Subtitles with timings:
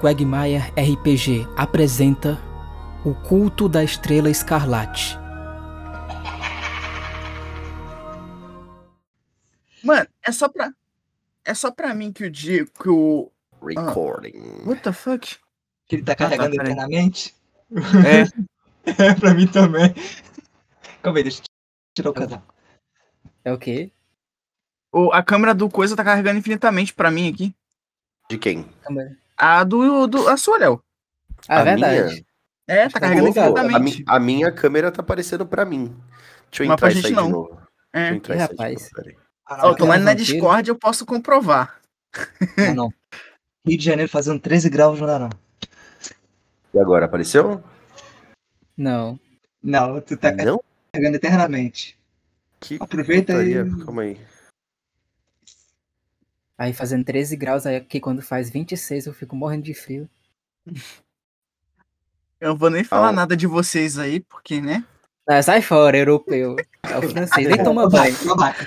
[0.00, 2.38] Quagmire RPG apresenta
[3.04, 5.16] O Culto da Estrela Escarlate.
[9.82, 10.72] Mano, é só pra.
[11.44, 13.30] É só pra mim que o dia que o.
[13.62, 14.62] Recording.
[14.66, 15.38] What the fuck?
[15.88, 16.72] Que ele tá tá, carregando peraí.
[16.72, 17.34] eternamente?
[18.04, 18.46] É.
[18.86, 19.92] É, pra mim também.
[21.02, 21.44] Calma aí, deixa eu
[21.92, 22.54] tirar o casaco.
[23.44, 23.90] É o quê?
[24.92, 27.52] o a câmera do coisa tá carregando infinitamente pra mim aqui.
[28.30, 28.64] De quem?
[29.36, 30.06] A do.
[30.06, 30.82] do a sua, Léo.
[31.48, 32.04] Ah, é A verdade.
[32.14, 32.24] minha?
[32.68, 33.32] É, tá carregando.
[33.32, 33.40] Pô,
[34.10, 35.94] a, a minha câmera tá aparecendo pra mim.
[36.50, 37.26] Deixa eu Mas pra entrar e gente sair não.
[37.26, 37.48] de novo.
[37.50, 38.16] Deixa eu É.
[38.16, 38.90] e de rapaz.
[39.46, 40.14] Ah, Ó, eu tô Aquela lá na.
[40.14, 41.80] Discord, eu posso comprovar.
[42.56, 42.92] não, não.
[43.66, 45.30] Rio de Janeiro fazendo 13 graus não dá não.
[46.74, 47.62] E agora, apareceu?
[48.76, 49.18] Não.
[49.62, 50.62] Não, tu tá Não?
[50.92, 51.96] carregando eternamente.
[52.60, 53.54] Que Aproveita aí.
[53.84, 54.20] Calma aí.
[56.58, 60.08] Aí fazendo 13 graus, aí aqui quando faz 26 eu fico morrendo de frio.
[62.40, 63.12] Eu não vou nem falar Ah.
[63.12, 64.84] nada de vocês aí, porque, né?
[65.28, 66.56] Ah, sai fora, europeu.
[66.82, 68.14] É o francês, nem toma banho.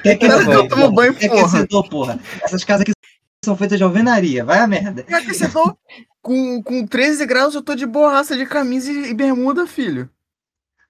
[0.04, 0.92] É que eu tomo porra?
[0.92, 1.90] banho, Quem é que porra.
[1.90, 2.20] porra?
[2.44, 2.92] Essas casas aqui
[3.46, 4.44] são feitas de alvenaria.
[4.44, 5.06] Vai a merda.
[5.08, 5.78] É que você tô
[6.22, 10.09] com, com 13 graus, eu tô de borracha de camisa e e bermuda, filho.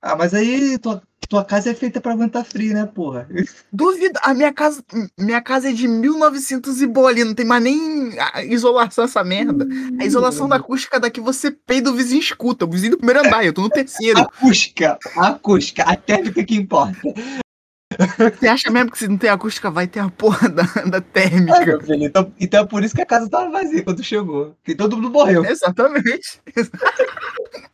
[0.01, 3.29] Ah, mas aí tua, tua casa é feita pra aguentar frio, né, porra?
[3.71, 4.83] Duvido, a minha casa,
[5.17, 9.67] minha casa é de 1900 e bolinha, não tem mais nem a isolação essa merda.
[9.99, 13.45] A isolação da acústica daqui você peida o vizinho escuta, o vizinho do primeiro andar,
[13.45, 14.19] eu tô no terceiro.
[14.19, 16.99] Acústica, acústica, a térmica que importa.
[18.39, 21.79] Você acha mesmo que se não tem acústica vai ter a porra da, da térmica?
[21.81, 24.55] filho, então, então é por isso que a casa tava vazia quando chegou.
[24.61, 25.45] Porque todo mundo morreu.
[25.45, 26.41] Exatamente.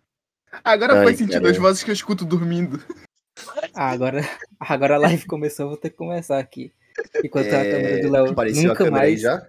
[0.64, 1.52] Agora Ai, faz sentido caramba.
[1.52, 2.82] as vozes que eu escuto dormindo.
[3.74, 4.22] Ah, agora,
[4.60, 6.72] agora a live começou, vou ter que começar aqui.
[7.24, 9.22] Enquanto a câmera do Léo É, nunca mais.
[9.22, 9.48] já?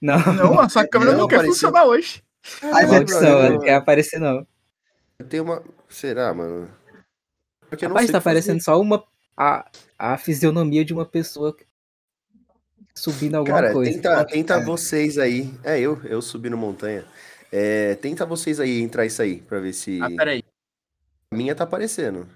[0.00, 1.54] Não, Não, a sua câmera Não não, quer apareceu.
[1.54, 2.22] funcionar hoje.
[2.62, 3.54] Ai, Não, maldição, não, ela não.
[3.56, 4.46] não quer aparecer não.
[5.28, 5.62] Tem uma.
[5.88, 6.70] Será, mano?
[7.68, 9.04] Porque eu não Rapaz, sei tá aparecendo só uma.
[9.36, 11.56] A, a fisionomia de uma pessoa
[12.94, 13.92] subindo alguma Cara, coisa.
[13.92, 15.52] tenta, tenta vocês aí.
[15.62, 17.04] É, eu, eu subi no montanha.
[17.52, 20.00] É, tenta vocês aí entrar isso aí, pra ver se.
[20.02, 20.42] Ah, peraí.
[21.32, 22.28] A minha tá aparecendo.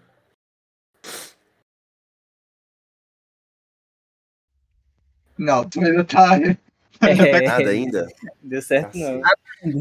[5.39, 6.39] Não, tu ainda tá.
[7.01, 8.07] É, Nada ainda?
[8.43, 9.21] Deu certo não.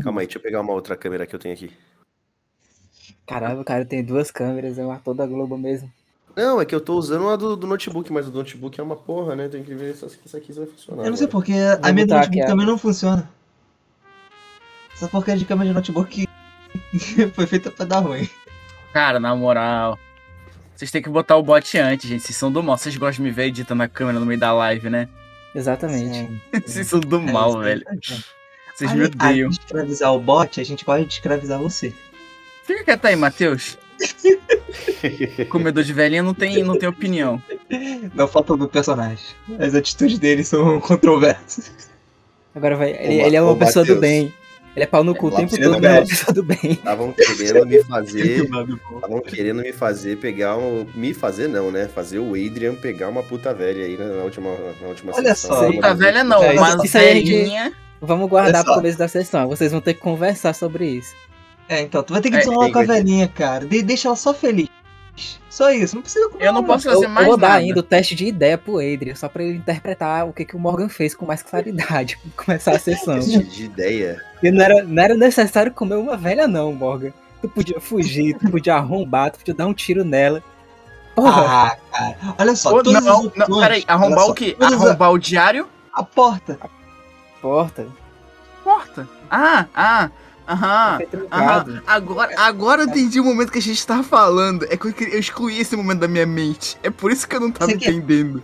[0.02, 1.72] Calma aí, deixa eu pegar uma outra câmera que eu tenho aqui.
[3.28, 5.92] Caramba, cara, tem duas câmeras, é um ator da Globo mesmo.
[6.36, 8.84] Não, é que eu tô usando a do, do notebook, mas o do notebook é
[8.84, 9.50] uma porra, né?
[9.50, 11.04] Tem que ver se essa aqui vai funcionar.
[11.04, 11.32] Eu não sei agora.
[11.32, 13.30] porque a Vou minha do notebook também não funciona.
[14.94, 16.28] Essa porcaria de câmera de notebook
[17.34, 18.30] foi feita pra dar ruim.
[18.94, 20.00] Cara, na moral.
[20.76, 22.24] Vocês têm que botar o bot antes, gente.
[22.24, 22.78] Vocês são do mal.
[22.78, 25.08] Vocês gostam de me ver editando a câmera no meio da live, né?
[25.54, 26.42] Exatamente.
[26.66, 27.86] Vocês são do mal, É, velho.
[28.76, 29.10] Vocês me odeiam.
[29.30, 31.94] além de escravizar o bot, a gente pode escravizar você.
[32.64, 33.78] Fica quieto aí, Matheus.
[35.50, 37.42] Comedor de velhinha não tem, não tem opinião.
[38.16, 39.26] Não falta do personagem.
[39.60, 41.72] As atitudes dele são controversas.
[42.56, 42.92] Agora vai.
[42.92, 44.00] Ele, ele é uma pessoa do Matheus.
[44.00, 44.34] bem.
[44.76, 46.60] Ele é pau no cu o tempo todo, mas é uma pessoa do bem.
[46.64, 48.44] Estavam querendo me fazer.
[48.46, 50.86] Estavam querendo me fazer pegar um.
[50.96, 51.88] Me fazer não, né?
[51.94, 54.50] Fazer o Adrian pegar uma puta velha aí na, última,
[54.82, 55.58] na última Olha sessão.
[55.58, 57.74] só, Uma Puta velha não, É, mas isso aí a gente- velhinha.
[58.04, 58.80] Vamos guardar Olha pro só.
[58.80, 59.48] começo da sessão.
[59.48, 61.14] Vocês vão ter que conversar sobre isso.
[61.70, 62.86] É, então, tu vai ter que É, desenrolar é, com a é.
[62.88, 63.66] velhinha, cara.
[63.66, 64.68] De- deixa ela só feliz.
[65.50, 67.60] Só isso, não precisa Eu não posso Eu, fazer eu mais vou dar nada.
[67.60, 70.60] ainda o teste de ideia pro Adrian, só pra ele interpretar o que, que o
[70.60, 73.20] Morgan fez com mais claridade pra começar a sessão.
[73.20, 74.24] de, de ideia.
[74.42, 77.12] E não era, não era necessário comer uma velha, não, Morgan.
[77.42, 80.42] Tu podia fugir, tu podia arrombar, tu podia dar um tiro nela.
[81.16, 82.18] Porra, Ah, cara.
[82.40, 84.56] Olha só, Ô, todas não, não, peraí, arrombar o quê?
[84.60, 85.68] Arrombar o diário?
[85.94, 86.58] A porta.
[87.42, 87.88] porta.
[88.64, 89.10] Porta.
[89.30, 90.10] Ah, ah,
[90.52, 91.00] aham.
[91.32, 94.66] Aham, agora, agora eu entendi o momento que a gente tava falando.
[94.70, 96.78] É que eu, excluí esse momento da minha mente.
[96.84, 98.44] É por isso que eu não tava Você quer- entendendo.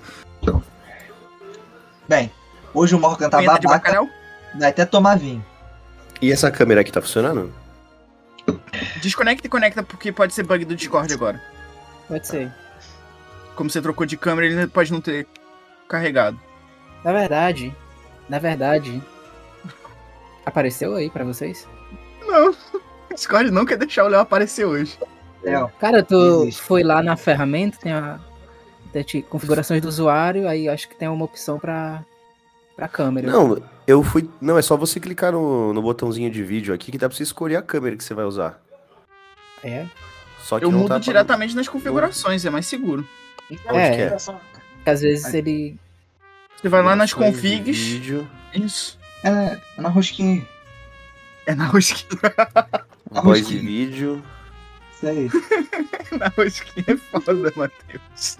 [2.07, 2.31] Bem,
[2.73, 4.07] hoje o Morgan tá de babaca,
[4.57, 5.43] vai até tomar vinho.
[6.21, 7.53] E essa câmera aqui tá funcionando?
[9.01, 11.41] Desconecta e conecta porque pode ser bug do Discord agora.
[12.07, 12.51] Pode ser.
[13.55, 15.27] Como você trocou de câmera, ele pode não ter
[15.87, 16.39] carregado.
[17.03, 17.75] Na verdade,
[18.29, 19.03] na verdade,
[20.45, 21.67] apareceu aí pra vocês?
[22.27, 22.56] Não, o
[23.13, 24.97] Discord não quer deixar o Léo aparecer hoje.
[25.44, 26.62] Léo, Cara, tu Existe.
[26.62, 28.19] foi lá na ferramenta, tem a
[28.91, 32.03] tem te- configurações do usuário, aí acho que tem uma opção pra,
[32.75, 33.29] pra câmera.
[33.29, 34.29] Não, eu fui.
[34.41, 37.24] Não, é só você clicar no, no botãozinho de vídeo aqui que dá pra você
[37.24, 38.59] escolher a câmera que você vai usar.
[39.63, 39.85] É.
[40.44, 43.06] Só que Eu mudo tá diretamente nas configurações, é mais seguro.
[43.69, 43.95] Onde É.
[43.95, 44.09] que é?
[44.09, 45.77] Porque às vezes ele.
[46.59, 47.77] Você vai lá nas configs.
[47.77, 48.27] Vídeo.
[48.53, 48.97] Isso.
[49.23, 49.30] é,
[49.77, 50.45] é na rosquinha.
[51.47, 52.21] É na rosquinha.
[53.23, 53.61] Voz e rosquinha.
[53.63, 54.23] vídeo.
[54.94, 55.29] Isso aí.
[56.19, 58.38] Na rosquinha é foda, Matheus.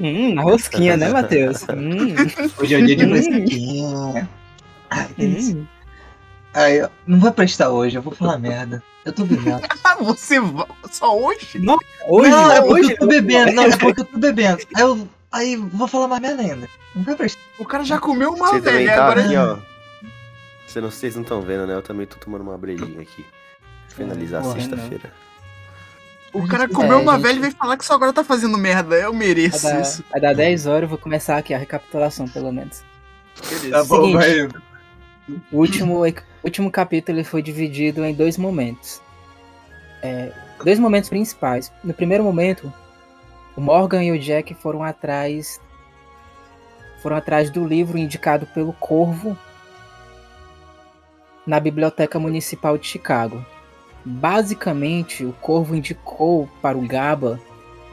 [0.00, 1.62] Hum, na rosquinha, né, Matheus?
[1.64, 2.14] Hum,
[2.58, 3.10] Hoje é o dia de Hum.
[3.14, 4.28] rosquinha.
[4.90, 5.56] Ai, que delícia.
[5.56, 5.66] hum.
[6.54, 8.82] Ai, eu- não vai prestar hoje, eu vou falar merda.
[9.04, 9.60] Eu tô bebendo.
[9.84, 10.36] Ah, você
[10.90, 11.60] só hoje?
[12.08, 13.52] Hoje, não, é porque hoje, eu tô bebendo.
[13.52, 14.58] Não, é porque eu tô bebendo.
[14.74, 16.68] Aí eu aí vou falar mais merda ainda.
[16.94, 17.40] Não vai prestar.
[17.58, 19.58] O cara já comeu uma velha, tá agora aqui, ó.
[20.74, 21.74] Você não, vocês não estão vendo, né?
[21.74, 23.24] Eu também tô tomando uma brelinha aqui.
[23.90, 25.12] Finalizar Porra, sexta-feira.
[26.32, 27.22] o cara comeu É, uma gente.
[27.22, 28.96] velha e veio falar que só agora tá fazendo merda.
[28.96, 30.04] Eu vai mereço dar, isso.
[30.10, 32.82] vai dar 10 horas, eu vou começar aqui a recapitulação, pelo menos.
[33.48, 33.70] Beleza.
[33.70, 34.48] Tá bom, Seguinte.
[34.48, 34.48] vai.
[35.52, 36.12] O último, o
[36.42, 39.00] último capítulo ele foi dividido em dois momentos.
[40.02, 40.32] É,
[40.64, 41.70] dois momentos principais.
[41.84, 42.72] No primeiro momento,
[43.56, 45.60] o Morgan e o Jack foram atrás
[47.00, 49.38] foram atrás do livro indicado pelo Corvo
[51.46, 53.44] na Biblioteca Municipal de Chicago.
[54.04, 57.40] Basicamente, o Corvo indicou para o Gaba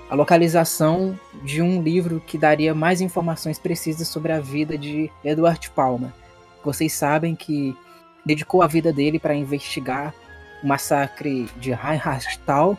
[0.09, 5.69] a localização de um livro que daria mais informações precisas sobre a vida de Edward
[5.69, 6.11] Palmer.
[6.63, 7.75] Vocês sabem que
[8.25, 10.13] dedicou a vida dele para investigar
[10.61, 12.77] o massacre de Reinhardtal,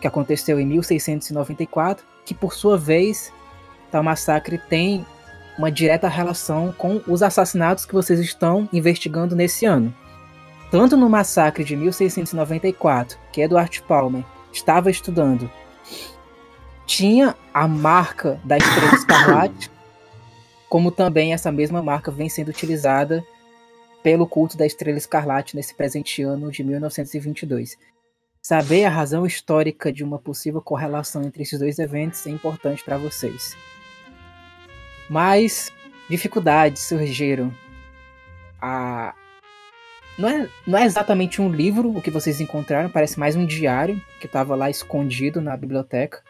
[0.00, 3.32] que aconteceu em 1694, que por sua vez,
[3.90, 5.06] tal massacre tem
[5.56, 9.94] uma direta relação com os assassinatos que vocês estão investigando nesse ano.
[10.72, 15.50] Tanto no massacre de 1694, que Edward Palmer estava estudando,
[16.86, 19.70] tinha a marca da Estrela Escarlate,
[20.70, 23.22] como também essa mesma marca vem sendo utilizada
[24.02, 27.76] pelo culto da Estrela Escarlate nesse presente ano de 1922.
[28.40, 32.96] Saber a razão histórica de uma possível correlação entre esses dois eventos é importante para
[32.96, 33.54] vocês.
[35.10, 35.70] Mas
[36.08, 37.54] dificuldades surgiram.
[38.58, 39.14] A...
[40.18, 44.00] Não, é, não é exatamente um livro o que vocês encontraram, parece mais um diário
[44.20, 46.22] que estava lá escondido na biblioteca.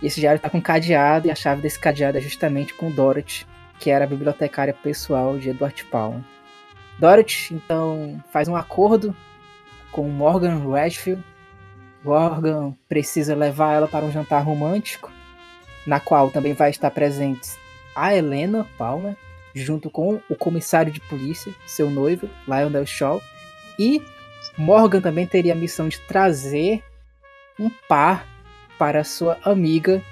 [0.00, 3.46] E esse diário está com cadeado e a chave desse cadeado é justamente com Dorothy,
[3.78, 6.22] que era a bibliotecária pessoal de Edward Palmer.
[6.98, 9.14] Dorothy então faz um acordo
[9.92, 11.22] com Morgan Rashfield.
[12.02, 15.12] Morgan precisa levar ela para um jantar romântico,
[15.86, 17.58] na qual também vai estar presentes
[17.94, 19.16] a Helena Palmer,
[19.56, 23.22] junto com o comissário de polícia, seu noivo, Lionel Shaw,
[23.78, 24.02] e
[24.58, 26.84] Morgan também teria a missão de trazer
[27.58, 28.26] um par
[28.78, 30.02] para sua amiga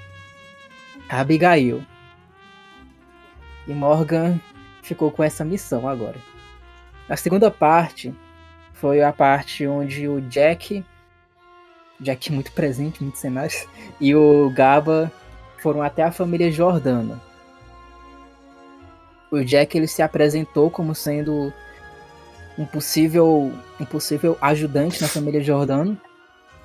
[1.11, 1.85] Abigail.
[3.69, 4.41] E Morgan
[4.83, 6.17] ficou com essa missão agora.
[7.07, 8.15] A segunda parte
[8.73, 10.83] foi a parte onde o Jack,
[12.01, 13.69] Jack muito presente, muito cenários,
[14.01, 15.13] e o Gaba
[15.59, 17.34] foram até a família Jordana.
[19.35, 21.53] O Jack ele se apresentou como sendo
[22.57, 25.99] um possível, um possível ajudante na família Jordano.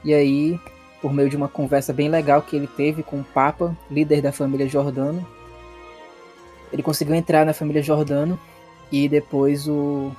[0.05, 0.59] E aí,
[1.01, 4.31] por meio de uma conversa bem legal que ele teve com o Papa, líder da
[4.31, 5.25] família Jordano,
[6.71, 8.39] ele conseguiu entrar na família Jordano
[8.91, 10.11] e depois o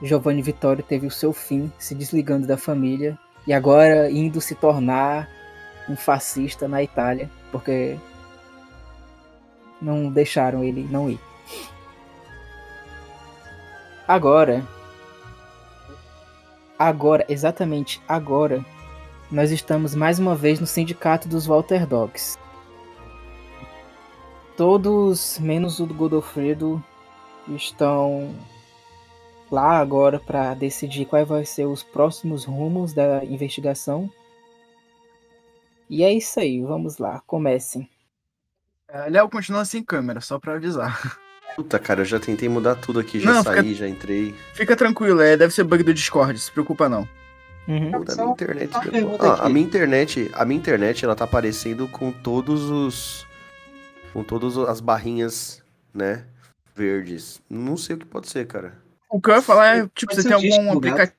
[0.00, 5.28] Giovanni Vittorio teve o seu fim, se desligando da família e agora indo se tornar
[5.90, 7.98] um fascista na Itália, porque
[9.80, 11.20] não deixaram ele não ir.
[14.06, 14.66] Agora,
[16.78, 18.64] agora, exatamente agora,
[19.30, 22.36] nós estamos mais uma vez no sindicato dos Walter Dogs.
[24.56, 26.82] Todos, menos o do Godofredo,
[27.48, 28.34] estão
[29.50, 34.10] lá agora para decidir quais vão ser os próximos rumos da investigação.
[35.88, 37.88] E é isso aí, vamos lá, comecem.
[38.88, 41.18] É, Léo continua sem câmera, só pra avisar.
[41.56, 44.34] Puta, cara, eu já tentei mudar tudo aqui, já Não, saí, fica- já entrei.
[44.54, 47.06] Fica tranquilo, é, deve ser bug do Discord, se preocupa não.
[47.68, 47.92] Uhum.
[47.92, 48.70] Puta, a Só- minha internet.
[49.20, 53.26] Ah, a minha internet, a minha internet, ela tá aparecendo com todos os
[54.12, 55.62] com todas as barrinhas,
[55.94, 56.24] né,
[56.74, 57.40] verdes.
[57.48, 58.74] Não sei o que pode ser, cara.
[59.08, 61.16] O que eu ia falar é, tipo, Pode você tem algum aplicativo.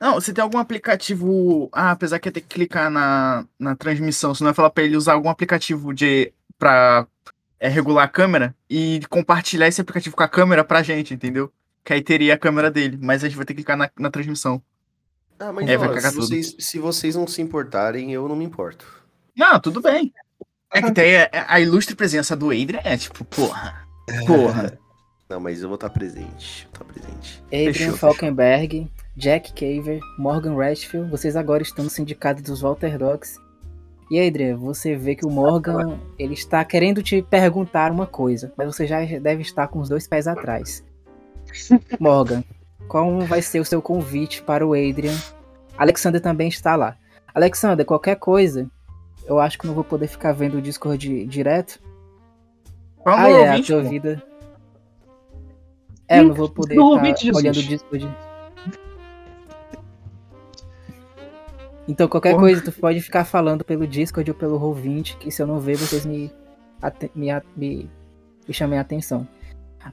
[0.00, 1.68] Não, você tem algum aplicativo.
[1.72, 4.84] Ah, apesar que ia ter que clicar na, na transmissão, você não vai falar pra
[4.84, 6.32] ele usar algum aplicativo de.
[6.58, 7.06] pra
[7.58, 11.52] é, regular a câmera e compartilhar esse aplicativo com a câmera pra gente, entendeu?
[11.84, 14.10] Que aí teria a câmera dele, mas a gente vai ter que clicar na, na
[14.10, 14.62] transmissão.
[15.38, 16.26] Ah, mas É, ó, vai cagar se, tudo.
[16.26, 18.86] vocês, se vocês não se importarem, eu não me importo.
[19.36, 20.12] Não, tudo bem.
[20.72, 23.86] É que tem a, a ilustre presença do Adrian, é tipo, porra.
[24.26, 24.78] Porra.
[25.28, 26.68] Não, mas eu vou estar presente.
[26.72, 27.42] Vou estar presente.
[27.46, 33.36] Adrian Fechou, Falkenberg, Jack Caver, Morgan Rashfield, vocês agora estão no sindicato dos Walter Dogs.
[34.10, 38.66] E Adrian, você vê que o Morgan ele está querendo te perguntar uma coisa, mas
[38.66, 40.84] você já deve estar com os dois pés atrás.
[41.98, 42.44] Morgan,
[42.86, 45.16] como vai ser o seu convite para o Adrian.
[45.76, 46.96] Alexander também está lá.
[47.34, 48.70] Alexander, qualquer coisa,
[49.26, 51.80] eu acho que não vou poder ficar vendo o Discord direto.
[52.96, 54.22] Qual ah, é o é, a ouvinte, tua vida.
[56.08, 57.36] É, eu não vou poder do estar ouvinte, Jesus.
[57.36, 58.25] olhando o Discord.
[61.88, 62.42] Então, qualquer Porra.
[62.42, 65.76] coisa, tu pode ficar falando pelo Discord ou pelo Roll20, que se eu não ver,
[65.76, 66.32] vocês me,
[67.14, 67.90] me, me,
[68.48, 69.26] me chamem a atenção.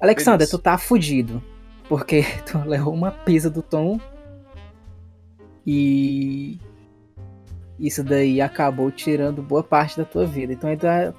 [0.02, 1.42] Alexander, tu tá fudido.
[1.88, 4.00] Porque tu levou uma pisa do Tom.
[5.66, 6.60] E.
[7.80, 10.54] Isso daí acabou tirando boa parte da tua vida.
[10.54, 11.14] Então ainda.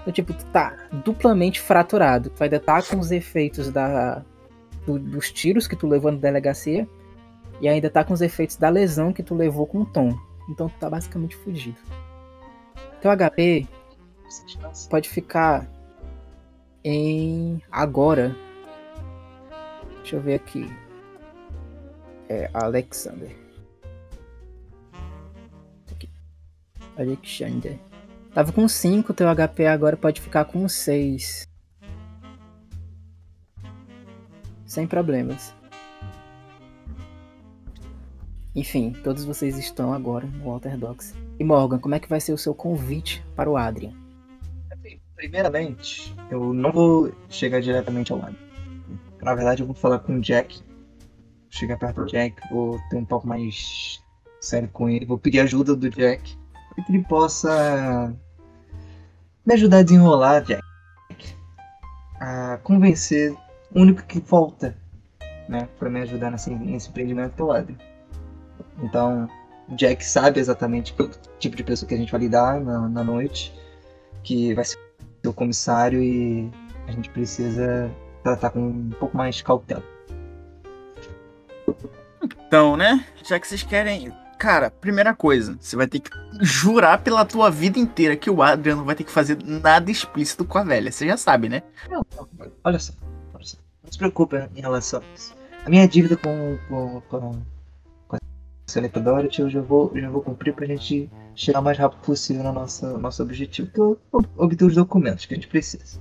[0.00, 2.30] então, tipo, tu tá duplamente fraturado.
[2.30, 4.22] Tu ainda tá com os efeitos da,
[4.86, 6.86] do- dos tiros que tu levou na delegacia.
[7.60, 10.16] E ainda tá com os efeitos da lesão que tu levou com o Tom.
[10.48, 11.78] Então tu tá basicamente fudido.
[13.00, 13.66] Teu HP
[14.88, 15.66] pode ficar
[16.82, 18.34] em agora.
[19.98, 20.70] Deixa eu ver aqui.
[22.28, 23.34] É Alexander.
[25.90, 26.10] Aqui.
[26.96, 27.78] Alexander.
[28.34, 31.46] Tava com 5, teu HP agora pode ficar com 6.
[34.66, 35.54] Sem problemas.
[38.54, 41.12] Enfim, todos vocês estão agora no Walter Dogs.
[41.38, 43.92] E Morgan, como é que vai ser o seu convite para o Adrian?
[45.16, 48.36] Primeiramente, eu não vou chegar diretamente ao lado.
[49.22, 50.62] Na verdade, eu vou falar com o Jack.
[51.50, 54.02] Chegar perto do Jack, vou ter um papo mais
[54.40, 55.06] sério com ele.
[55.06, 56.36] Vou pedir ajuda do Jack.
[56.74, 58.14] Para que ele possa
[59.46, 60.62] me ajudar a desenrolar, Jack.
[62.20, 63.32] A convencer
[63.74, 64.76] o único que falta,
[65.48, 65.68] né?
[65.78, 67.93] Para me ajudar nesse, nesse empreendimento que é Adrian.
[68.82, 69.28] Então,
[69.68, 73.04] o Jack sabe exatamente que tipo de pessoa que a gente vai lidar na, na
[73.04, 73.54] noite.
[74.22, 74.78] Que vai ser
[75.26, 76.50] o comissário e
[76.86, 77.90] a gente precisa
[78.22, 79.82] tratar com um pouco mais de cautela.
[82.46, 83.04] Então, né?
[83.22, 84.12] Já que vocês querem.
[84.38, 88.76] Cara, primeira coisa, você vai ter que jurar pela tua vida inteira que o Adrian
[88.76, 90.90] não vai ter que fazer nada explícito com a velha.
[90.92, 91.62] Você já sabe, né?
[91.88, 92.28] Não, não,
[92.62, 92.92] olha só,
[93.32, 93.56] olha só.
[93.82, 95.34] Não se preocupe em relação a isso.
[95.64, 97.42] A minha dívida com, com, com,
[99.02, 102.52] Dorothy eu já vou, já vou cumprir pra gente chegar o mais rápido possível no
[102.52, 105.98] nosso, nosso objetivo, que é obter os documentos que a gente precisa.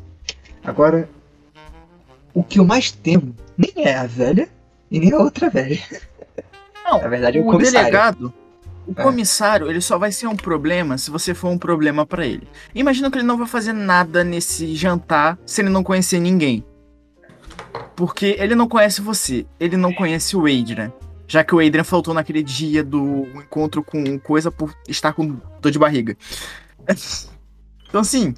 [0.63, 1.09] Agora,
[2.33, 4.47] o que eu mais temo nem é a velha
[4.89, 5.79] e nem a outra velha.
[6.85, 8.33] Não, Na verdade, é o o delegado,
[8.85, 9.03] o É.
[9.03, 12.47] comissário, ele só vai ser um problema se você for um problema pra ele.
[12.75, 16.63] Imagina que ele não vai fazer nada nesse jantar se ele não conhecer ninguém.
[17.95, 20.91] Porque ele não conhece você, ele não conhece o Adrian.
[21.33, 25.71] Já que o Adrian faltou naquele dia do encontro com coisa por estar com dor
[25.71, 26.15] de barriga.
[27.87, 28.33] Então assim,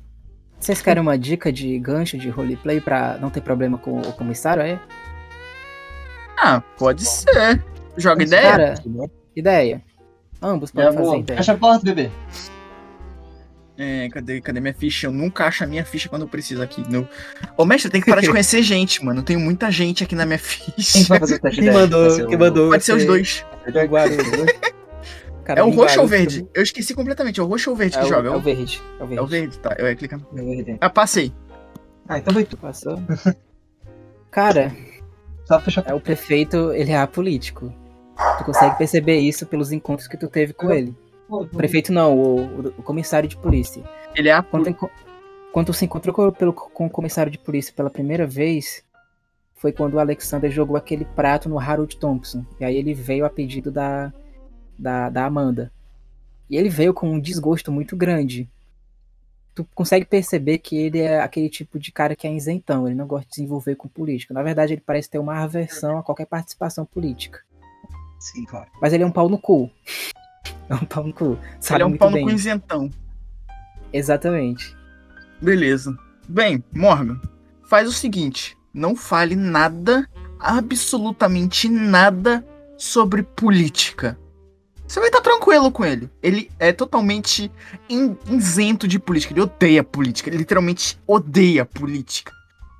[0.59, 4.61] Vocês querem uma dica de gancho de roleplay pra não ter problema com o comissário,
[4.61, 4.77] é?
[6.37, 7.63] ah, pode ser.
[7.95, 8.51] Joga ideia?
[8.51, 8.75] Cara,
[9.33, 9.81] ideia.
[10.41, 11.19] Ambos podem fazer vou.
[11.19, 11.37] ideia.
[11.37, 12.11] Fecha a porta, bebê.
[13.77, 15.07] É, cadê, cadê minha ficha?
[15.07, 16.81] Eu nunca acho a minha ficha quando eu preciso aqui.
[16.89, 17.07] No...
[17.57, 19.21] Ô, mestre, tem que parar de conhecer gente, mano.
[19.21, 21.03] Tem muita gente aqui na minha Quem ficha.
[21.09, 22.27] vai fazer o teste Quem mandou?
[22.27, 22.69] Quem mandou?
[22.69, 23.45] Pode ser os dois.
[23.67, 23.73] né?
[25.43, 26.47] Cara, É o roxo ou verde?
[26.55, 27.39] Eu esqueci completamente.
[27.39, 28.29] É o roxo ou verde É que o, joga?
[28.29, 28.81] é o verde.
[28.99, 29.19] É o É verde.
[29.23, 29.75] o verde, tá.
[29.77, 30.19] Eu ia clicar.
[30.33, 30.77] Verde.
[30.81, 31.31] Ah, passei.
[32.07, 32.57] Ah, então vai tu.
[32.57, 32.99] Passou.
[34.31, 34.71] Cara,
[35.45, 37.71] Só fechar é o prefeito, ele é apolítico.
[38.37, 40.95] Tu consegue perceber isso pelos encontros que tu teve com ele.
[41.27, 43.83] O prefeito não, o, o comissário de polícia.
[44.15, 44.43] Ele é a.
[44.43, 44.75] Quando,
[45.51, 48.83] quando se encontrou com, pelo- com o comissário de polícia pela primeira vez,
[49.55, 52.45] foi quando o Alexander jogou aquele prato no Harold Thompson.
[52.59, 54.13] E aí ele veio a pedido da,
[54.77, 55.71] da, da Amanda.
[56.49, 58.47] E ele veio com um desgosto muito grande.
[59.55, 63.07] Tu consegue perceber que ele é aquele tipo de cara que é isentão, ele não
[63.07, 64.33] gosta de desenvolver com política.
[64.33, 67.39] Na verdade, ele parece ter uma aversão a qualquer participação política.
[68.19, 68.69] Sim, claro.
[68.81, 69.71] Mas ele é um pau no cu.
[70.69, 71.37] É um pau no cu.
[71.59, 72.89] Sabe Ele é um pau no cu isentão.
[73.93, 74.75] Exatamente.
[75.41, 75.97] Beleza.
[76.27, 77.19] Bem, Morgan,
[77.67, 82.45] faz o seguinte: não fale nada, absolutamente nada
[82.77, 84.17] sobre política.
[84.87, 86.09] Você vai estar tranquilo com ele.
[86.21, 87.51] Ele é totalmente
[87.89, 89.33] in- isento de política.
[89.33, 90.29] Ele odeia política.
[90.29, 92.31] Ele literalmente odeia política.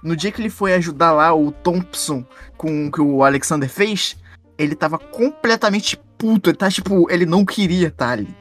[0.04, 2.24] No dia que ele foi ajudar lá o Thompson
[2.58, 4.16] com o que o Alexander fez,
[4.56, 6.50] ele tava completamente puto.
[6.50, 8.36] Ele tá tipo, ele não queria estar ali.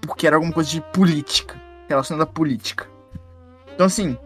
[0.00, 1.60] Porque era alguma coisa de política.
[1.88, 2.86] Relacionada à política.
[3.74, 4.16] Então assim,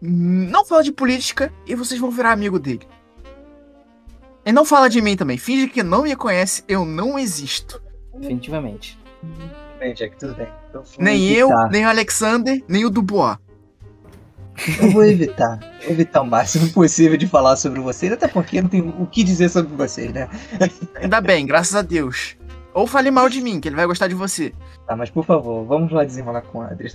[0.00, 2.86] não fala de política e vocês vão virar amigo dele.
[4.44, 5.36] E não fala de mim também.
[5.38, 7.82] Finge que não me conhece, eu não existo.
[8.14, 8.98] Definitivamente.
[9.78, 10.48] Bem, Jack, tudo bem.
[10.72, 11.70] Vou Nem eu, evitar.
[11.70, 13.36] nem o Alexander, nem o Dubois.
[14.80, 18.62] Eu vou evitar, vou evitar o máximo possível de falar sobre vocês, até porque eu
[18.62, 20.28] não tenho o que dizer sobre vocês, né?
[20.94, 22.36] Ainda bem, graças a Deus.
[22.72, 24.52] Ou fale mal de mim, que ele vai gostar de você.
[24.86, 26.90] Tá, mas por favor, vamos lá desenrolar com o Adrian.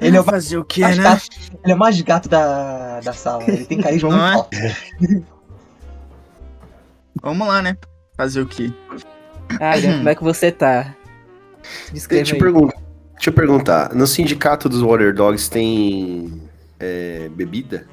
[0.00, 1.02] Ele é o fazer o quê, mais né?
[1.04, 1.26] gato,
[1.62, 3.44] ele é o mais gato da, da sala.
[3.46, 4.32] Ele tem carisma muito é?
[4.34, 4.56] alto.
[7.22, 7.76] Vamos lá, né?
[8.16, 8.72] Fazer o quê?
[9.60, 10.94] Adrian, como é que você tá?
[11.92, 12.52] Descreva Deixa eu, aí.
[12.52, 12.70] pergun-
[13.24, 13.94] deixa eu perguntar.
[13.94, 16.42] No sindicato dos Water Dogs tem
[16.78, 17.86] é, bebida?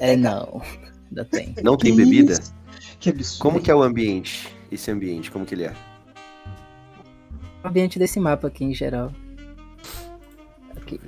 [0.00, 0.60] É, não.
[1.10, 1.54] Ainda tem.
[1.62, 2.32] Não tem Que bebida?
[2.32, 2.52] isso?
[2.98, 3.40] Que absurdo.
[3.40, 4.52] Como que é o ambiente?
[4.70, 5.72] Esse ambiente, como que ele é?
[7.62, 9.12] O ambiente desse mapa aqui em geral.
[10.76, 11.00] Aqui.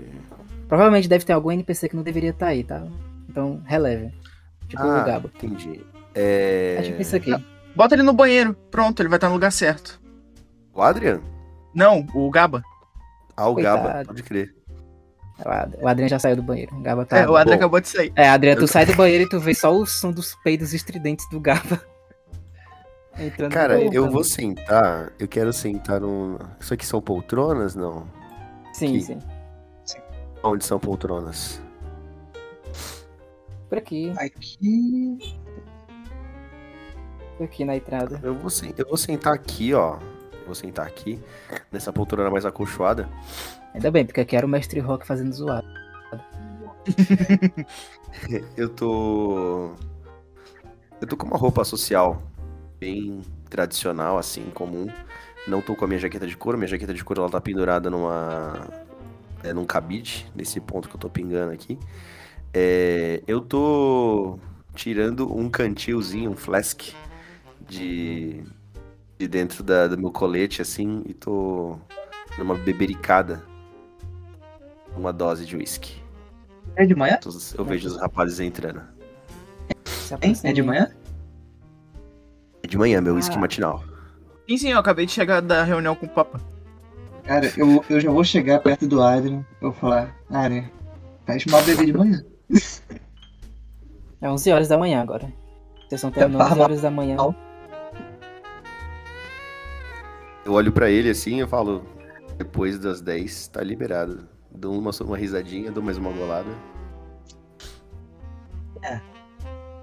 [0.68, 2.86] Provavelmente deve ter algum NPC que não deveria estar aí, tá?
[3.28, 4.12] Então, releve.
[4.68, 5.30] Tipo ah, o Gabo.
[5.34, 5.80] entendi.
[6.14, 6.76] É...
[6.78, 7.32] É tipo isso aqui.
[7.74, 8.54] Bota ele no banheiro.
[8.70, 10.00] Pronto, ele vai estar no lugar certo.
[10.72, 11.31] O Adrian?
[11.74, 12.62] Não, o Gaba.
[13.36, 14.06] Ah, o Gaba, Coitado.
[14.08, 14.54] pode crer.
[15.44, 16.76] O Ad- O Adrian já saiu do banheiro.
[16.76, 17.18] O Gaba tá.
[17.18, 17.60] É, o Adrian bom.
[17.60, 18.12] acabou de sair.
[18.14, 20.72] É, Adrian, tu Eu- sai do banheiro e tu vê só o som dos peidos
[20.74, 21.80] estridentes do Gaba.
[23.18, 25.12] Entrando Cara, no eu vou sentar.
[25.18, 26.38] Eu quero sentar num.
[26.60, 27.74] Isso aqui são poltronas?
[27.74, 28.06] Não.
[28.72, 29.02] Sim, aqui.
[29.02, 29.18] sim.
[30.42, 31.60] Onde são poltronas?
[33.68, 35.18] Por aqui, Aqui.
[37.38, 38.20] por aqui na entrada.
[38.22, 39.98] Eu vou, sen- eu vou sentar aqui, ó.
[40.44, 41.18] Vou sentar aqui,
[41.70, 43.08] nessa poltrona mais acolchoada.
[43.74, 45.66] Ainda bem, porque aqui era o mestre Rock fazendo zoado.
[48.56, 49.72] Eu tô.
[51.00, 52.22] Eu tô com uma roupa social
[52.78, 54.88] bem tradicional, assim, comum.
[55.46, 56.58] Não tô com a minha jaqueta de couro.
[56.58, 58.68] Minha jaqueta de couro ela tá pendurada numa.
[59.42, 61.78] É, num cabide, nesse ponto que eu tô pingando aqui.
[62.54, 64.38] É, eu tô
[64.74, 66.92] tirando um cantilzinho, um flask
[67.68, 68.42] de,
[69.22, 71.78] de dentro da, do meu colete, assim, e tô
[72.36, 73.42] numa bebericada.
[74.96, 76.02] Uma dose de whisky.
[76.74, 77.18] É de manhã?
[77.56, 78.82] Eu vejo os rapazes entrando.
[80.20, 80.34] Hein?
[80.42, 80.90] É de manhã?
[82.62, 83.40] É de manhã, meu whisky Ah.
[83.40, 83.84] matinal.
[84.48, 86.40] Sim, sim, eu acabei de chegar da reunião com o Papa.
[87.24, 89.44] Cara, eu, eu já vou chegar perto do Adrian.
[89.60, 90.68] Eu vou falar, Adrian,
[91.24, 92.24] faz mal beber de manhã.
[94.20, 95.32] É 11 horas da manhã agora.
[95.88, 97.16] Vocês estão terminando É 11 horas da manhã.
[100.44, 101.84] Eu olho pra ele assim e falo,
[102.36, 104.28] depois das 10, tá liberado.
[104.50, 106.50] Dou uma, uma risadinha, dou mais uma golada.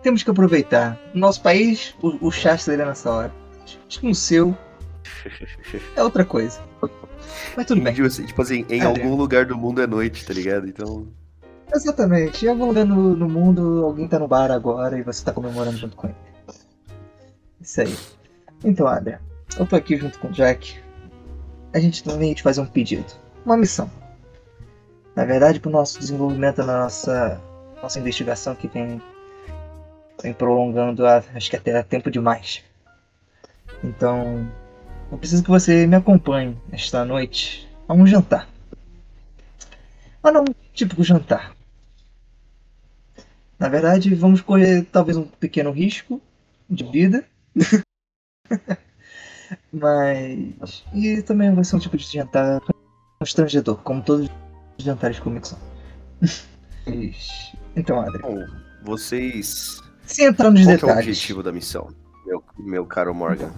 [0.02, 0.98] Temos que aproveitar.
[1.14, 3.34] No nosso país, o, o chá seria nessa hora.
[3.88, 4.56] Acho que no seu
[5.96, 6.60] é outra coisa.
[7.56, 7.94] Mas tudo bem.
[7.94, 10.68] Tipo assim, tipo assim, em É, algum lugar do mundo é noite, tá ligado?
[10.68, 11.08] Então.
[11.74, 12.46] Exatamente.
[12.46, 15.78] Em algum lugar no, no mundo, alguém tá no bar agora e você tá comemorando
[15.78, 16.16] junto com ele.
[17.62, 17.96] Isso aí.
[18.64, 19.20] Então, Adrian,
[19.58, 20.80] eu tô aqui junto com o Jack.
[21.74, 23.06] A gente também te fazer um pedido.
[23.46, 23.90] Uma missão.
[25.16, 27.42] Na verdade, pro nosso desenvolvimento da nossa,
[27.82, 29.02] nossa investigação que vem,
[30.22, 32.64] vem prolongando, há- acho que até tempo demais.
[33.84, 34.50] Então,
[35.12, 38.48] eu preciso que você me acompanhe esta noite a um jantar.
[40.22, 41.56] Mas não um típico jantar.
[43.58, 46.22] Na verdade, vamos correr talvez um pequeno risco
[46.70, 47.26] de vida.
[49.72, 50.84] Mas.
[50.94, 52.62] E também vai ser um tipo de jantar
[53.20, 54.30] constrangedor, como todos
[54.78, 55.58] os jantares comigo são.
[56.22, 58.46] Mas- Então, Adri, Bom,
[58.84, 59.82] vocês.
[60.06, 61.08] sem entrar nos Qual que é o detalhes.
[61.08, 61.88] objetivo da missão,
[62.26, 63.52] meu, meu caro Morgan?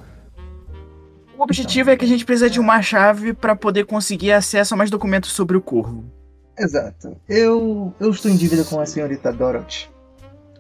[1.38, 4.78] O objetivo é que a gente precisa de uma chave pra poder conseguir acesso a
[4.78, 6.04] mais documentos sobre o Corvo.
[6.58, 7.18] Exato.
[7.28, 9.90] Eu, eu estou em dívida com a senhorita Dorothy,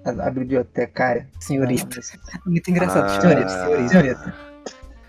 [0.03, 1.27] a, a bibliotecária.
[1.39, 1.99] Senhorita.
[2.33, 3.05] Ah, Muito engraçado.
[3.05, 3.21] Ah.
[3.21, 4.50] Senhorita, senhorita, senhorita.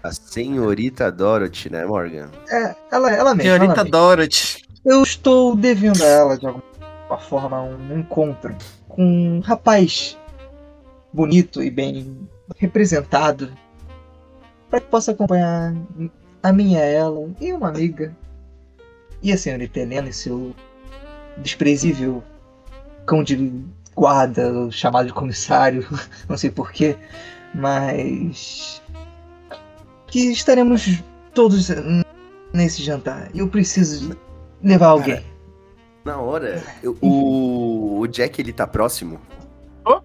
[0.02, 0.08] Senhorita.
[0.08, 2.30] A senhorita Dorothy, né, Morgan?
[2.48, 3.42] É, ela, ela mesma.
[3.42, 3.90] Senhorita ela mesma.
[3.90, 4.62] Dorothy.
[4.84, 8.56] Eu estou devendo a ela, de alguma forma, um encontro
[8.88, 10.16] com um rapaz
[11.12, 13.52] bonito e bem representado
[14.68, 15.74] para que possa acompanhar
[16.42, 18.16] a minha, ela e uma amiga.
[19.22, 20.52] E a senhorita Helena e seu
[21.36, 22.24] desprezível
[23.06, 25.86] cão de guarda, chamado de comissário,
[26.28, 26.96] não sei porquê,
[27.54, 28.81] mas
[30.12, 31.02] que estaremos
[31.34, 31.70] todos
[32.52, 33.30] nesse jantar.
[33.34, 34.14] Eu preciso
[34.62, 35.24] levar alguém.
[36.04, 39.18] Na hora, eu- o, o Jack ele tá próximo.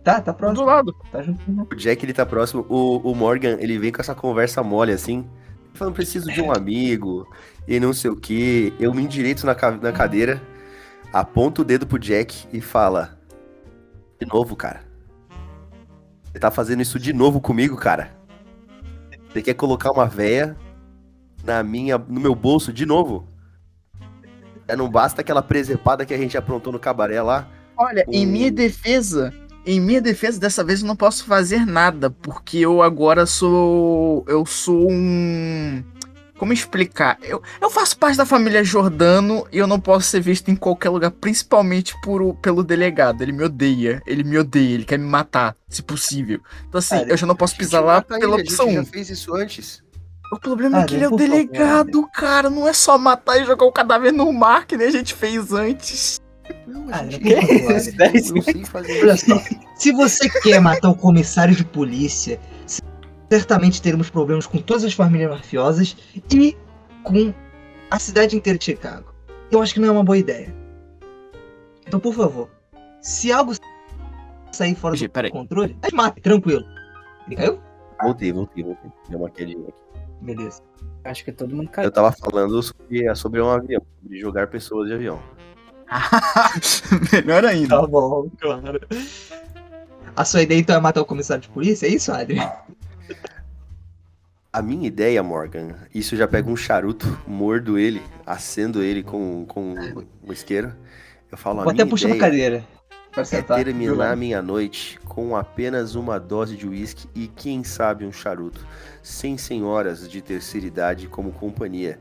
[0.03, 0.65] Tá, tá Do próximo.
[0.65, 0.95] lado.
[1.11, 1.41] Tá junto.
[1.71, 2.65] O Jack ele tá próximo.
[2.69, 5.27] O, o Morgan ele vem com essa conversa mole assim.
[5.73, 7.27] Falando, preciso de um amigo
[7.67, 8.73] e não sei o que.
[8.79, 10.41] Eu me endireito na, ca- na cadeira,
[11.13, 13.19] aponto o dedo pro Jack e fala:
[14.19, 14.81] De novo, cara.
[16.31, 18.16] Você tá fazendo isso de novo comigo, cara?
[19.38, 20.58] Você quer colocar uma véia
[21.43, 23.28] na minha, no meu bolso de novo?
[24.67, 27.47] Já não basta aquela presepada que a gente aprontou no cabaré lá.
[27.78, 29.32] Olha, em O- minha defesa,
[29.63, 34.26] em minha defesa, dessa vez eu não posso fazer nada, porque eu agora sou.
[34.28, 35.84] Eu sou um.
[36.38, 37.17] Como explicar?
[37.23, 40.89] Eu, eu faço parte da família Jordano e eu não posso ser visto em qualquer
[40.89, 43.21] lugar, principalmente por, pelo delegado.
[43.23, 46.39] Ele me odeia, ele me odeia, ele quer me matar, se possível.
[46.67, 48.71] Então, assim, Cara, eu já não posso A pisar lá pela ele, a gente opção
[48.71, 48.86] já 1.
[48.86, 49.84] fez isso antes.
[50.32, 52.50] O problema é que ele é o delegado, cara.
[52.50, 55.54] Não é só matar e jogar o cadáver no mar, que nem a gente fez
[55.54, 56.19] antes.
[56.67, 57.23] Não, Ah, a gente
[58.17, 58.34] isso.
[59.78, 62.39] se você quer matar o comissário de polícia,
[63.29, 65.95] certamente teremos problemas com todas as famílias mafiosas
[66.33, 66.55] e
[67.03, 67.33] com
[67.89, 69.13] a cidade inteira de Chicago.
[69.51, 70.53] Eu acho que não é uma boa ideia.
[71.87, 72.49] Então, por favor,
[73.01, 73.53] se algo
[74.51, 75.31] sair fora do peraí.
[75.31, 76.65] controle, mas mate, tranquilo.
[77.27, 77.59] Ele caiu?
[78.01, 78.91] Voltei, voltei, voltei.
[79.09, 79.81] Deu uma quedinha aqui.
[80.21, 80.61] Beleza.
[81.03, 81.91] Acho que todo mundo Eu caiu.
[81.91, 85.19] tava falando sobre, sobre um avião, sobre jogar pessoas de avião.
[87.13, 87.79] Melhor ainda.
[87.79, 88.81] Tá bom, claro.
[90.15, 91.85] A sua ideia então é matar o comissário de polícia?
[91.87, 92.51] É isso, Adrian?
[94.57, 99.75] A minha ideia, Morgan, isso já pega um charuto, mordo ele, acendo ele com, com
[100.23, 100.73] um isqueiro.
[101.31, 102.67] Eu falo, a Vou até minha puxar uma ideia cadeira.
[103.15, 103.63] É sentar.
[103.63, 108.65] terminar a minha noite com apenas uma dose de uísque e, quem sabe, um charuto.
[109.03, 111.99] Sem senhoras de terceira idade como companhia.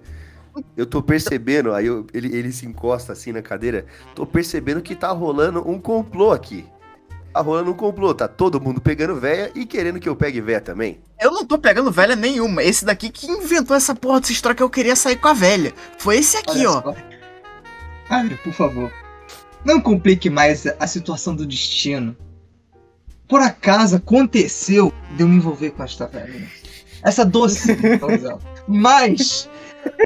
[0.74, 4.94] Eu tô percebendo, aí eu- ele, ele se encosta assim na cadeira, tô percebendo que
[4.94, 6.66] tá rolando um complô aqui.
[7.37, 10.59] Tá rolando um complô, tá todo mundo pegando véia e querendo que eu pegue véia
[10.59, 10.99] também.
[11.20, 12.62] Eu não tô pegando velha nenhuma.
[12.62, 15.75] Esse daqui que inventou essa porra dessa história que eu queria sair com a velha.
[15.99, 16.83] Foi esse aqui, Olha ó.
[16.83, 16.96] só.
[18.09, 18.90] Adrian, por favor.
[19.62, 22.16] Não complique mais a situação do destino.
[23.29, 26.49] Por acaso aconteceu de eu me envolver com esta velha.
[27.03, 27.75] Essa doce.
[28.01, 28.40] donzela.
[28.66, 29.46] Mas.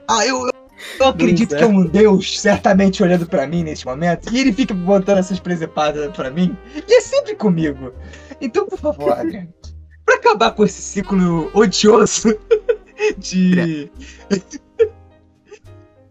[0.09, 0.53] Ah, eu, eu,
[0.99, 4.33] eu acredito que é um Deus certamente olhando pra mim neste momento.
[4.33, 6.57] E ele fica botando essas presepadas pra mim.
[6.89, 7.93] E é sempre comigo.
[8.41, 9.49] Então, por favor, Adrian.
[10.05, 12.37] Pra acabar com esse ciclo odioso
[13.17, 13.89] de.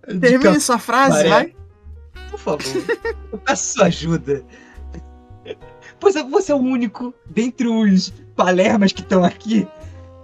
[0.07, 1.29] de Termine sua frase, Maré.
[1.29, 1.55] vai.
[2.31, 2.83] por favor,
[3.31, 4.41] eu peço sua ajuda.
[5.99, 9.67] Pois é, você é o único dentre os palermas que estão aqui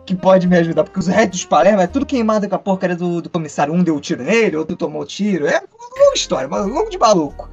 [0.06, 0.84] que pode me ajudar.
[0.84, 3.74] Porque os restos dos palermas é tudo queimado com a porcaria do, do comissário.
[3.74, 5.48] Um deu tiro nele, outro tomou tiro.
[5.48, 7.50] É uma longa história, uma longa de maluco.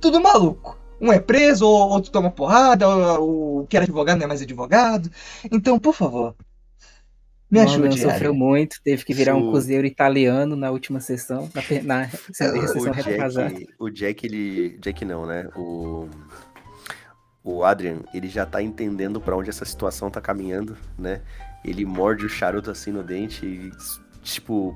[0.00, 0.76] Tudo maluco.
[1.00, 2.88] Um é preso, ou outro toma porrada,
[3.20, 5.10] o o que era advogado não é mais advogado.
[5.50, 6.34] Então, por favor,
[7.50, 8.38] me Mano, ajude, sofreu Harry.
[8.38, 12.82] muito, teve que virar um Isso- cozinheiro italiano na última sessão, na, pe- na sessão
[12.82, 13.48] o retrasada.
[13.50, 14.78] Jack, o Jack, ele.
[14.80, 15.48] Jack não, né?
[15.56, 16.08] O.
[17.44, 21.20] O Adrian, ele já tá entendendo pra onde essa situação tá caminhando, né?
[21.62, 23.70] Ele morde o charuto assim no dente e,
[24.22, 24.74] tipo,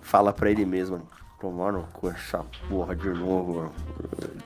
[0.00, 1.02] fala pra ele mesmo.
[1.38, 3.72] Tomaram com essa porra de novo, mano."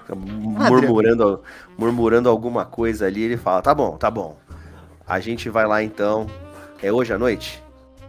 [0.00, 1.42] Fica murmurando,
[1.78, 3.22] murmurando alguma coisa ali.
[3.22, 4.36] Ele fala: Tá bom, tá bom.
[5.06, 6.26] A gente vai lá então.
[6.82, 7.63] É hoje à noite?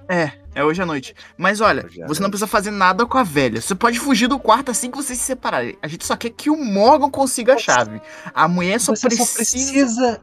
[0.08, 1.15] É, é hoje à noite.
[1.38, 3.60] Mas olha, você não precisa fazer nada com a velha.
[3.60, 5.78] Você pode fugir do quarto assim que vocês se separarem.
[5.82, 8.00] A gente só quer que o Morgan consiga a chave.
[8.34, 10.22] A mulher só Você precisa, só precisa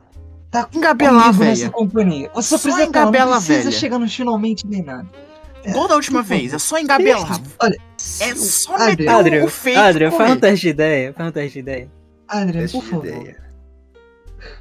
[0.50, 1.70] tá engabelar a velha.
[1.70, 2.30] companhia.
[2.34, 3.72] Você só Só precisa estar, não engabela a precisa velha.
[3.72, 5.08] chegar no finalmente nem nada.
[5.72, 6.40] Toda a última por favor.
[6.40, 7.40] vez, é só engabelar.
[7.60, 7.78] Olha,
[8.20, 8.88] É só Adrian.
[8.90, 11.90] meter Adrian, o feio Adrian, faz um teste de ideia, faz um teste de ideia.
[12.28, 13.06] Adrian, Teste por de favor.
[13.06, 13.42] ideia.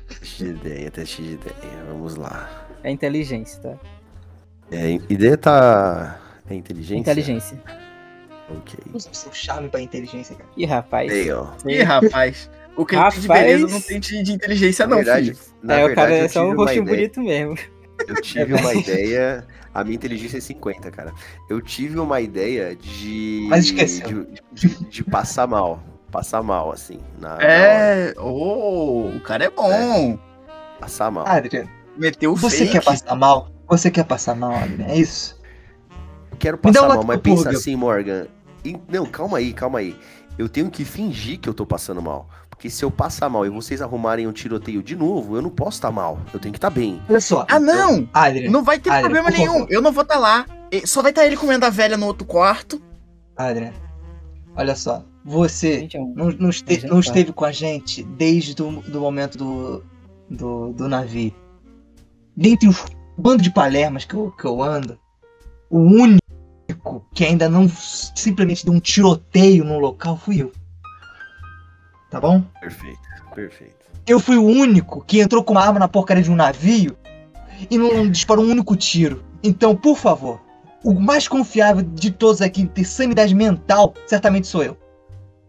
[0.08, 1.84] Teste de ideia, teste de ideia.
[1.88, 2.68] Vamos lá.
[2.84, 3.74] É inteligência, tá?
[4.72, 6.20] É, ideia tá.
[6.50, 7.00] É inteligência?
[7.02, 7.62] Inteligência.
[8.50, 8.80] Ok.
[8.94, 10.50] Usa o seu charme pra inteligência, cara.
[10.58, 11.12] Ih, rapaz.
[11.12, 11.48] Aí, ó.
[11.66, 12.50] Ih, rapaz.
[12.76, 13.28] O que tem de Rapaz.
[13.28, 15.56] beleza não tem de, de inteligência, Na não, verdade, filho.
[15.62, 17.58] na é, o verdade cara é só um rostinho bonito mesmo.
[18.08, 19.46] Eu tive uma ideia.
[19.74, 21.14] A minha inteligência é 50, cara.
[21.50, 23.46] Eu tive uma ideia de.
[23.50, 24.26] Mas esqueceu.
[24.54, 25.82] De, de- de passar mal.
[26.12, 27.00] Passar mal, assim.
[27.20, 27.44] Na, na.
[27.44, 28.14] É.
[28.18, 30.18] Oh, o cara é bom.
[30.80, 31.26] Passar mal.
[31.28, 32.72] Adrian, Meteu o você fake.
[32.72, 33.50] quer passar mal?
[33.72, 34.86] Você quer passar mal, Adrian?
[34.88, 35.40] É isso?
[36.30, 38.28] Eu quero passar um mal, mas pensa assim, Morgan.
[38.66, 39.96] E- Não, calma aí, calma aí.
[40.38, 42.28] Eu tenho que fingir que eu tô passando mal.
[42.50, 45.78] Porque se eu passar mal e vocês arrumarem um tiroteio de novo, eu não posso
[45.78, 46.20] estar mal.
[46.34, 47.02] Eu tenho que estar bem.
[47.10, 47.46] Olha só.
[47.50, 48.08] Ah, não!
[48.14, 49.66] Adrian, Não vai ter Adrian, problema nenhum.
[49.70, 50.46] Eu não vou estar lá.
[50.70, 52.82] E- Só vai estar ele comendo a velha no outro quarto.
[53.38, 53.72] Adrian.
[54.56, 55.04] Olha só.
[55.24, 57.00] Você é não, não, este- Gente, não tá.
[57.00, 59.84] esteve com a gente desde do, do momento do,
[60.30, 61.34] do, do navio.
[62.36, 62.76] Dentre o
[63.22, 65.00] bando de palermas que eu, que eu ando,
[65.70, 70.52] o único que ainda não simplesmente deu um tiroteio no local fui eu.
[72.10, 72.44] Tá bom?
[72.60, 73.00] Perfeito,
[73.34, 73.76] perfeito.
[74.06, 76.98] Eu fui o único que entrou com uma arma na porcaria de um navio
[77.70, 79.24] e não, disparou um único tiro.
[79.44, 80.42] Então, por favor,
[80.84, 84.78] o mais confiável de todos aqui em ter sanidade mental certamente sou eu.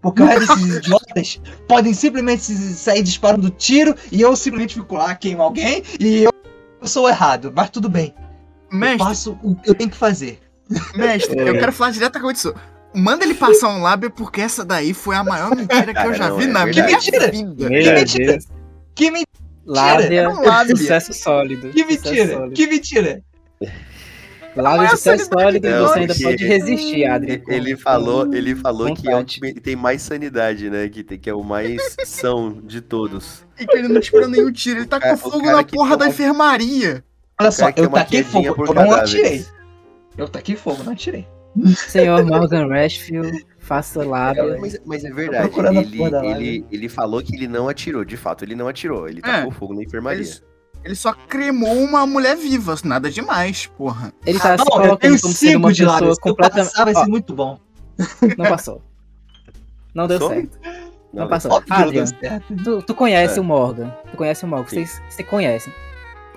[0.00, 5.14] Porque o resto desses idiotas podem simplesmente sair disparando tiro e eu simplesmente fico lá,
[5.14, 6.31] queimo alguém e eu,
[6.82, 7.52] eu sou errado.
[7.54, 8.14] Mas tudo bem.
[8.70, 10.40] Eu Mestre, faço o que eu tenho que fazer.
[10.94, 12.54] mestre, eu quero falar diretamente disso.
[12.94, 16.14] Manda ele passar um lábio porque essa daí foi a maior mentira que eu Cara,
[16.14, 16.86] já não, vi é na verdade.
[16.86, 17.30] minha Que mentira?
[17.30, 17.68] vida.
[17.68, 18.38] Que mentira!
[18.94, 19.26] Que mentira!
[19.64, 20.76] Lábia, É um lábia.
[20.76, 21.70] sucesso sólido.
[21.70, 22.34] Que mentira!
[22.34, 22.54] sólido.
[22.54, 23.22] Que mentira!
[24.76, 27.04] Mas sucesso sanidade sólido e você ainda pode resistir,
[27.38, 30.88] com- Ele falou, ele falou que é o que tem mais sanidade, né?
[30.88, 33.44] Que, tem, que é o mais são de todos.
[33.58, 34.80] E que ele não tirou nenhum tiro.
[34.80, 37.04] Ele tá com fogo na porra da enfermaria.
[37.40, 39.46] Olha só, eu taquei quedinha fogo, eu não atirei.
[40.18, 41.26] Eu taquei fogo, não atirei.
[41.74, 44.58] Senhor Morgan Rashfield, faça lábia.
[44.60, 45.48] Mas, mas é verdade,
[45.80, 45.98] ele,
[46.30, 48.04] ele, ele falou que ele não atirou.
[48.04, 49.08] De fato, ele não atirou.
[49.08, 50.22] Ele tacou fogo na enfermaria.
[50.22, 50.51] Ele,
[50.84, 52.74] ele só cremou uma mulher viva.
[52.84, 54.12] Nada demais, porra.
[54.26, 56.70] Ele tá Ah, se não, eu colocando tenho como sendo uma cinco de pessoa completamente.
[56.70, 57.58] passar, vai ser muito bom.
[58.38, 58.82] Não passou.
[59.94, 60.58] Não deu certo.
[61.12, 61.52] Não Não, passou.
[61.52, 62.56] Óbvio Adrian, certo.
[62.64, 63.40] tu, tu conhece É.
[63.40, 63.94] o Morgan.
[64.10, 64.68] Tu conhece o Morgan.
[64.68, 64.76] Sim.
[64.86, 65.72] Vocês se conhecem.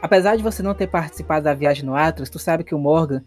[0.02, 3.22] Apesar de você não ter participado da viagem no Atlas, tu sabe que o Morgan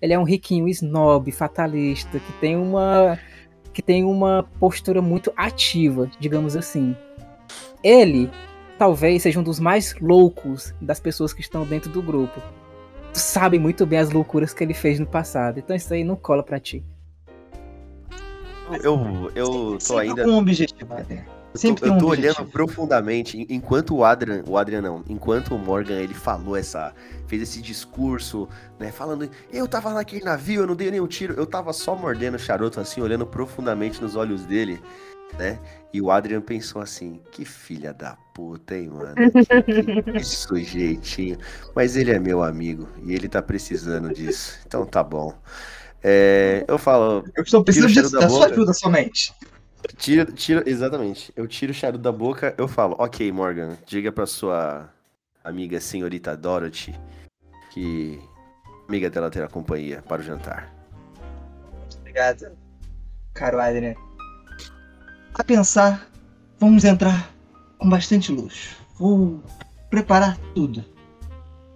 [0.00, 3.18] ele é um riquinho snob, fatalista, que tem uma
[3.72, 6.94] que tem uma postura muito ativa, digamos assim.
[7.82, 8.30] Ele
[8.82, 12.42] talvez seja um dos mais loucos das pessoas que estão dentro do grupo.
[13.12, 16.16] Tu sabe muito bem as loucuras que ele fez no passado, então isso aí não
[16.16, 16.82] cola pra ti.
[18.82, 20.24] Eu, eu tô ainda.
[20.24, 21.22] com um objetivo, Adrian.
[21.54, 22.34] Eu Sempre tô, tem eu um tô objetivo.
[22.40, 26.92] olhando profundamente, en- enquanto o Adrian, o Adrian não, enquanto o Morgan ele falou essa,
[27.28, 28.48] fez esse discurso,
[28.80, 32.34] né, falando, eu tava naquele navio, eu não dei nenhum tiro, eu tava só mordendo
[32.34, 34.80] o charuto assim, olhando profundamente nos olhos dele,
[35.38, 35.58] né?
[35.92, 39.14] E o Adrian pensou assim, que filha da puta, hein, mano?
[39.64, 41.38] Que, que sujeitinho.
[41.74, 44.58] Mas ele é meu amigo e ele tá precisando disso.
[44.66, 45.34] Então tá bom.
[46.02, 49.34] É, eu falo, Eu estou precisando disso, da da sua ajuda somente.
[49.96, 51.32] Tiro, tiro, exatamente.
[51.36, 54.88] Eu tiro o charuto da boca, eu falo, ok, Morgan, diga pra sua
[55.44, 56.94] amiga senhorita Dorothy
[57.72, 58.20] que
[58.88, 60.72] amiga dela terá companhia para o jantar.
[62.00, 62.52] Obrigado.
[63.32, 63.94] Caro Adrian.
[65.34, 66.08] A pensar,
[66.58, 67.30] vamos entrar
[67.78, 68.76] com bastante luxo.
[68.98, 69.42] Vou
[69.90, 70.84] preparar tudo.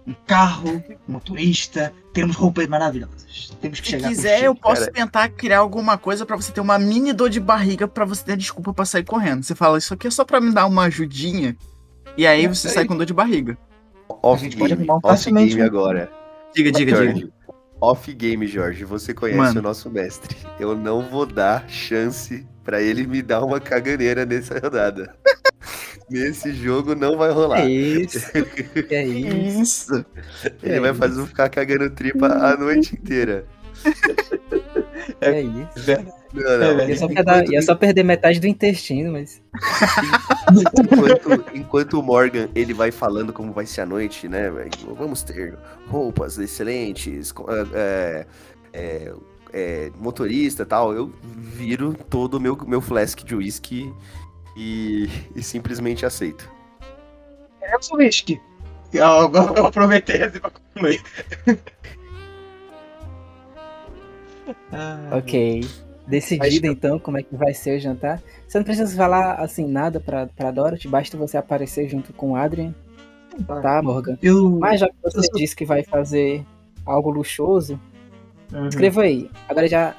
[0.05, 3.49] Um carro, um motorista, temos roupas maravilhosas.
[3.59, 4.93] Temos que Se chegar com quiser, eu posso Cara.
[4.93, 8.37] tentar criar alguma coisa pra você ter uma mini dor de barriga pra você ter
[8.37, 9.43] desculpa pra sair correndo.
[9.43, 11.57] Você fala, isso aqui é só pra me dar uma ajudinha.
[12.15, 12.87] E aí É, você sai aí.
[12.87, 13.57] com dor de barriga.
[14.23, 16.09] Off gente pode game, arrumar um off facilmente game um- agora.
[16.55, 17.29] Diga, diga, diga.
[17.79, 19.59] Off game, Jorge, você conhece Mano.
[19.59, 20.35] o nosso mestre.
[20.59, 25.15] Eu não vou dar chance pra ele me dar uma caganeira nessa rodada.
[26.09, 27.59] Nesse jogo não vai rolar.
[27.61, 28.19] É isso.
[28.89, 30.05] É isso.
[30.63, 30.99] Ele é vai isso.
[30.99, 33.45] fazer eu ficar cagando tripa a noite inteira.
[35.21, 36.17] É isso.
[36.33, 36.89] Não, não.
[36.89, 39.41] Ia só, pegar- ia só perder metade do intestino, mas.
[40.77, 44.49] enquanto, enquanto o Morgan ele vai falando como vai ser a noite, né?
[44.51, 44.69] velho?
[44.97, 48.25] Vamos ter roupas excelentes, co- é,
[48.73, 49.13] é,
[49.53, 50.93] é, motorista e tal.
[50.93, 53.91] Eu viro todo o meu, meu flask de whisky
[54.55, 56.51] e, e simplesmente aceito.
[57.61, 58.39] Queremos um whisky.
[58.93, 61.01] Eu, agora eu aproveitei assim pra concluir.
[64.71, 65.61] Ah, Ok.
[66.07, 68.21] Decidido então como é que vai ser o jantar.
[68.47, 72.35] Você não precisa falar assim nada pra, pra Dorothy, basta você aparecer junto com o
[72.37, 72.73] Adrian,
[73.45, 74.17] tá, Morgan?
[74.21, 74.51] Eu.
[74.57, 76.45] Mas já que você Eu disse que vai fazer
[76.85, 77.77] algo luxuoso,
[78.53, 78.67] Uhum.
[78.69, 79.29] escreva aí.
[79.49, 79.93] Agora já.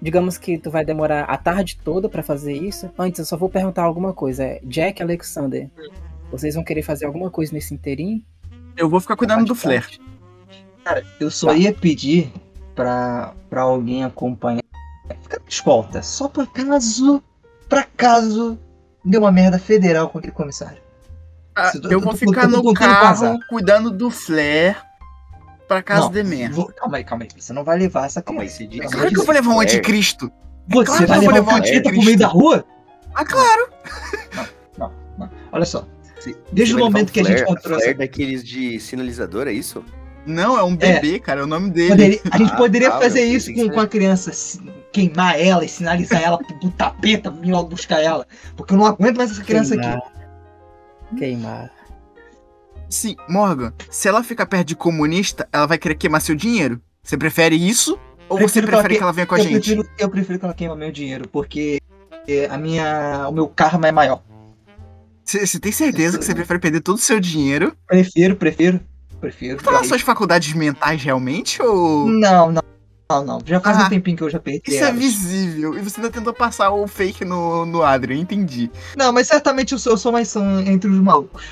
[0.00, 2.90] Digamos que tu vai demorar a tarde toda pra fazer isso.
[2.98, 4.42] Antes, eu só vou perguntar alguma coisa.
[4.42, 5.68] É Jack e Alexander.
[6.32, 8.22] Vocês vão querer fazer alguma coisa nesse inteirinho?
[8.74, 9.86] Eu vou ficar cuidando do Flair.
[10.82, 11.54] Cara, eu só Tá.
[11.56, 12.32] ia pedir
[12.74, 14.62] pra, pra alguém acompanhar.
[15.22, 17.22] Ficar na escolta, só por caso.
[17.68, 18.58] Pra caso
[19.04, 20.78] deu uma merda federal com aquele comissário.
[21.54, 24.76] Ah, Eu vou ficar no carro cuidando do Flair
[25.68, 26.54] pra caso Não, de merda.
[26.56, 27.28] Vou- calma aí, calma aí.
[27.36, 29.54] Você não vai levar essa Calma aí, você diz Claro que eu vou levar um
[29.54, 29.68] Flair.
[29.68, 30.32] anticristo.
[30.68, 32.04] Você Claro vai levar um teta pro anticristo.
[32.06, 32.64] meio da rua?
[33.14, 33.68] Ah, claro.
[34.78, 35.30] Não, não.
[35.52, 35.84] Olha só.
[36.18, 38.78] Você- Desde você o momento um que a gente flare- encontrou essa flare daqueles de
[38.80, 39.84] sinalizador, é isso?
[40.26, 41.40] Não, é um bebê, cara.
[41.40, 41.88] É o nome dele.
[41.90, 44.60] Poderia- a gente Ah, poderia tá, fazer meu, isso com, com a criança, se-
[44.92, 48.26] queimar ela e sinalizar ela pro, tapeta, vir logo buscar ela.
[48.56, 49.82] Porque eu não aguento mais essa criança aqui.
[49.82, 50.02] Queimar.
[51.18, 51.70] Queimar.
[52.88, 56.80] Sim, Morgan, se ela ficar perto de comunista, ela vai querer queimar seu dinheiro?
[57.02, 57.98] Você prefere isso?
[58.28, 59.54] Ou você Prefiro que ela prefere que- que ela venha com a eu gente?
[59.74, 61.80] Prefiro, eu prefiro que ela queima meu dinheiro, porque
[62.28, 64.22] é, a minha, o meu karma é maior.
[65.24, 67.76] Você você tem certeza que você prefere perder todo o seu dinheiro?
[67.86, 68.80] Prefiro, prefiro,
[69.20, 69.62] prefiro.
[69.62, 72.06] Falar suas faculdades mentais realmente ou.
[72.06, 72.62] Não, não.
[73.10, 73.38] Não, não.
[73.44, 74.62] Já faz Ah, um tempinho que eu já perdi.
[74.68, 74.94] Isso é elas.
[74.96, 75.76] visível.
[75.76, 78.70] E você ainda tentou passar o fake no, no Adrian, entendi.
[78.96, 81.44] Não, mas certamente eu sou, eu sou mais são entre os malucos.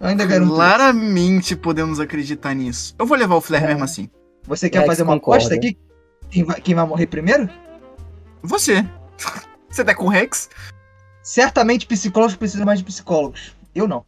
[0.00, 0.46] Eu ainda garanto.
[0.48, 0.54] isso.
[0.56, 2.94] Claramente podemos acreditar nisso.
[2.98, 3.66] Eu vou levar o Flair É.
[3.68, 4.08] mesmo assim.
[4.46, 5.44] Você quer Rex fazer uma concorda.
[5.44, 5.76] aposta aqui?
[6.30, 7.50] Quem vai, quem vai morrer primeiro?
[8.42, 8.82] Você.
[9.68, 10.48] Você tá com o Rex?
[11.22, 13.52] Certamente psicólogos precisam mais de psicólogos.
[13.74, 14.06] Eu não.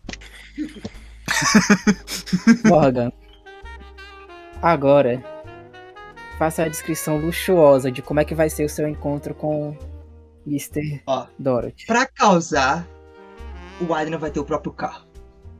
[2.65, 3.13] Morgan.
[4.63, 5.23] Agora,
[6.39, 9.77] faça a descrição luxuosa de como é que vai ser o seu encontro com
[10.47, 11.03] Mr.
[11.07, 11.27] Ó.
[11.39, 11.87] Dorothy.
[11.87, 12.87] Pra causar,
[13.81, 15.07] o Adrian vai ter o próprio carro.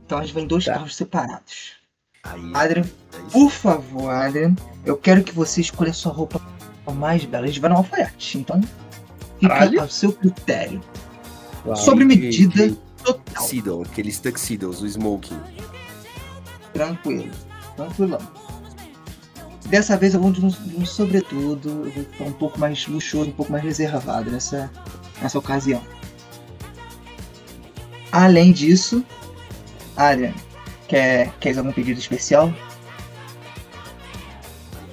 [0.05, 0.73] Então a gente vai em dois Tá.
[0.73, 1.73] carros separados.
[2.23, 2.91] Aí, Adrian, sim.
[3.31, 4.55] por favor, Adrian,
[4.85, 6.39] eu quero que você escolha a sua roupa
[6.93, 7.45] mais bela.
[7.45, 8.61] A gente vai no alfaiate, então
[9.39, 9.81] fica Caralho.
[9.81, 10.81] ao seu critério.
[11.65, 11.75] Uau.
[11.75, 13.43] Sobre medida Aquele total.
[13.43, 15.39] Tuxedo, aqueles tuxedos, o smoking.
[16.73, 17.31] Tranquilo.
[17.75, 18.19] Tranquilão.
[19.67, 22.85] Dessa vez eu vou de um, de um sobretudo, eu vou ficar um pouco mais
[22.87, 24.69] luxuoso, um pouco mais reservado nessa,
[25.21, 25.81] nessa ocasião.
[28.11, 29.05] Além disso,
[29.95, 30.33] Adrian,
[30.87, 32.53] quer, quer algum pedido especial?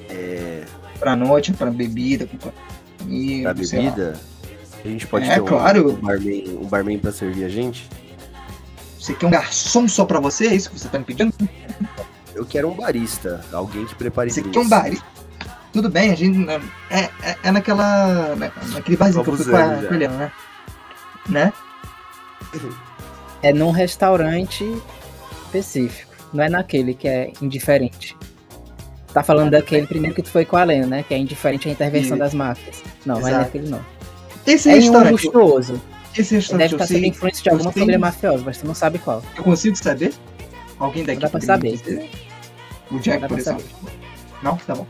[0.09, 0.64] É,
[0.99, 2.37] Pra noite, pra bebida, com
[2.99, 4.21] comida, pra bebida,
[4.88, 5.90] a gente pode É, ter um, claro.
[5.92, 7.88] um barman, um barman pra servir a gente?
[8.98, 10.48] Você quer um garçom só pra você?
[10.48, 11.33] É isso que você tá me pedindo?
[12.35, 14.59] Eu quero um barista, alguém que prepare Você drinks.
[14.61, 14.90] quer um bar?
[15.72, 16.38] Tudo bem, a gente.
[16.38, 18.35] né, É, é, é naquela.
[18.37, 20.33] na- naquele barzinho que eu fui com a, Helena, né?
[21.29, 21.53] Né?
[23.42, 24.64] É num restaurante
[25.44, 26.12] específico.
[26.33, 28.16] Não é naquele que é indiferente.
[29.12, 31.03] Tá falando daquele primeiro que tu foi com a Lena, né?
[31.03, 32.18] Que é indiferente à intervenção Isso.
[32.18, 32.83] das máfias.
[33.07, 33.44] Não, não é Exato.
[33.46, 33.81] naquele não.
[34.49, 35.11] Esse É um restaurante.
[35.27, 35.81] luxuoso.
[36.17, 37.07] Esse restaurante deve estar sei.
[37.07, 39.23] influência de alguma família mafiosa, mas tu não sabe qual.
[39.37, 40.13] Eu consigo saber?
[40.79, 41.79] Alguém daqui Dá pra saber.
[42.91, 43.65] O Jack, por exemplo.
[44.43, 44.57] Não?
[44.57, 44.87] Tá bom.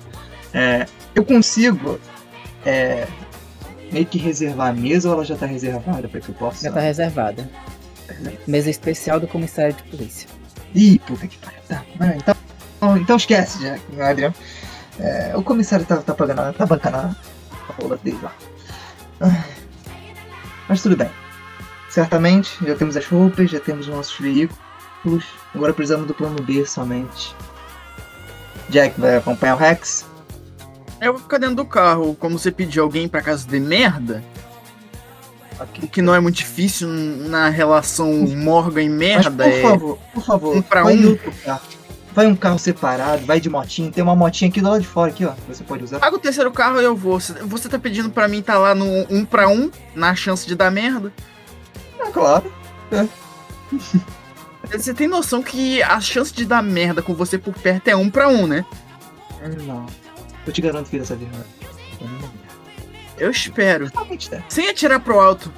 [0.54, 1.98] É, eu consigo
[2.64, 3.06] é,
[3.92, 6.64] meio que reservar a mesa ou ela já tá reservada pra que eu possa.
[6.64, 7.48] Já tá reservada.
[8.46, 10.28] Mesa especial do comissário de polícia.
[10.74, 11.60] Ih, puta que pariu.
[11.68, 11.84] Tá.
[12.16, 12.34] Então,
[12.78, 14.34] então, então esquece, Jack, Adriano.
[15.00, 17.16] É, o comissário tá, tá pagando, tá bancando a
[17.80, 18.34] rola dele lá.
[20.68, 21.10] Mas tudo bem.
[21.88, 25.24] Certamente, já temos as roupas, já temos os nossos veículos.
[25.54, 27.34] Agora precisamos do plano B somente.
[28.68, 30.06] Jack vai acompanhar o Rex?
[31.00, 32.14] Eu vou ficar dentro do carro.
[32.14, 34.22] Como você pediu alguém pra casa de merda,
[35.82, 39.62] o que não é muito difícil na relação Morgan e Mas merda por é.
[39.62, 41.08] favor, por favor, um pra um.
[41.08, 41.62] outro carro.
[42.18, 43.92] Vai um carro separado, vai de motinho.
[43.92, 45.34] Tem uma motinha aqui do lado de fora, aqui, ó.
[45.46, 46.00] Você pode usar.
[46.00, 47.20] Paga o terceiro carro e eu vou.
[47.20, 50.68] Você- tá pedindo pra mim tá lá no um pra um, na chance de dar
[50.68, 51.12] merda?
[52.00, 52.52] Ah, claro.
[54.68, 58.10] Você tem noção que a chance de dar merda com você por perto é um
[58.10, 58.66] pra um, né?
[59.64, 59.86] Não.
[60.44, 61.44] Eu te garanto que dessa vez não.
[63.16, 63.84] Eu espero.
[63.84, 64.42] Né?
[64.48, 65.52] Sem atirar pro alto.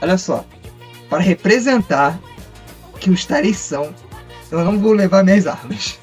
[0.00, 0.46] Olha só.
[1.10, 2.18] Para representar
[2.98, 3.94] que os tareis são,
[4.58, 5.98] eu não vou levar minhas armas.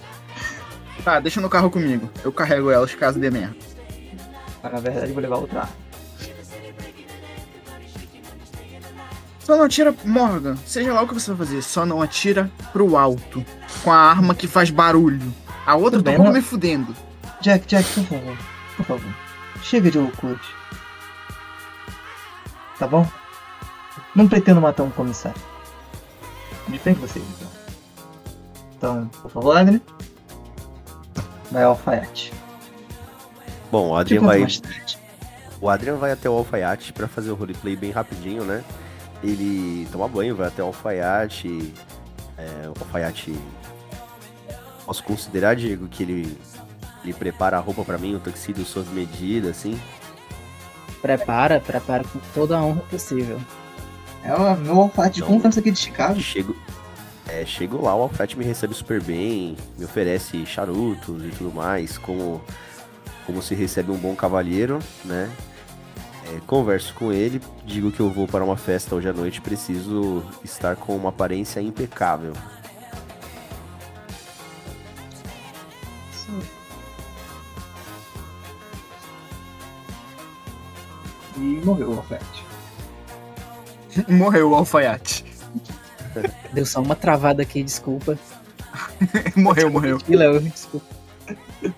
[1.03, 2.09] Tá, deixa no carro comigo.
[2.23, 3.55] Eu carrego elas caso dê merda.
[4.61, 5.73] Mas na verdade eu vou levar outra arma.
[9.39, 10.55] Só não atira, Morgan.
[10.65, 13.43] Seja lá o que você vai fazer, só não atira pro alto.
[13.83, 15.33] Com a arma que faz barulho.
[15.65, 16.95] A outra Tudo bem, não- me fudendo.
[17.41, 18.37] Jack, Jack, por favor.
[18.77, 19.13] Por favor.
[19.63, 20.39] Chega de loucura.
[22.77, 23.07] Tá bom?
[24.15, 25.41] Não pretendo matar um comissário.
[26.67, 27.50] De frente com vocês, então.
[28.81, 29.79] Então, por favor, Adrian.
[31.51, 32.33] Vai ao alfaiate.
[33.71, 34.43] Bom, o Adrian vai,
[35.61, 38.63] o Adrian vai até o alfaiate pra fazer o roleplay bem rapidinho, né?
[39.23, 41.71] Ele toma banho, vai até o alfaiate.
[42.39, 43.37] É, o alfaiate.
[44.83, 46.37] Posso considerar, Diego, que ele,
[47.03, 49.79] ele prepara a roupa pra mim, o tuxedo suas medidas, assim.
[51.03, 53.39] Prepara, prepara com toda a honra possível.
[54.23, 56.19] É o meu alfaiate de Então- confiança aqui de Chicago.
[56.19, 56.55] Chego,
[57.31, 61.97] é, chego lá, o alfaiate me recebe super bem, me oferece charutos e tudo mais,
[61.97, 62.41] como,
[63.25, 65.31] como se recebe um bom cavalheiro, né?
[66.27, 70.23] É, converso com ele, digo que eu vou para uma festa hoje à noite, preciso
[70.43, 72.33] estar com uma aparência impecável.
[81.37, 82.45] E morreu o alfaiate.
[84.07, 85.20] Morreu o alfaiate.
[86.53, 88.17] Deu só uma travada aqui, desculpa.
[89.35, 89.97] morreu, morreu.
[90.07, 90.85] Léo, desculpa.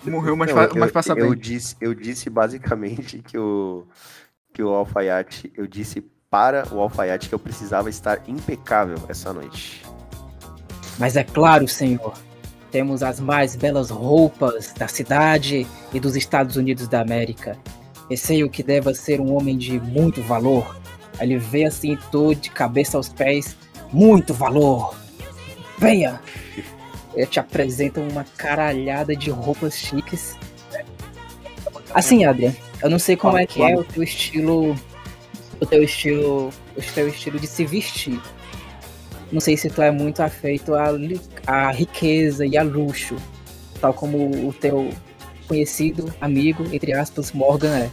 [0.04, 1.38] Morreu, mas, Não, fa- eu, mas passa eu bem.
[1.38, 3.86] disse, eu disse basicamente que o,
[4.52, 9.84] que o alfaiate, eu disse para o alfaiate que eu precisava estar impecável essa noite.
[10.98, 12.14] Mas é claro, senhor.
[12.70, 17.56] Temos as mais belas roupas da cidade e dos Estados Unidos da América.
[18.10, 20.76] Receio que deva ser um homem de muito valor.
[21.20, 23.56] Ele vê assim, todo de cabeça aos pés.
[23.94, 24.92] Muito valor!
[25.78, 26.20] Venha!
[27.14, 30.36] Ele te apresenta uma caralhada de roupas chiques.
[31.94, 34.74] Assim, Adrian, eu não sei como é que é o teu estilo.
[35.60, 36.50] O teu estilo.
[36.76, 38.20] O teu estilo de se vestir.
[39.30, 40.88] Não sei se tu é muito afeito à,
[41.46, 43.14] à riqueza e a luxo.
[43.80, 44.90] Tal como o teu
[45.46, 47.90] conhecido amigo, entre aspas, Morgan é.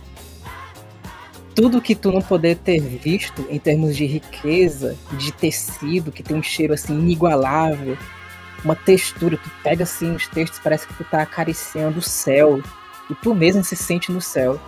[1.55, 6.37] Tudo que tu não poder ter visto em termos de riqueza, de tecido, que tem
[6.37, 7.97] um cheiro assim inigualável,
[8.63, 12.61] uma textura, tu pega assim os textos, parece que tu tá acariciando o céu,
[13.09, 14.59] e tu mesmo se sente no céu.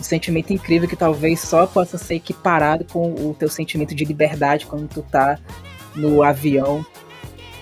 [0.00, 4.66] Um sentimento incrível que talvez só possa ser equiparado com o teu sentimento de liberdade
[4.66, 5.38] quando tu tá
[5.94, 6.84] no avião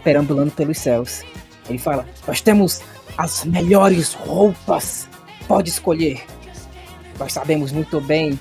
[0.03, 1.23] perambulando pelos céus.
[1.69, 2.81] Ele fala: Nós temos
[3.19, 5.09] as melhores roupas,
[5.47, 6.25] pode escolher.
[7.19, 8.39] Nós sabemos muito bem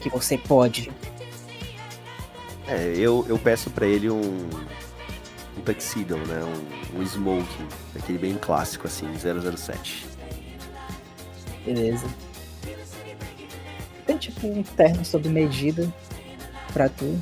[0.00, 0.90] que você pode.
[2.66, 4.48] É, eu, eu peço pra ele um,
[5.56, 6.42] um tuxedo, né?
[6.44, 10.06] Um, um smoking, aquele bem clássico, assim, 007.
[11.64, 12.06] Beleza.
[14.06, 15.92] Tem tipo um terno sob medida
[16.72, 17.20] pra tu.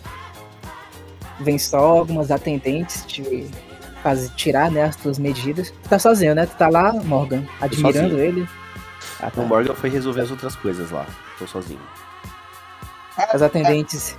[1.41, 3.49] Vem só algumas atendentes te
[4.03, 5.71] fazer tirar né, as tuas medidas.
[5.71, 6.47] Tu tá sozinho, né?
[6.47, 8.49] Tu tá lá, Morgan, admirando ele.
[9.21, 9.41] Ah, tá.
[9.41, 11.07] O Morgan foi resolver as outras coisas lá.
[11.39, 11.81] Tô sozinho.
[13.19, 14.17] As atendentes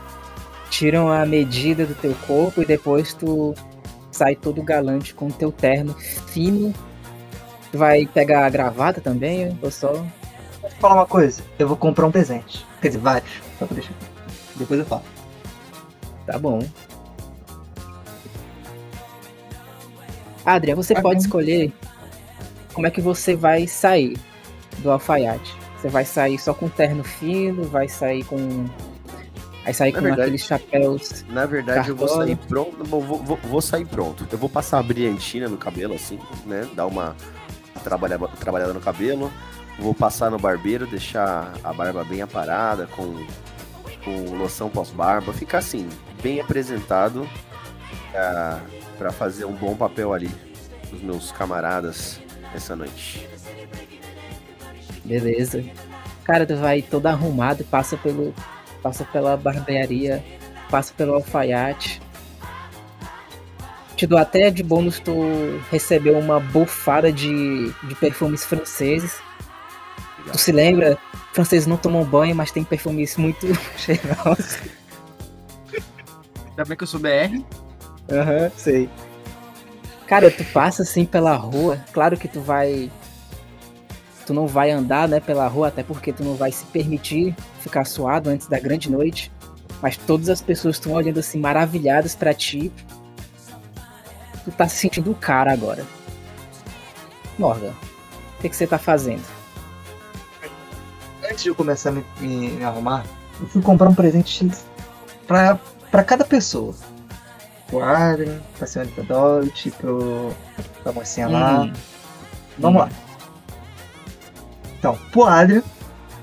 [0.70, 3.56] tiram a medida do teu corpo e depois tu
[4.12, 6.74] sai todo galante com o teu terno fino.
[7.72, 9.94] Tu vai pegar a gravata também, ou só.
[10.62, 12.66] Vou falar uma coisa, eu vou comprar um presente.
[12.82, 13.32] Quer dizer, vários.
[13.58, 13.94] Só pra deixar.
[14.56, 15.04] Depois eu falo.
[16.26, 16.60] Tá bom.
[20.46, 21.22] Adria, você Tá pode bom.
[21.26, 21.72] escolher
[22.74, 24.18] como é que você vai sair
[24.80, 25.56] do alfaiate.
[25.78, 28.66] Você vai sair só com terno fino, vai sair com.
[29.64, 31.26] Vai sair com verdade- aqueles chapéus.
[31.30, 32.84] Na verdade, eu vou sair pronto.
[32.86, 34.28] Vou, vou- vou- sair pronto.
[34.32, 36.68] Eu vou passar a brilhantina no cabelo, assim, né?
[36.74, 37.16] Dar uma
[37.84, 39.32] trabalhada, trabalhada no cabelo.
[39.78, 43.26] Vou passar no barbeiro, deixar a barba bem aparada, com,
[44.04, 45.32] com loção pós-barba.
[45.34, 45.88] Ficar assim,
[46.22, 47.30] bem apresentado
[48.12, 48.62] pra,
[48.98, 50.30] pra fazer um bom papel ali
[50.90, 52.20] pros meus camaradas
[52.56, 53.28] essa noite.
[55.06, 55.64] Beleza.
[56.24, 58.34] Cara, tu vai todo arrumado, passa pelo.
[58.82, 60.24] Passa pela barbearia,
[60.70, 62.02] passa pelo alfaiate.
[63.96, 65.14] Te dou até de bônus tu
[65.70, 69.22] recebeu uma bufada de, de perfumes franceses.
[70.20, 70.32] Legal.
[70.34, 70.98] Tu se lembra?
[71.34, 74.58] Franceses não tomam banho, mas tem perfumes muito cheirosos.
[76.48, 77.44] Ainda bem que eu sou BR.
[78.12, 78.90] Aham, sei.
[80.08, 82.92] Cara, tu passa assim pela rua, claro que tu vai.
[84.30, 87.84] Tu não vai andar, né, pela rua, até porque tu não vai se permitir ficar
[87.84, 89.32] suado antes da grande noite.
[89.82, 92.72] Mas todas as pessoas estão olhando assim, maravilhadas pra ti.
[94.46, 95.84] Tu tá se sentindo o cara agora.
[97.40, 97.72] Morgan,
[98.38, 99.24] o que, que você tá fazendo?
[101.28, 103.04] Antes de eu começar a me, me- me arrumar,
[103.42, 104.48] eu fui comprar um presente
[105.26, 105.58] pra,
[105.90, 106.76] pra cada pessoa.
[107.66, 110.32] Pro Adrian, pra senhorita Dolce, pro,
[110.84, 111.62] pra mocinha lá.
[111.64, 111.74] Hum,
[112.60, 112.90] Vamos lá.
[114.80, 115.62] Então, pro Adrian,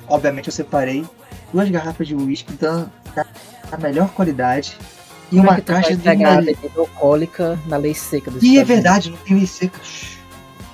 [0.08, 1.04] obviamente eu separei
[1.52, 2.86] duas garrafas de uísque da,
[3.70, 4.76] da melhor qualidade
[5.30, 6.58] e como é uma tu caixa de pegar a nariz.
[6.58, 9.78] bebida alcoólica na lei seca Ih, é verdade, não tem lei seca.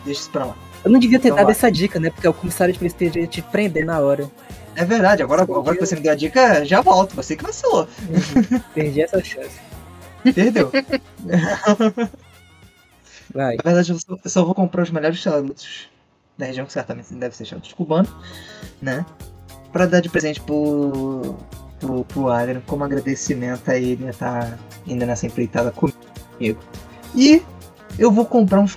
[0.05, 0.57] Deixa isso pra lá.
[0.85, 1.53] Eu não devia ter Então dado vai.
[1.55, 2.11] essa dica, né?
[2.11, 4.30] Porque o comissário de polícia poderia te prender na hora.
[4.74, 7.14] É verdade, agora, agora que você me deu a dica, já volto.
[7.16, 7.87] Você que vacilou.
[8.74, 9.61] Perdi essa chance.
[10.35, 10.70] Perdeu.
[13.33, 13.57] Vai.
[13.57, 15.89] Na verdade, eu só, eu só vou comprar os melhores charutos
[16.39, 18.11] da região, que certamente deve ser charutos cubanos,
[18.80, 19.05] né?
[19.72, 21.37] Pra dar de presente pro,
[21.80, 26.59] pro, pro Adrian, como agradecimento a ele estar indo nessa empreitada comigo.
[27.14, 27.43] E
[27.99, 28.76] eu vou comprar uns,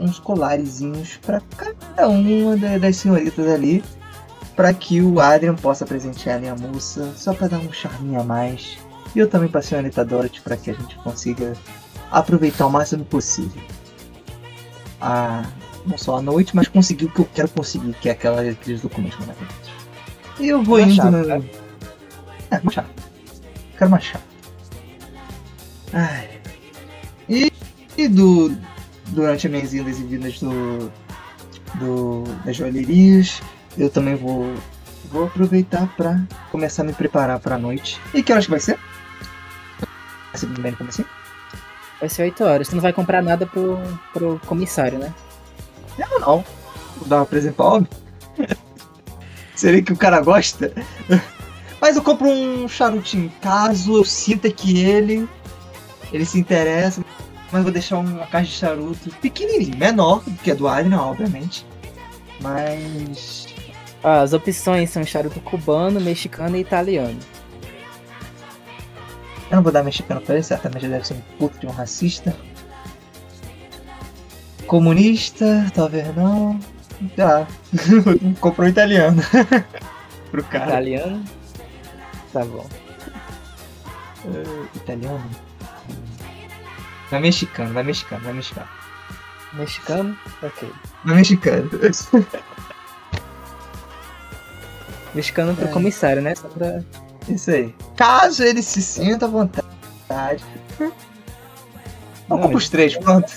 [0.00, 3.84] uns colarezinhos pra cada uma da- das senhoritas ali,
[4.56, 8.24] pra que o Adrian possa presentear a minha moça, só pra dar um charminho a
[8.24, 8.78] mais.
[9.14, 11.52] E eu também pra senhorita Dorothy, pra que a gente consiga
[12.10, 13.62] aproveitar o máximo possível
[15.00, 15.44] a
[15.86, 18.80] não só a noite, mas conseguir o que eu quero conseguir, que é aquela, aqueles
[18.80, 19.70] documentos maravilhosos.
[20.40, 21.10] E eu vou Uma indo.
[21.10, 21.42] no- né?
[22.50, 22.88] É, uma chave.
[23.78, 24.24] Quero uma chave.
[25.92, 26.28] Ai.
[27.28, 27.52] E,
[27.96, 28.56] e do,
[29.08, 30.90] durante as minhas indas e vindas do,
[31.76, 33.40] do, das joalherias,
[33.78, 34.52] eu também vou,
[35.10, 36.20] vou aproveitar pra
[36.50, 38.00] começar a me preparar pra noite.
[38.12, 38.78] E que horas que vai ser?
[40.30, 41.08] Vai ser bem no comecinho?
[42.00, 42.68] Vai ser 8 horas.
[42.68, 43.78] Tu não vai comprar nada pro,
[44.12, 45.14] pro comissário, né?
[45.98, 46.44] Eu não.
[46.96, 47.88] Vou dar uma presente pra homem.
[49.54, 50.72] Seria que o cara gosta?
[51.80, 53.32] Mas eu compro um charutinho.
[53.40, 55.28] Caso eu sinta que ele.
[56.12, 57.04] Ele se interessa.
[57.52, 61.66] Mas vou deixar uma caixa de charuto pequenininho, menor do que a do Adrian, obviamente.
[62.40, 63.46] Mas.
[64.02, 67.18] Ah, as opções são charuto cubano, mexicano e italiano.
[69.50, 71.70] Eu não vou dar mexicano pra ele, certamente ele deve ser um puto de um
[71.70, 72.36] racista.
[74.66, 76.58] Comunista, talvez não.
[77.16, 77.46] Já.
[78.40, 79.22] Comprou italiano.
[80.30, 80.66] Pro cara.
[80.66, 81.24] Italiano?
[82.32, 82.66] Tá bom.
[84.26, 85.30] Eh, italiano?
[87.10, 88.68] Vai mexicano, vai mexicano, vai mexicano.
[89.52, 90.18] Mexicano?
[90.42, 90.68] Ok.
[91.04, 91.70] Vai mexicano.
[95.14, 95.70] Mexicano pro É.
[95.70, 96.34] comissário, né?
[96.34, 96.82] Só pra.
[97.28, 97.72] Isso aí.
[97.96, 100.44] Caso ele se sinta à vontade.
[102.30, 103.30] Eu compro os três, pronto.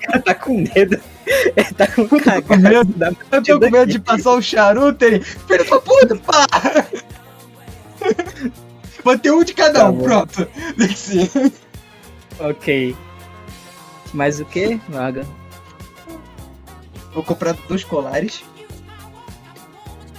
[0.00, 1.00] cara tá com medo.
[1.26, 2.84] Ele tá com com medo.
[2.94, 5.20] da Eu tô com medo de passar o charuto ele.
[5.24, 6.46] Filho da puta, pá!
[9.02, 10.04] Vou ter um de cada Tá um, bom.
[10.04, 10.48] pronto.
[10.76, 11.30] Desci.
[12.38, 12.96] Ok.
[14.14, 15.26] Mais o que, Maga?
[17.12, 18.44] Vou comprar dois colares.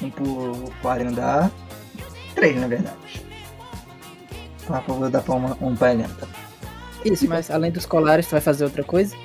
[0.01, 1.51] Um pro, pro Arendar.
[2.35, 2.97] Três, na verdade.
[4.67, 6.27] Tá, vou dar pra uma, um tá?
[7.05, 9.15] Isso, mas além dos colares, tu vai fazer outra coisa?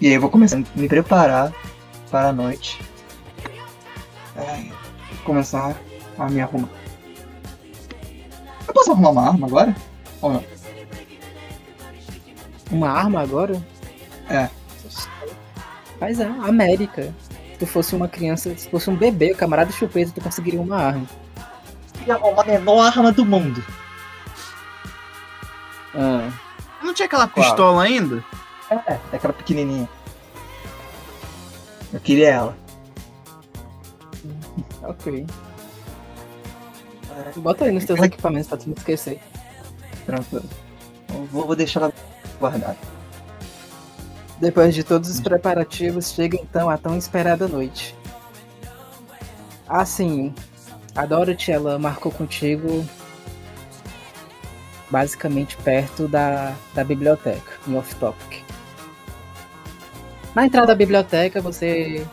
[0.00, 1.52] E aí eu vou começar a me preparar
[2.10, 2.80] para a noite.
[4.36, 4.70] Ai,
[5.24, 5.76] começar
[6.16, 6.68] a me arrumar.
[8.68, 9.76] Eu posso arrumar uma arma agora?
[10.22, 10.44] Ou não?
[12.70, 13.60] Uma arma agora?
[14.28, 14.48] É.
[16.00, 17.12] Mas é, América.
[17.52, 20.76] Se tu fosse uma criança, se fosse um bebê, o camarada chupeta, tu conseguiria uma
[20.76, 21.06] arma.
[22.06, 23.64] E arrumar a menor arma do mundo.
[25.96, 26.30] Ah,
[26.82, 27.44] Não tinha aquela Qual?
[27.44, 28.22] pistola ainda?
[28.70, 29.88] É, é aquela pequenininha.
[31.92, 32.56] Eu queria ela.
[34.82, 35.26] ok.
[37.36, 39.20] Bota aí nos teus Ela- equipamentos pra tu não esquecer.
[40.04, 40.44] Tranquilo.
[41.32, 41.92] Vou, vou deixar ela
[42.38, 42.76] guardada.
[44.38, 47.94] Depois de todos os preparativos, chega então a tão esperada noite.
[49.66, 50.34] Assim,
[50.94, 52.84] a Dorothy ela marcou contigo
[54.90, 58.42] basicamente perto da, da biblioteca, em off-topic.
[60.34, 62.06] Na entrada da biblioteca, você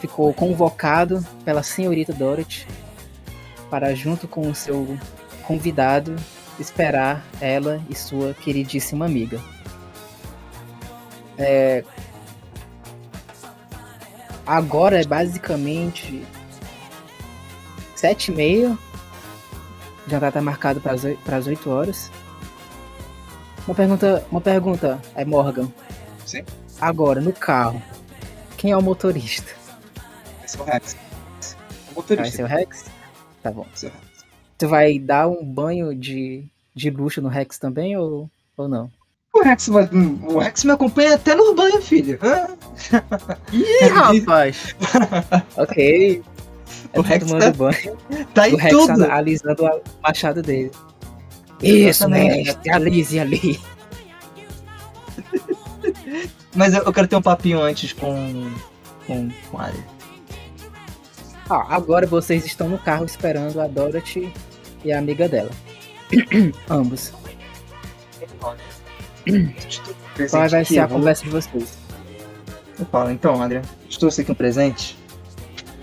[0.00, 2.66] ficou convocado pela senhorita Dorothy
[3.68, 4.98] para, junto com o seu
[5.42, 6.16] convidado,
[6.58, 9.40] esperar ela e sua queridíssima amiga.
[14.46, 16.24] Agora é basicamente
[17.94, 18.78] sete e meia.
[20.06, 22.10] O jantar tá marcado para as 8 horas.
[23.66, 25.68] Uma pergunta, uma pergunta é Morgan.
[26.26, 26.42] Sim.
[26.80, 27.80] Agora, no carro,
[28.56, 29.52] quem é o motorista?
[30.44, 30.94] Esse é o Rex.
[30.94, 32.36] O Vai motorista.
[32.36, 32.84] ser o Rex?
[33.42, 33.66] Tá bom.
[33.82, 33.92] É Rex.
[34.58, 36.44] Tu vai dar um banho de,
[36.74, 38.90] de luxo no Rex também ou, ou não?
[39.32, 42.18] O Rex, vai- o Rex me acompanha até no banho, filho.
[43.52, 44.74] Ih, rapaz!
[45.56, 46.22] Ok.
[46.92, 47.96] É O Rex tomando tá- banho.
[48.34, 49.04] Tá em o Rex tudo.
[49.10, 50.70] alisando o machado dele.
[51.62, 53.60] Isso, mestre, alise ali.
[56.54, 58.50] Mas eu, eu quero ter um papinho antes com.
[59.06, 59.84] com, com a área.
[61.48, 64.32] Ah, agora vocês estão no carro esperando a Dorothy
[64.84, 65.50] e a amiga dela.
[66.68, 67.12] Ambos.
[70.30, 71.78] Qual vai ser a conversa de vocês?
[72.78, 73.62] Eu falo, então, Adrian,
[73.98, 74.96] trouxe aqui um presente.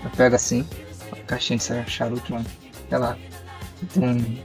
[0.02, 0.66] Eu pego assim,
[1.28, 2.46] caixinha de charuto, mano.
[2.88, 3.16] Sei lá.
[3.94, 4.44] Tem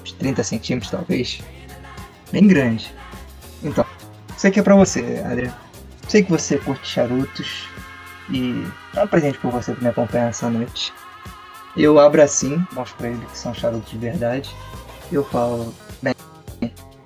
[0.00, 1.40] uns 30 centímetros, talvez.
[2.30, 2.94] Bem grande.
[3.62, 3.84] Então,
[4.36, 5.52] isso aqui é pra você, Adrian.
[6.08, 7.68] Sei que você curte charutos.
[8.30, 10.92] E é um presente pra você que me acompanha essa noite.
[11.76, 14.54] Eu abro assim, mostro pra ele que são charutos de verdade.
[15.10, 16.14] Eu falo, bem,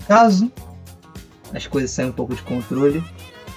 [0.06, 0.52] caso
[1.54, 3.02] as coisas saiam um pouco de controle,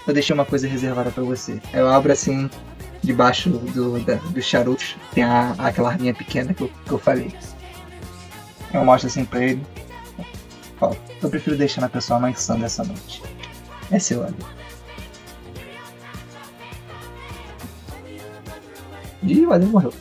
[0.08, 1.60] eu deixei uma coisa reservada pra você.
[1.74, 2.50] Eu abro assim,
[3.04, 7.34] debaixo do, da, dos charutos, tem a, aquela arminha pequena que eu, que eu falei.
[8.74, 9.62] Eu mostro assim pra ele.
[10.80, 13.24] Falo, eu prefiro deixar na pessoa mais sã dessa noite.
[13.91, 14.36] É seu, ali.
[19.24, 19.93] Ih, o Adriano morreu.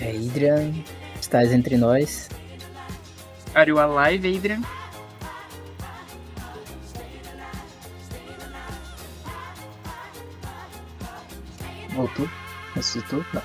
[0.00, 0.72] É, Adrian,
[1.20, 2.28] estás entre nós.
[3.54, 4.62] Are you alive, Adrian?
[11.94, 12.28] Voltou?
[12.74, 13.24] Ressuscitou?
[13.32, 13.42] Não.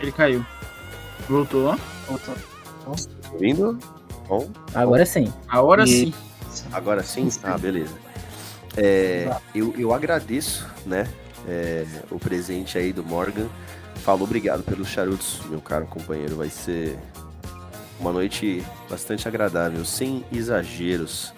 [0.00, 0.44] Ele caiu.
[1.28, 1.76] Voltou.
[3.32, 3.78] Ouvindo?
[4.28, 5.32] Bom, Agora sim.
[5.48, 6.14] Agora E- sim.
[6.72, 7.28] agora sim?
[7.42, 7.94] Ah, beleza.
[8.76, 11.06] É, eu, eu agradeço, né,
[11.46, 13.48] é, o presente aí do Morgan.
[13.96, 16.36] Falou obrigado pelos charutos, meu caro companheiro.
[16.36, 16.98] Vai ser
[18.00, 21.32] uma noite bastante agradável, sem exageros,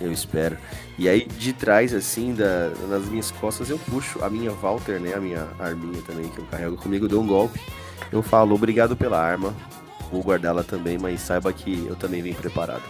[0.00, 0.56] eu espero.
[0.98, 5.14] E aí, de trás, assim, da, nas minhas costas, eu puxo a minha Walter, né,
[5.14, 7.60] a minha arminha também, que eu carrego comigo, dou um golpe.
[8.10, 9.54] Eu falo obrigado pela arma,
[10.10, 12.82] vou guardá-la também, mas saiba que eu também vim preparado.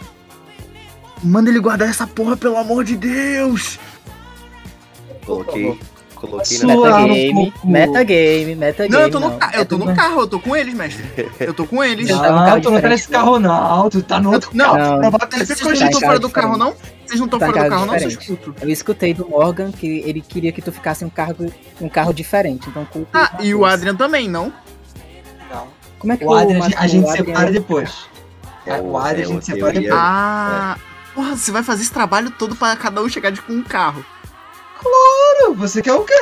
[1.23, 3.77] Manda ele guardar essa porra, pelo amor de Deus!
[5.25, 5.79] Coloquei,
[6.21, 7.67] coloquei na arma, Metagame, pouco.
[7.67, 8.89] metagame, metagame.
[8.95, 11.03] Não, eu tô no, ca- eu É tô no carro, eu tô com eles, mestre.
[11.39, 12.07] Eu tô com eles.
[12.07, 13.89] Tá no Não, tu não tá nesse diferente, carro, não.
[13.89, 15.01] Tu tá no outro Não, carro.
[15.01, 15.11] não.
[15.11, 16.57] Vocês não Tá estão fora do carro, diferente.
[16.59, 16.75] não?
[17.05, 17.97] Vocês não estão Tá fora do carro, não?
[17.99, 18.31] Se eu diferente.
[18.41, 18.55] escuto.
[18.61, 21.35] Eu escutei do Morgan que ele queria que tu ficasse em um carro,
[21.81, 22.69] um carro diferente.
[22.69, 23.65] Então, Ah, o e o.
[23.65, 24.53] Adrian também, não?
[25.53, 25.67] Não.
[25.99, 27.91] Como é que O Adrian, a gente- a gente o Adrian- separa depois.
[28.65, 29.93] É O Adrian a é gente o- separa depois.
[29.93, 30.77] Ah,
[31.13, 34.05] porra, você vai fazer esse trabalho todo pra cada um chegar de com um carro.
[34.79, 34.95] Claro,
[35.55, 36.19] Você quer o quê?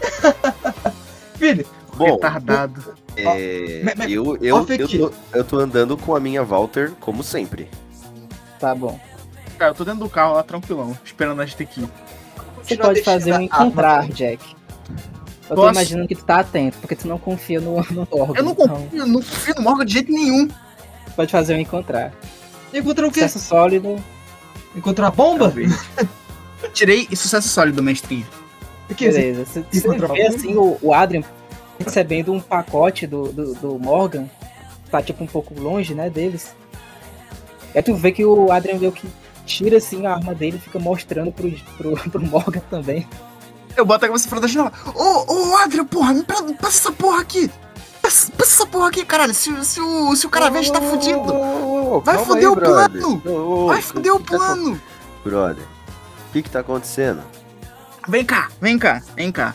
[1.38, 1.66] Filho,
[1.96, 2.94] Bom, Retardado.
[3.16, 7.68] é, eu, eu, eu, tô, eu tô andando com a minha Walter, como sempre.
[8.58, 8.98] Tá bom.
[9.58, 11.86] Cara, eu tô dentro do carro lá, tranquilão, esperando a gente aqui.
[12.62, 14.08] Você pode fazer um encontrar.
[14.08, 14.56] Jack.
[15.48, 18.34] Eu tô imaginando que tu tá atento, porque tu não confia no, no Morgan.
[18.38, 20.48] Eu não então, confio, não confio no Morgan de jeito nenhum.
[21.16, 22.12] pode fazer um encontrar.
[22.72, 23.20] Encontrar o quê?
[23.22, 23.96] Sucesso sólido.
[24.74, 25.52] Encontrar a bomba?
[26.72, 28.26] Tirei sucesso sólido, mestrinho.
[28.88, 29.10] O que?
[29.10, 29.44] Você- Beleza.
[29.44, 31.22] Você, você vê assim o, o Adrian
[31.78, 34.28] recebendo um pacote do, do, do Morgan.
[34.90, 36.54] Tá tipo um pouco longe, né, deles.
[37.74, 39.08] Aí tu vê que o Adrian meio que
[39.46, 43.06] tira assim a arma dele e fica mostrando pro, pro, pro Morgan também.
[43.76, 44.72] Eu boto a cabeça fora da janela.
[44.94, 47.48] Ô, ô, Adrian, porra, me passa essa porra aqui.
[48.02, 49.32] Passa, passa essa porra aqui, caralho.
[49.32, 52.00] Se, se, o, se o cara gente tá fudido.
[52.04, 53.22] Vai foder o plano.
[53.66, 54.80] Vai foder o plano.
[55.24, 55.64] Brother,
[56.30, 57.22] o que que tá acontecendo?
[58.08, 59.54] Vem cá, vem cá, vem cá.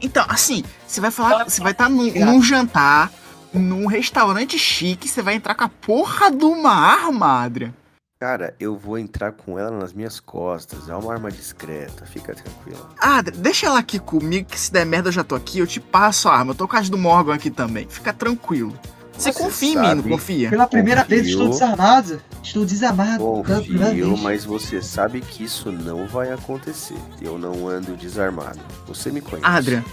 [0.00, 3.12] Então, assim, você vai falar, você vai estar num, num jantar,
[3.52, 7.74] num restaurante chique, você vai entrar com a porra de uma arma, Adrian.
[8.20, 10.88] Cara, eu vou entrar com ela nas minhas costas.
[10.88, 12.88] É uma arma discreta, fica tranquila.
[12.98, 15.80] Adrian, deixa ela aqui comigo, que se der merda eu já tô aqui, eu te
[15.80, 16.52] passo a arma.
[16.52, 18.78] Eu tô com a do Morgan aqui também, fica tranquilo.
[19.18, 20.50] Você, confia em mim, não confia?
[20.50, 21.32] Pela primeira vez Confio.
[21.32, 22.22] estou desarmado.
[22.42, 23.42] Estou desarmado.
[23.42, 24.20] Primeira Confio, vez.
[24.20, 26.96] mas você sabe que isso não vai acontecer.
[27.20, 28.58] Eu não ando desarmado.
[28.86, 29.46] Você me conhece.
[29.46, 29.84] Adrian,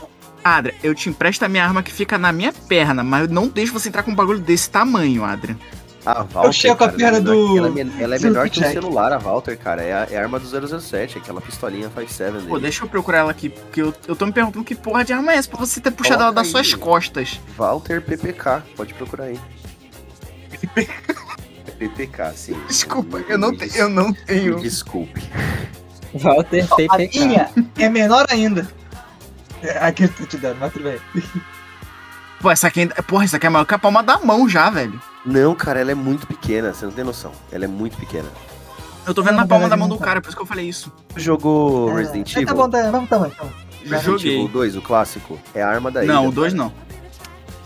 [0.44, 3.48] Adrian, eu te empresto a minha arma que fica na minha perna, mas eu não
[3.48, 5.58] deixo você entrar com um bagulho desse tamanho, Adrian.
[6.06, 8.50] A Walter, checo a cara, perna ela é do- Ela é, ela é do menor
[8.50, 8.74] que um Jack.
[8.74, 9.82] celular, a Walter, cara.
[9.82, 10.46] É a, é a arma do
[10.80, 12.48] 007, aquela pistolinha 5.7 dele.
[12.48, 15.14] Pô, deixa eu procurar ela aqui, porque eu, eu tô me perguntando que porra de
[15.14, 16.52] arma é essa pra você ter puxado Coloca ela das aí.
[16.52, 17.40] suas costas.
[17.58, 19.40] Walter PPK, pode procurar aí.
[20.76, 22.62] É PPK, sim.
[22.68, 24.60] Desculpa, eu não, te- des- eu não Me tenho.
[24.60, 25.22] desculpe.
[26.14, 27.20] Walter A PPK.
[27.26, 28.68] minha é menor ainda.
[29.62, 31.00] É, Aqui eu tô te dando, mas tudo bem.
[32.42, 32.96] Pô, essa aqui ainda.
[33.04, 35.02] Porra, essa aqui é maior que a palma da mão já, velho.
[35.26, 37.32] Não, cara, ela é muito pequena, você não tem noção.
[37.52, 38.28] Ela é muito pequena.
[39.06, 40.06] Eu tô vendo Não, na palma da mão do tá.
[40.06, 40.92] cara, por isso que eu falei isso.
[41.16, 42.48] Jogou É, Resident mas Evil?
[42.48, 43.50] Tá bom, tá, vamos tá bom, tá bom.
[43.86, 44.36] Já Resident joguei.
[44.36, 45.40] Evil 2, o clássico?
[45.54, 46.14] É a arma da Ida.
[46.14, 46.64] Não, o 2 cara.
[46.64, 46.74] não.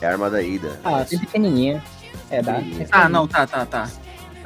[0.01, 0.79] É a arma da Ida.
[0.83, 1.83] Ah, tem pequenininha.
[2.29, 2.55] É, dá.
[2.91, 3.87] Ah, não, tá, tá, tá.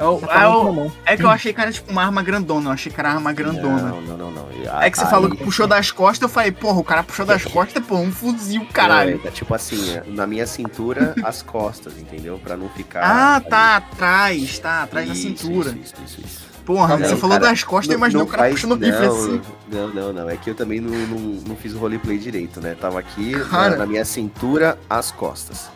[0.02, 2.92] É, Tá é, é que eu achei que era tipo uma arma grandona, eu achei
[2.92, 3.82] que era arma grandona.
[3.90, 4.82] Não, não, não, não.
[4.82, 7.26] É que você Aí- falou que puxou das costas, eu falei, porra, o cara puxou
[7.26, 9.20] das costas, pô, um fuzil, caralho.
[9.22, 12.40] Não, é tipo assim, é na minha cintura, as costas, entendeu?
[12.44, 13.02] Pra não ficar.
[13.04, 13.46] Ah, ali.
[13.46, 15.70] tá, atrás, tá, atrás da Isso, cintura.
[15.70, 16.52] Isso, isso, isso, isso.
[16.66, 18.72] Porra, Não, você falou cara, das costas, eu Não- imaginei não o cara faz- puxando
[18.74, 19.42] o rifle assim.
[19.72, 20.30] Não, não, não.
[20.30, 22.76] É que eu também não, não, não fiz o roleplay direito, né?
[22.80, 23.76] Tava aqui na- Cara.
[23.78, 25.70] na minha cintura, as costas.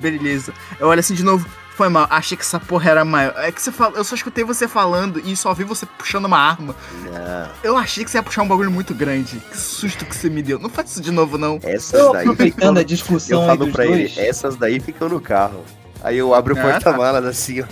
[0.00, 0.52] Beleza.
[0.80, 1.46] Eu olho assim de novo.
[1.74, 3.32] Foi mal, achei que essa porra era maior.
[3.38, 6.38] É que você fala, eu só escutei você falando e só vi você puxando uma
[6.38, 6.76] arma.
[7.02, 9.38] Não, Eu achei que você ia puxar um bagulho muito grande.
[9.50, 10.58] Que susto que você me deu.
[10.58, 11.58] Não faz isso de novo, não.
[11.62, 12.22] essas Eu daí.
[12.22, 14.18] aproveitando a Eu discussão aí falo dos pra ele, dois.
[14.18, 15.64] essas daí ficam no carro.
[16.02, 17.64] Aí eu abro o Ah, porta-malas assim, ó.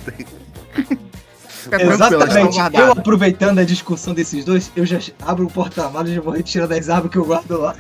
[1.63, 2.77] Fica tranquilo, elas estão Exatamente.
[2.77, 6.73] Eu aproveitando a discussão desses dois, eu já abro o porta-malas e já vou retirando
[6.73, 7.75] as armas que eu guardo lá.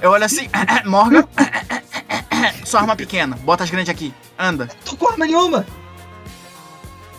[0.00, 0.48] Eu olho assim,
[0.86, 1.24] Morgan.
[2.64, 4.12] Sua arma pequena, bota as grandes aqui.
[4.38, 4.68] Anda.
[4.84, 5.66] Tô com arma nenhuma.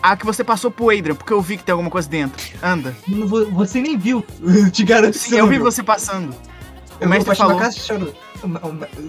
[0.02, 2.42] A que você passou pro Adrian, porque eu vi que tem alguma coisa dentro.
[2.64, 2.96] Anda.
[3.08, 4.26] Não Você nem viu.
[4.42, 6.32] Eu te garanto que Sim, você eu não vi você passando.
[6.32, 7.58] O Eu vou mestre falou.
[7.60, 8.16] casa chorando.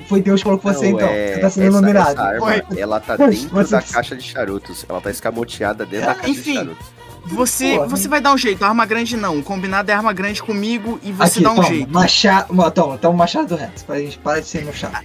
[0.08, 1.08] Foi Deus que falou com você Não, então.
[1.08, 2.10] é- Você tá sendo essa, iluminado.
[2.10, 2.62] essa arma, Oi.
[2.76, 4.84] ela tá dentro Você- da caixa de charutos.
[4.88, 6.52] Ela tá escamoteada dentro da caixa Enfim.
[6.52, 6.86] de charutos.
[7.24, 9.38] Você, Pô, você vai dar um jeito, arma grande não.
[9.38, 11.90] O combinado é arma grande comigo e você Aqui, dá um toma, jeito.
[11.92, 12.48] Machado.
[12.48, 13.82] Toma, toma, o machado do Rex.
[13.84, 15.04] Pra gente parar de ser meu chato.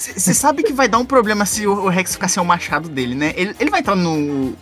[0.00, 2.88] Você sabe que vai dar um problema se o o Rex ficar sem o machado
[2.88, 3.34] dele, né?
[3.36, 4.54] Ele, ele vai entrar no.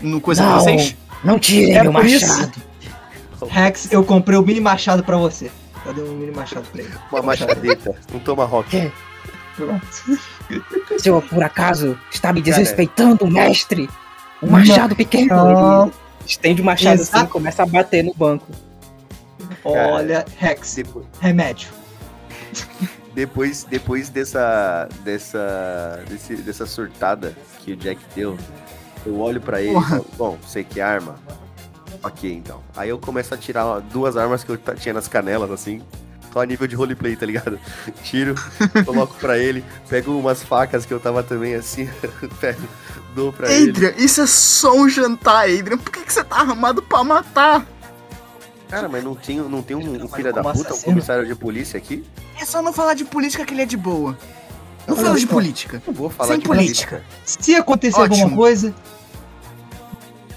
[0.00, 0.60] no coisa pra Não.
[0.60, 0.96] vocês?
[1.22, 2.26] Não tirem É meu por isso.
[2.26, 2.62] machado.
[3.48, 5.50] Rex, eu comprei o mini machado pra você.
[5.84, 6.94] Cadê o mini machado pra ele?
[7.12, 8.90] Uma machadeta, um tomahawk.
[9.54, 9.86] Pronto.
[10.90, 13.88] O senhor, por acaso, está me desrespeitando, mestre?
[14.42, 15.28] Um machado pequeno.
[15.34, 15.82] Não.
[15.84, 15.92] Ele
[16.26, 17.24] estende o machado assim Exato.
[17.26, 18.46] e começa a bater no banco.
[19.64, 20.76] Olha, Rex,
[21.20, 21.68] remédio.
[23.16, 28.36] Depois, depois dessa, dessa, desse- dessa surtada que o Jack deu,
[29.06, 31.16] eu olho pra ele e falo, bom, você que arma?
[32.02, 32.62] Ok, então.
[32.76, 35.80] Aí eu começo a tirar duas armas que eu tinha nas canelas, assim,
[36.30, 37.58] só a nível de roleplay, tá ligado?
[38.04, 38.34] Tiro,
[38.84, 41.88] coloco pra ele, pego umas facas que eu tava também assim,
[42.38, 42.60] pego,
[43.14, 43.70] dou pra ele.
[43.70, 45.78] Adrian, isso é só um jantar, Adrian.
[45.78, 47.66] Por que, que você tá armado pra matar?
[48.68, 51.78] Cara, mas não tem, não tem um, um filho da puta, um comissário de polícia
[51.78, 52.04] aqui?
[52.40, 54.18] É só não falar de política que ele é de boa.
[54.86, 55.82] Não Olha fala de política.
[55.86, 57.02] Não vou falar Sem de política.
[57.24, 58.22] Se acontecer Ótimo.
[58.22, 58.74] alguma coisa,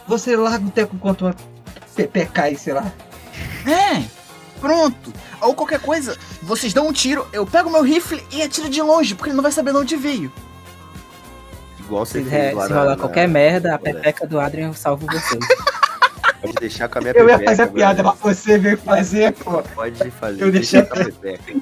[0.08, 1.36] você larga o teco contra uma
[1.96, 2.92] PPK aí, sei lá.
[3.66, 4.04] É,
[4.60, 5.14] pronto.
[5.42, 9.16] Ou qualquer coisa, vocês dão um tiro, eu pego meu rifle e atiro de longe,
[9.16, 10.32] porque ele não vai saber de onde veio.
[11.80, 15.06] Igual você Se, fez lá se rolar qualquer merda, a pepeca do Adrian eu salvo
[15.08, 15.46] vocês.
[16.42, 19.62] Pode deixar com a minha Eu ia fazer a piada, mas você veio fazer, pô.
[19.62, 20.42] Pode fazer.
[20.44, 21.56] Eu deixei- com a pepeca.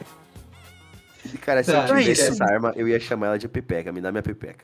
[1.41, 2.31] Cara, se Tá, eu tivesse isso.
[2.33, 3.91] essa arma, eu ia chamar ela de pepeca.
[3.91, 4.63] Me dá minha pepeca.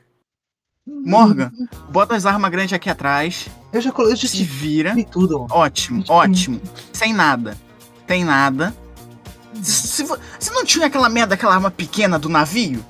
[0.86, 1.50] Morgan,
[1.90, 4.94] bota as armas grandes aqui atrás, Eu já coloquei, já se vira.
[4.94, 5.46] vi tudo.
[5.50, 6.60] Ótimo, ótimo.
[6.92, 7.56] Sem nada.
[8.06, 8.74] Tem nada.
[9.62, 10.04] Se,
[10.52, 12.84] não tinha aquela merda, aquela arma pequena do navio?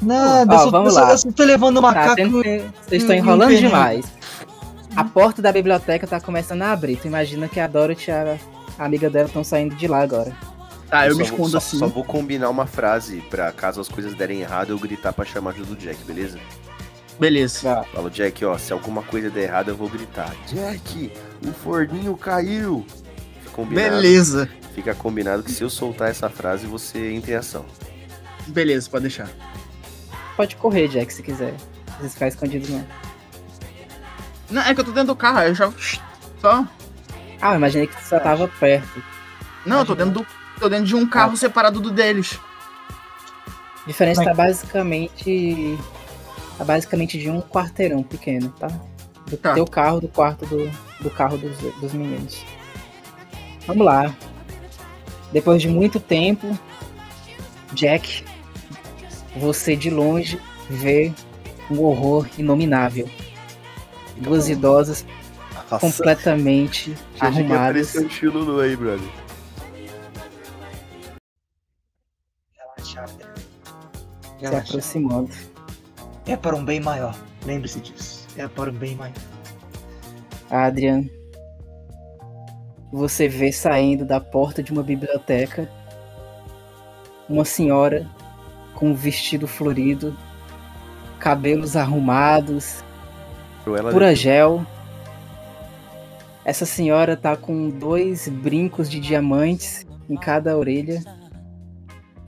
[0.00, 1.10] Nada, eu, só, vamos eu, só, lá.
[1.12, 2.16] eu só tô levando o Tá, macaco.
[2.16, 4.06] que- vocês estão enrolando demais.
[4.96, 6.96] A porta da biblioteca tá começando a abrir.
[6.96, 8.38] Tu imagina que a Dorothy e a
[8.78, 10.32] a amiga dela estão saindo de lá agora.
[10.88, 11.78] Tá, eu só me vou- escondo só, assim.
[11.78, 15.50] Só vou combinar uma frase pra caso as coisas derem errado, eu gritar pra chamar
[15.50, 16.38] ajuda do Jack, beleza?
[17.18, 17.60] Beleza.
[17.62, 17.84] Tá.
[17.92, 20.34] Falo, Jack, ó, se alguma coisa der errado, eu vou gritar.
[20.48, 21.12] Jack,
[21.46, 22.86] o forninho caiu.
[23.52, 24.48] Combinado, Beleza.
[24.74, 27.66] Fica combinado que se eu soltar essa frase, você entra em ação.
[28.46, 29.28] Beleza, pode deixar.
[30.36, 31.52] Pode correr, Jack, se quiser.
[31.52, 32.86] Não precisa ficar escondido, não.
[34.50, 35.72] Não, é que eu tô dentro do carro, eu já.
[36.40, 36.64] Só.
[37.40, 39.02] Ah, eu imaginei que tu só tava perto.
[39.64, 40.26] Não, eu tô dentro do.
[40.58, 42.38] Tô dentro de um carro separado do deles.
[43.84, 45.78] A diferença Mas- tá basicamente.
[46.58, 48.68] Tá basicamente de um quarteirão pequeno, tá?
[49.26, 49.54] Do Tá.
[49.54, 50.70] teu carro, do quarto do,
[51.00, 52.44] do carro dos, dos meninos.
[53.66, 54.12] Vamos lá.
[55.32, 56.58] Depois de muito tempo,
[57.72, 58.24] Jack,
[59.36, 60.38] você de longe
[60.68, 61.12] vê
[61.70, 63.08] um horror inominável.
[64.20, 65.04] Duas idosas
[65.80, 67.56] completamente Já arrumadas.
[67.56, 69.08] aparecer um tio Lulu aí, brother.
[72.56, 73.06] Relaxa.
[73.06, 74.68] se Relaxa.
[74.68, 75.30] aproximando.
[76.26, 77.16] É para um bem maior.
[77.44, 78.26] Lembre-se disso.
[78.36, 79.14] É para um bem maior.
[80.50, 81.04] Adrian,
[82.92, 85.70] você vê saindo da porta de uma biblioteca
[87.28, 88.08] uma senhora
[88.74, 90.16] com um vestido florido,
[91.20, 92.82] cabelos arrumados,
[93.66, 94.64] Ou ela pura gel.
[96.44, 101.02] Essa senhora tá com dois brincos de diamantes em cada orelha.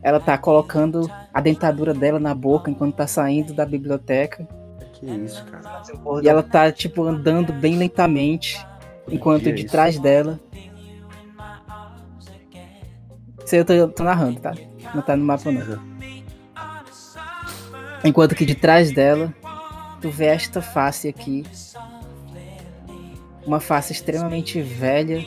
[0.03, 4.47] Ela tá colocando a dentadura dela na boca enquanto tá saindo da biblioteca.
[4.93, 5.83] Que isso, cara.
[6.23, 8.65] E ela tá, tipo, andando bem lentamente,
[9.09, 9.69] enquanto de isso?
[9.69, 10.39] trás dela.
[13.45, 14.55] Isso aí eu tô, tô narrando, tá?
[14.95, 15.93] Não tá no mapa, não.
[18.05, 19.33] Enquanto que de trás dela,
[20.03, 21.45] tu vê esta face aqui.
[23.47, 25.25] Uma face extremamente velha.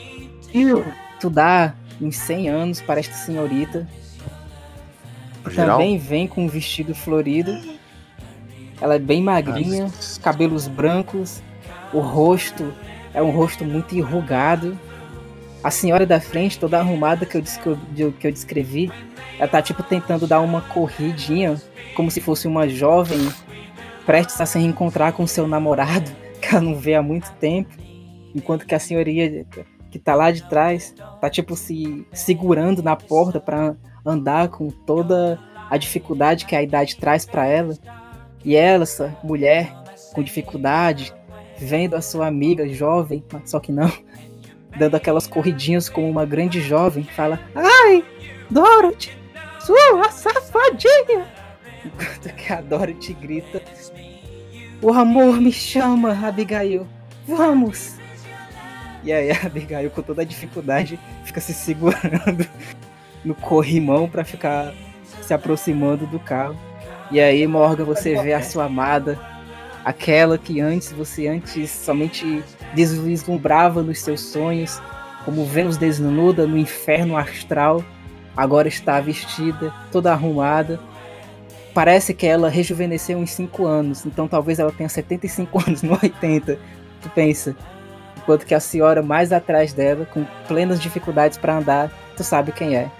[1.20, 3.88] Tu dá uns 100 anos para esta senhorita.
[5.50, 7.58] Geral, Também vem com um vestido florido.
[8.80, 9.90] Ela é bem magrinha,
[10.22, 11.40] cabelos brancos,
[11.94, 12.74] o rosto
[13.14, 14.78] é um rosto muito enrugado.
[15.64, 18.92] A senhora da frente, toda arrumada que eu, descre- de- que eu descrevi,
[19.38, 21.60] ela tá tipo tentando dar uma corridinha,
[21.94, 23.18] como se fosse uma jovem
[24.06, 27.70] prestes a se reencontrar com seu namorado, que ela não vê há muito tempo.
[28.34, 29.44] Enquanto que a senhoria
[29.90, 35.38] que tá lá de trás tá tipo se segurando na porta para andar com toda
[35.70, 37.76] a dificuldade que a idade traz para ela.
[38.44, 39.72] E ela, essa mulher
[40.14, 41.12] com dificuldade,
[41.58, 43.90] vendo a sua amiga jovem, só que não,
[44.78, 48.04] dando aquelas corridinhas como uma grande jovem, fala: Ai,
[48.50, 49.10] Dorothy,
[49.60, 51.45] sua safadinha!
[51.86, 53.62] Enquanto que a Dorothy grita:
[54.82, 56.86] O amor me chama, Abigail,
[57.26, 57.94] vamos!
[59.04, 62.46] E aí a Abigail, com toda a dificuldade, fica se segurando
[63.24, 64.74] no corrimão pra ficar
[65.22, 66.56] se aproximando do carro.
[67.10, 69.18] E aí, Morgan, você vê a sua amada,
[69.84, 72.42] aquela que antes você antes somente
[72.74, 74.82] deslumbrava nos seus sonhos,
[75.24, 77.84] como Vênus desnuda no inferno astral,
[78.36, 80.80] agora está vestida, toda arrumada.
[81.76, 86.58] Parece que ela rejuvenesceu uns 5 anos, então talvez ela tenha 75 anos no 80.
[87.02, 87.54] Tu pensa,
[88.16, 92.74] enquanto que a senhora mais atrás dela, com plenas dificuldades para andar, tu sabe quem
[92.74, 92.90] é.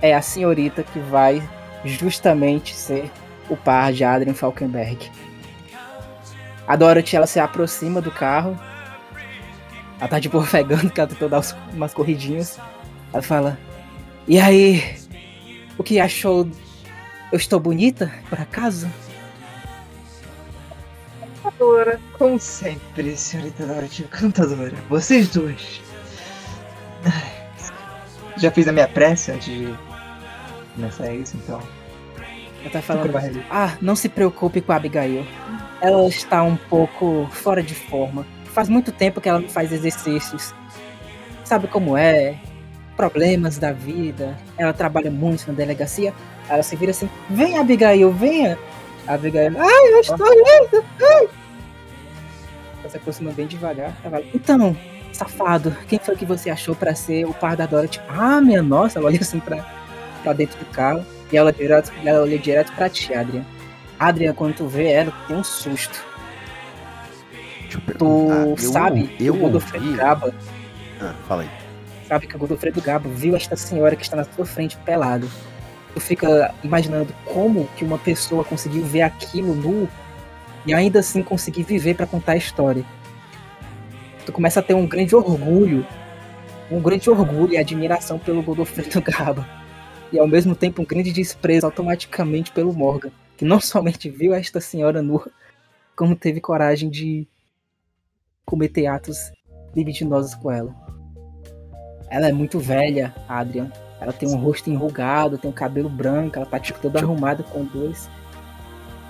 [0.00, 1.46] É a senhorita que vai
[1.84, 3.10] justamente ser
[3.50, 5.10] o par de Adrian Falkenberg.
[6.66, 8.58] A Dorothy ela se aproxima do carro.
[9.98, 11.42] Ela tá tipo ofegando, que ela tentou dar
[11.74, 12.58] umas corridinhas.
[13.12, 13.58] Ela fala:
[14.26, 14.82] E aí?
[15.76, 16.48] O que achou?
[17.32, 18.90] Eu estou bonita, por acaso?
[21.42, 24.74] Cantadora, como sempre, senhorita Dorothy, cantadora.
[24.88, 25.80] Vocês duas.
[28.36, 29.74] Já fiz a minha prece antes de
[30.74, 31.60] começar isso, então.
[32.62, 35.26] Ela tá falando: Ah, não se preocupe com a Abigail.
[35.80, 38.26] Ela está um pouco fora de forma.
[38.46, 40.54] Faz muito tempo que ela não faz exercícios.
[41.44, 42.36] Sabe como é?
[42.96, 44.36] Problemas da vida.
[44.58, 46.12] Ela trabalha muito na delegacia.
[46.50, 48.58] Ela se vira assim: Vem, Abigail, venha.
[49.06, 50.84] A Abigail: Ai, eu estou lendo.
[52.80, 53.96] Ela se aproxima bem devagar.
[54.02, 54.76] Ela fala, então,
[55.12, 58.00] safado, quem foi que você achou para ser o par da Dorothy?
[58.08, 59.64] Ah, minha nossa, ela olha assim pra,
[60.22, 61.06] pra dentro do carro.
[61.32, 63.44] E ela, direto, ela olha direto pra ti, Adrian.
[63.96, 66.04] Adrian, quando tu vê ela, tem um susto.
[67.96, 70.34] Tu sabe eu, que o Godofredo Gaba.
[71.00, 71.50] Ah, fala aí.
[72.08, 75.30] Sabe que o Godofredo Gaba viu esta senhora que está na sua frente pelado.
[75.94, 79.88] Tu fica imaginando como que uma pessoa conseguiu ver aquilo nu
[80.64, 82.84] e ainda assim conseguir viver para contar a história.
[84.24, 85.86] Tu começa a ter um grande orgulho,
[86.70, 89.60] um grande orgulho e admiração pelo Godofredo Gaba
[90.12, 94.60] e ao mesmo tempo um grande desprezo automaticamente pelo Morgan, que não somente viu esta
[94.60, 95.30] senhora nua,
[95.96, 97.26] como teve coragem de
[98.44, 99.16] cometer atos
[99.74, 100.74] libidinosos com ela.
[102.08, 103.70] Ela é muito velha, Adrian.
[104.00, 107.64] Ela tem um rosto enrugado, tem um cabelo branco, ela tá tipo toda arrumada com
[107.64, 108.08] dois.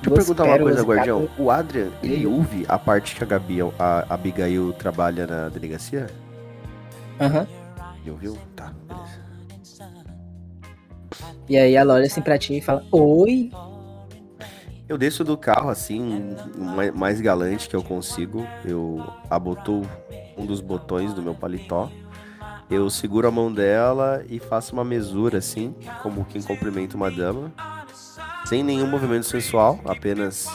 [0.02, 1.28] Deixa eu perguntar uma coisa, Guardião.
[1.38, 6.08] O Adrian, ele ouve a parte que a, Gabi, a Abigail trabalha na delegacia?
[7.20, 7.40] Aham.
[7.40, 7.60] Uhum.
[8.02, 8.38] Ele ouviu?
[8.56, 9.20] Tá, beleza.
[11.48, 13.50] E aí ela olha assim pra ti e fala: Oi.
[14.88, 16.34] Eu desço do carro assim,
[16.94, 18.46] mais galante que eu consigo.
[18.64, 19.82] Eu abotou
[20.36, 21.90] um dos botões do meu paletó.
[22.70, 27.52] Eu seguro a mão dela e faço uma mesura assim, como quem cumprimenta uma dama.
[28.44, 30.46] Sem nenhum movimento sensual, apenas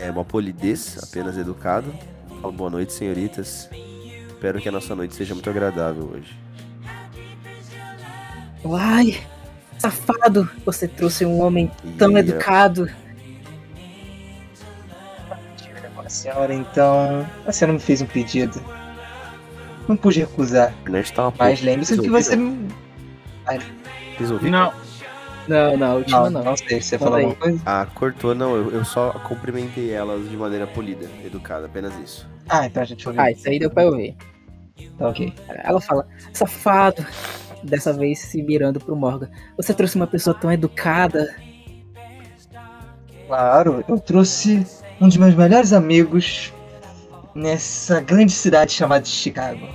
[0.00, 1.92] é, uma polidez, apenas educado.
[2.40, 3.68] Falo boa noite, senhoritas.
[4.28, 6.38] Espero que a nossa noite seja muito agradável hoje.
[8.64, 9.20] Uai,
[9.78, 12.20] Safado, você trouxe um homem tão yeah.
[12.20, 12.88] educado.
[15.98, 17.26] A senhora, então.
[17.46, 18.62] A senhora me fez um pedido.
[19.90, 20.72] Não pude recusar.
[21.12, 22.38] Tá Mas lembre-se que você.
[24.16, 24.48] Resolvi?
[24.48, 24.72] Não.
[25.48, 26.30] Não, não, a última não.
[26.30, 27.60] Não, não sei, você falou alguma coisa?
[27.66, 28.54] Ah, cortou, não.
[28.54, 32.28] Eu, eu só cumprimentei elas de maneira polida, educada, apenas isso.
[32.48, 33.20] Ah, então a gente ouviu.
[33.20, 34.16] Ah, isso aí deu pra ouvir.
[34.96, 35.34] Tá ok.
[35.48, 37.04] Ela fala, safado,
[37.64, 39.28] dessa vez se mirando pro Morgan.
[39.56, 41.34] Você trouxe uma pessoa tão educada.
[43.26, 44.64] Claro, eu trouxe
[45.00, 46.52] um dos meus melhores amigos
[47.34, 49.68] nessa grande cidade chamada Chicago.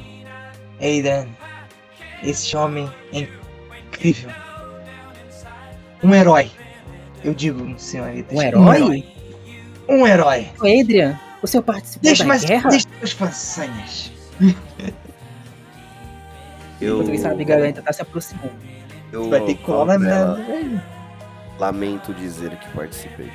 [0.81, 1.27] Aidan,
[2.23, 3.27] esse homem é
[3.87, 4.29] incrível.
[6.03, 6.51] Um herói.
[7.23, 8.35] Eu digo, senhorita.
[8.35, 9.05] Um herói?
[9.87, 10.47] Um herói.
[10.59, 12.69] Adrian, o seu participou deixa da mais, guerra?
[12.69, 14.11] Deixa as façanhas.
[16.81, 17.01] Eu...
[17.01, 18.51] Enquanto isso, a Abigail ainda tá se aproximando.
[19.11, 20.45] Eu Vai ter cola ela...
[21.57, 23.31] Lamento dizer que participei.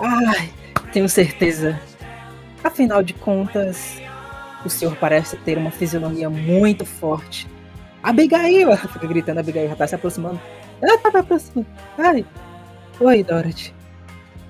[0.00, 0.52] Ai,
[0.92, 1.80] tenho certeza.
[2.62, 4.00] Afinal de contas,
[4.64, 7.48] o senhor parece ter uma fisionomia muito forte.
[8.02, 8.68] Abigail!
[8.68, 10.40] Ela fica gritando, a Abigail já tá se aproximando.
[10.80, 11.66] Ela tá se aproximando.
[11.98, 12.24] Ai.
[13.00, 13.74] Oi, Dorothy.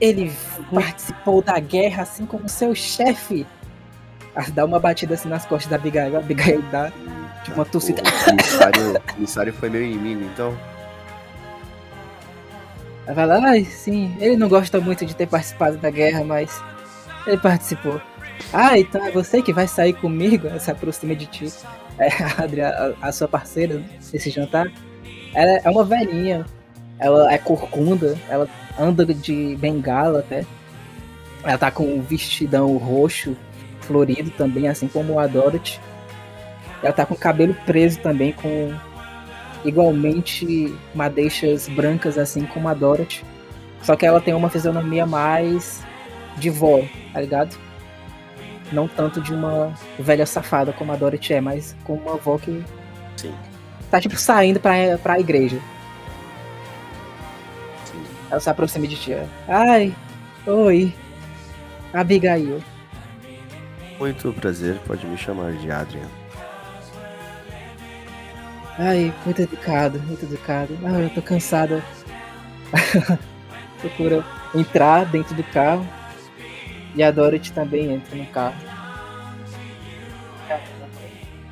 [0.01, 0.33] Ele
[0.73, 3.47] participou da guerra assim como seu chefe
[4.55, 6.91] dá uma batida assim nas costas da Abigail, a Abigail dá
[7.45, 8.03] tipo uma tossida.
[8.03, 10.57] O emissário, o foi meu inimigo, então.
[13.07, 16.63] Ela fala, ai, sim, ele não gosta muito de ter participado da guerra, mas
[17.27, 18.01] ele participou.
[18.53, 20.49] Ah, então é você que vai sair comigo?
[20.49, 21.53] Ela se aproxima de ti.
[21.99, 22.09] É
[22.65, 24.71] a a, a sua parceira nesse jantar.
[25.35, 26.45] Ela é uma velhinha.
[26.99, 28.19] Ela é corcunda.
[28.29, 28.49] Ela
[28.79, 30.45] anda de bengala até.
[31.45, 33.37] Ela tá com um vestidão roxo
[33.81, 35.81] florido também, assim como a Dorothy.
[36.83, 38.73] Ela tá com o cabelo preso também, com
[39.65, 43.25] igualmente madeixas brancas, assim como a Dorothy.
[43.83, 45.83] Só que ela tem uma fisionomia mais
[46.39, 46.81] de vó,
[47.13, 47.57] tá ligado?
[48.73, 52.65] Não tanto de uma velha safada como a Dorothy é, mas como uma avó que
[53.17, 53.35] Sim.
[53.91, 55.59] tá tipo saindo pra, pra igreja.
[57.85, 58.03] sim.
[58.31, 59.13] Ela se aproxima de ti.
[59.47, 59.95] Ai,
[60.47, 60.93] oi,
[61.93, 62.63] Abigail.
[63.99, 66.09] Muito prazer, pode me chamar de Adrian.
[68.79, 70.77] Ai, muito educado, muito educado.
[70.85, 71.85] Ah, eu tô cansada.
[73.81, 75.87] Procura entrar dentro do carro.
[76.95, 78.55] E a Dorothy também entra no carro.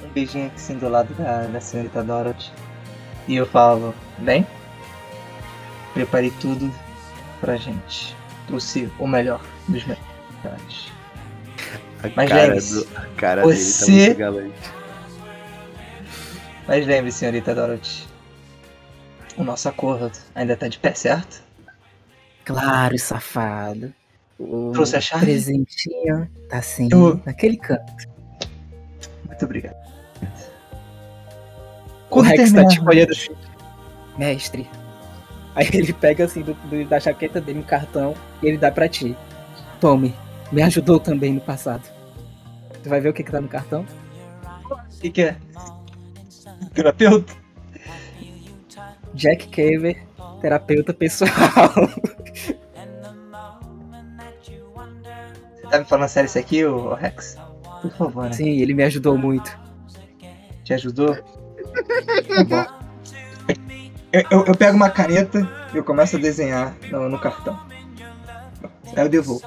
[0.03, 2.51] Um beijinho aqui assim do lado da, da senhorita Dorothy.
[3.29, 4.47] E eu falo, bem,
[5.95, 6.71] preparei tudo
[7.41, 8.15] pra gente.
[8.47, 10.91] Trouxe o melhor dos melhores.
[12.03, 14.71] A Mas cara, lembre-se, do, a cara você- dele tá muito galante.
[16.67, 18.07] Mas lembre, senhorita Dorothy,
[19.37, 21.43] o nosso acordo ainda tá de pé, certo?
[22.45, 23.93] Claro, safado.
[24.41, 25.27] O Trouxe a chave?
[25.27, 28.09] presentinho tá assim, Eu- naquele canto.
[29.27, 29.77] Muito obrigado.
[30.23, 33.37] O Quando Rex tá terminar- tipo olhando assim.
[34.19, 34.69] Mestre.
[35.55, 38.89] Aí ele pega assim do, do- da jaqueta dele um cartão e ele dá pra
[38.89, 39.15] ti.
[39.81, 40.15] Tome.
[40.51, 41.83] Me ajudou também no passado.
[42.83, 43.85] Tu vai ver o que, que tá no cartão?
[44.71, 45.37] O que, que é?
[46.75, 47.33] Terapeuta?
[49.15, 50.03] Jack Caver,
[50.41, 51.31] terapeuta pessoal.
[55.71, 57.37] Tá me falando sério isso aqui, ô Rex?
[57.81, 58.33] Por favor, né?
[58.33, 59.57] Sim, ele me ajudou muito.
[60.65, 61.15] Te ajudou?
[61.15, 62.65] Tá bom.
[64.13, 67.59] Eu, eu- eu pego uma caneta e eu começo a desenhar no, no cartão.
[68.97, 69.43] Aí eu devolvo.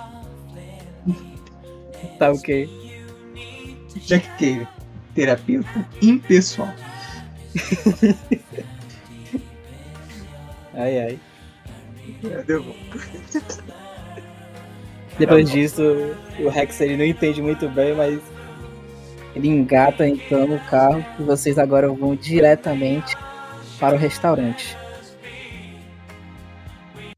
[2.17, 2.69] Tá ok.
[4.05, 4.67] Jack Cave,
[5.13, 6.73] terapeuta impessoal.
[10.75, 11.19] Ai, ai.
[12.23, 12.79] Eu devolvo.
[15.17, 15.83] Depois disso,
[16.39, 18.19] o Rex ele não entende muito bem, mas
[19.35, 23.15] ele engata então no carro e vocês agora vão diretamente
[23.79, 24.75] para o restaurante.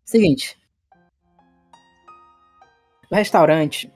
[0.04, 0.58] Seguinte.
[3.12, 3.91] O restaurante,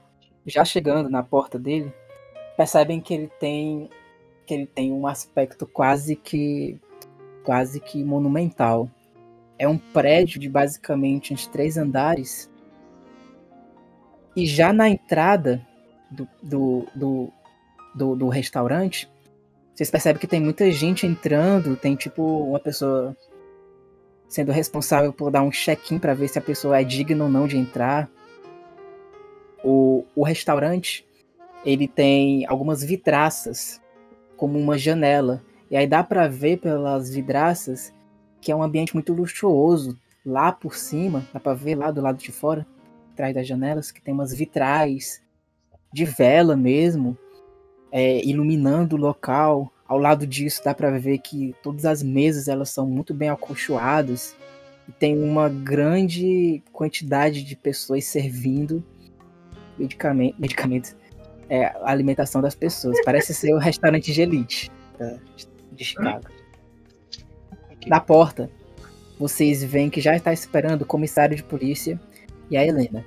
[0.45, 1.93] já chegando na porta dele,
[2.55, 3.89] percebem que ele tem
[4.45, 6.79] que ele tem um aspecto quase que
[7.43, 8.89] quase que monumental.
[9.57, 12.49] É um prédio de basicamente uns três andares
[14.39, 15.61] e já na entrada
[16.09, 17.33] do, do, do,
[17.93, 19.09] do, do restaurante,
[19.75, 23.15] vocês percebem que tem muita gente entrando, tem tipo uma pessoa
[24.29, 27.47] sendo responsável por dar um check-in para ver se a pessoa é digna ou não
[27.47, 28.09] de entrar.
[29.63, 31.05] O, o restaurante,
[31.65, 33.81] ele tem algumas vidraças,
[34.37, 35.43] como uma janela.
[35.69, 37.93] E aí dá para ver pelas vidraças
[38.39, 39.97] que é um ambiente muito luxuoso.
[40.25, 42.65] Lá por cima, dá para ver lá do lado de fora,
[43.19, 45.21] atrás das janelas, que tem umas vitrais
[45.91, 47.17] de vela mesmo,
[47.91, 49.71] é, iluminando o local.
[49.85, 54.35] Ao lado disso dá para ver que todas as mesas elas são muito bem acolchoadas
[54.87, 58.83] e tem uma grande quantidade de pessoas servindo
[59.77, 60.95] medicamento, medicamentos,
[61.49, 62.97] é, a alimentação das pessoas.
[63.03, 65.17] Parece ser o restaurante de elite tá,
[65.73, 66.25] de Chicago.
[67.87, 68.49] Na porta,
[69.17, 71.99] vocês veem que já está esperando o comissário de polícia
[72.49, 73.05] e a Helena.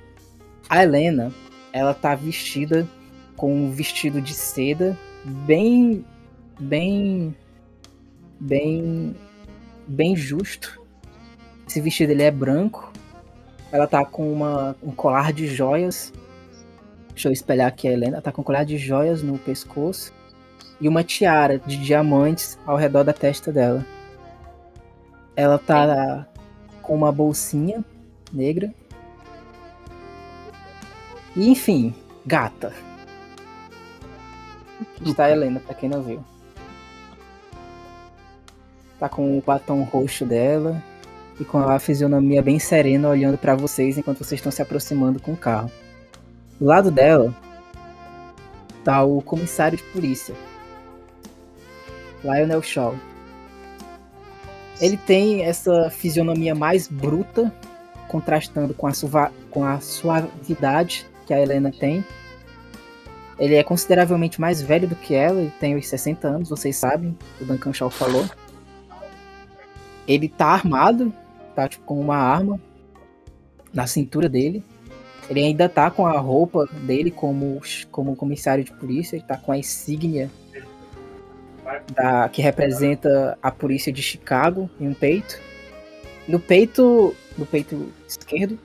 [0.69, 1.31] A Helena,
[1.71, 2.87] ela tá vestida
[3.35, 6.05] com um vestido de seda bem
[6.59, 7.35] bem
[8.39, 9.15] bem
[9.87, 10.81] bem justo.
[11.67, 12.91] Esse vestido ele é branco.
[13.71, 16.13] Ela tá com uma, um colar de joias.
[17.09, 18.17] Deixa eu espelhar aqui a Helena.
[18.17, 20.13] Ela tá com um colar de joias no pescoço
[20.79, 23.85] e uma tiara de diamantes ao redor da testa dela.
[25.35, 26.27] Ela tá
[26.81, 27.83] com uma bolsinha
[28.31, 28.73] negra.
[31.35, 31.93] E enfim,
[32.25, 32.73] gata.
[35.05, 36.23] Está a Helena, pra quem não viu.
[38.99, 40.81] Tá com o batom roxo dela
[41.39, 45.33] e com a fisionomia bem serena olhando pra vocês enquanto vocês estão se aproximando com
[45.33, 45.71] o carro.
[46.59, 47.35] Do lado dela
[48.83, 50.35] tá o comissário de polícia,
[52.23, 52.95] Lionel Shaw.
[54.79, 57.51] Ele tem essa fisionomia mais bruta,
[58.07, 58.91] contrastando com a,
[59.49, 62.03] com a suavidade que a Helena tem.
[63.39, 67.17] Ele é consideravelmente mais velho do que ela, ele tem uns 60 anos, vocês sabem,
[67.41, 68.25] o Duncan Shaw falou.
[70.07, 71.11] Ele tá armado,
[71.55, 72.59] tá tipo, com uma arma
[73.73, 74.63] na cintura dele.
[75.29, 79.51] Ele ainda tá com a roupa dele como, como comissário de polícia, ele tá com
[79.51, 80.29] a insígnia
[81.95, 85.39] da, que representa a polícia de Chicago em um peito.
[86.27, 88.59] No peito, no peito esquerdo,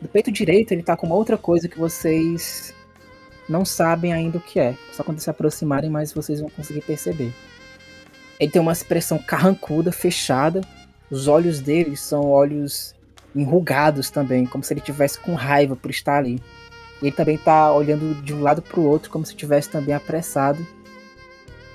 [0.00, 2.74] no peito direito ele tá com uma outra coisa que vocês
[3.48, 4.76] não sabem ainda o que é.
[4.92, 7.32] Só quando se aproximarem, mais vocês vão conseguir perceber.
[8.38, 10.60] Ele tem uma expressão carrancuda, fechada.
[11.10, 12.94] Os olhos dele são olhos
[13.34, 16.40] enrugados também, como se ele tivesse com raiva por estar ali.
[17.02, 19.94] E ele também tá olhando de um lado para o outro, como se estivesse também
[19.94, 20.64] apressado.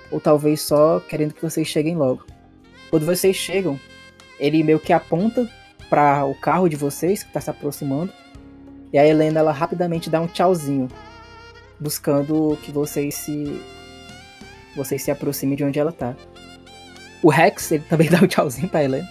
[0.09, 2.25] Ou talvez só querendo que vocês cheguem logo.
[2.89, 3.79] Quando vocês chegam,
[4.39, 5.49] ele meio que aponta
[5.89, 8.11] para o carro de vocês que está se aproximando.
[8.91, 10.87] E a Helena ela rapidamente dá um tchauzinho
[11.79, 13.61] buscando que vocês se
[14.75, 16.15] vocês se aproximem de onde ela tá.
[17.21, 19.09] O Rex, ele também dá um tchauzinho pra Helena.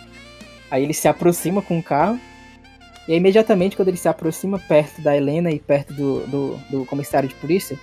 [0.71, 2.19] Aí ele se aproxima com o carro.
[3.07, 6.85] E aí, imediatamente, quando ele se aproxima perto da Helena e perto do, do, do
[6.87, 7.79] comissário de polícia,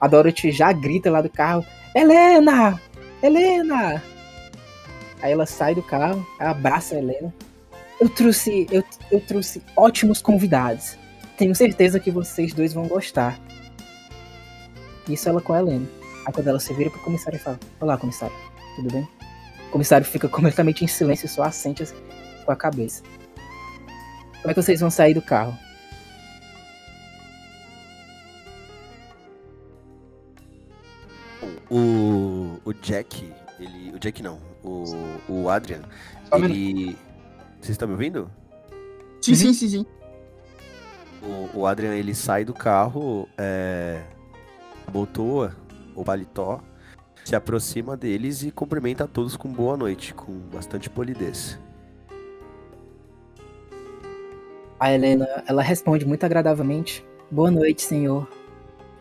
[0.00, 1.64] a Dorothy já grita lá do carro:
[1.94, 2.80] Helena!
[3.22, 4.02] Helena!
[5.20, 7.32] Aí ela sai do carro, abraça a Helena.
[8.02, 8.82] Eu trouxe, eu,
[9.12, 10.98] eu trouxe ótimos convidados.
[11.38, 13.38] Tenho certeza que vocês dois vão gostar.
[15.08, 15.88] Isso ela com a Helena.
[16.26, 18.34] Aí quando ela se vira pro comissário e fala: Olá, comissário,
[18.74, 19.08] tudo bem?
[19.68, 21.94] O comissário fica completamente em silêncio e só assente assim,
[22.44, 23.04] com a cabeça.
[24.40, 25.56] Como é que vocês vão sair do carro?
[31.70, 33.94] O, o Jack, ele.
[33.94, 34.40] O Jack não.
[34.64, 34.82] O,
[35.28, 35.82] o Adrian,
[36.28, 36.98] Só ele.
[37.62, 38.28] Vocês estão me ouvindo?
[39.20, 39.86] Sim, sim, sim, sim.
[41.22, 44.02] O, o Adrian ele sai do carro, é,
[44.90, 45.48] botou
[45.94, 46.60] o paletó,
[47.24, 51.56] se aproxima deles e cumprimenta a todos com boa noite, com bastante polidez.
[54.80, 58.28] A Helena, ela responde muito agradavelmente: Boa noite, senhor.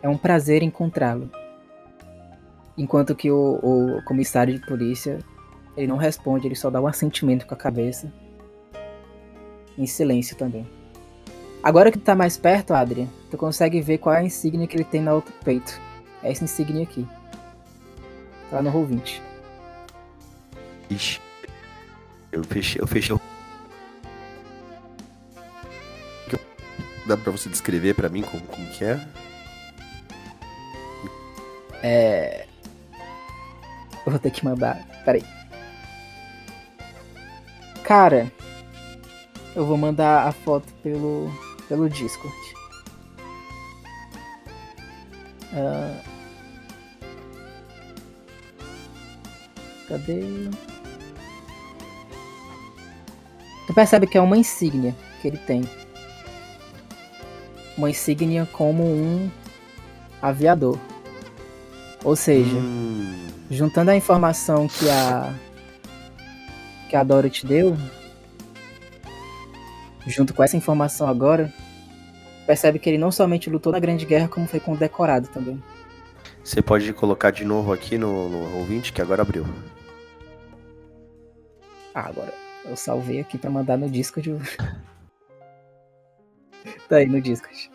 [0.03, 1.31] É um prazer encontrá-lo.
[2.77, 5.17] Enquanto que o, o comissário de polícia,
[5.75, 8.20] ele não responde, ele só dá um assentimento com a cabeça.
[9.81, 10.67] Em silêncio também.
[11.63, 14.75] Agora que tu tá mais perto, Adrian, tu consegue ver qual é a insígnia que
[14.77, 15.79] ele tem no outro peito.
[16.21, 17.07] É essa insígnia aqui.
[18.51, 19.21] Tá lá no roll 20.
[20.89, 21.19] Ixi.
[22.31, 23.15] Eu fechei, eu fechei.
[23.15, 23.21] o-
[27.07, 28.99] Dá pra você descrever pra mim como, como que é?
[31.81, 32.45] É.
[34.05, 34.85] Eu vou ter que mandar.
[35.03, 35.23] Peraí.
[37.83, 38.31] Cara,
[39.55, 41.31] eu vou mandar a foto pelo,
[41.67, 42.35] pelo Discord.
[45.53, 46.01] Ah.
[49.87, 50.49] Cadê?
[53.67, 55.63] Tu percebe que é uma insígnia que ele tem.
[57.77, 59.29] Uma insígnia como um
[60.21, 60.77] aviador.
[62.03, 65.33] Ou seja, Hum, juntando a informação que a
[66.89, 67.77] que a Dorothy deu,
[70.07, 71.51] junto com essa informação agora,
[72.45, 75.61] percebe que ele não somente lutou na Grande Guerra, como foi condecorado também.
[76.43, 79.45] Você pode colocar de novo aqui no, no ouvinte que agora abriu.
[81.93, 82.33] Ah, agora
[82.65, 84.37] eu salvei aqui pra mandar no Discord.
[86.89, 87.69] tá aí no Discord.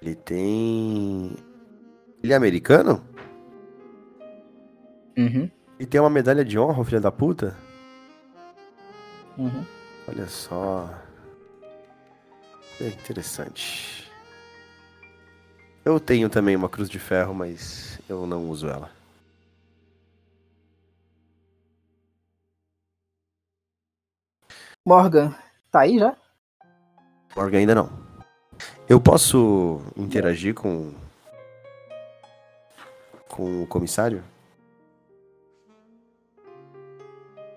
[0.00, 1.32] Ele tem.
[2.22, 3.04] Ele é americano?
[5.18, 7.56] Uhum, Ele tem uma medalha de honra, o filho da puta?
[9.38, 9.64] uhum.
[10.08, 10.88] Olha só.
[12.80, 14.10] É interessante.
[15.84, 18.90] Eu tenho também uma cruz de ferro, mas eu não uso ela.
[24.84, 25.34] Morgan,
[25.70, 26.16] tá aí já?
[27.34, 27.90] Morgan ainda não.
[28.88, 30.94] Eu posso interagir com.
[33.28, 34.22] com o comissário?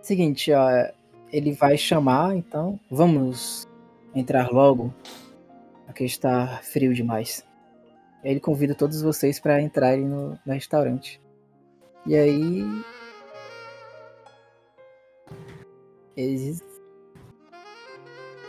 [0.02, 0.70] Seguinte, ó,
[1.32, 3.68] ele vai chamar, então vamos
[4.14, 4.94] entrar logo.
[5.88, 7.44] Aqui está frio demais.
[8.24, 11.22] Ele convida todos vocês para entrarem no, no restaurante.
[12.06, 12.64] E aí.
[16.16, 16.62] Eles.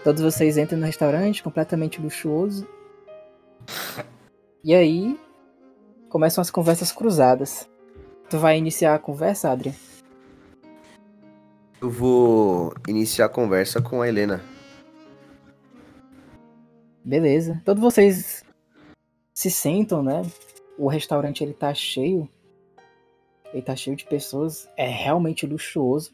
[0.03, 2.67] Todos vocês entram no restaurante, completamente luxuoso.
[4.65, 5.19] E aí.
[6.09, 7.69] Começam as conversas cruzadas.
[8.29, 9.75] Tu vai iniciar a conversa, Adrian?
[11.81, 14.43] Eu vou iniciar a conversa com a Helena.
[17.03, 17.63] Beleza.
[17.65, 18.45] Todos vocês
[19.33, 20.21] se sentam, né?
[20.77, 22.29] O restaurante ele tá cheio.
[23.51, 24.69] Ele tá cheio de pessoas.
[24.77, 26.13] É realmente luxuoso.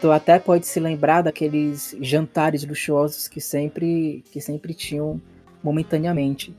[0.00, 5.22] tu até pode se lembrar daqueles jantares luxuosos que sempre, que sempre tinham
[5.62, 6.52] momentaneamente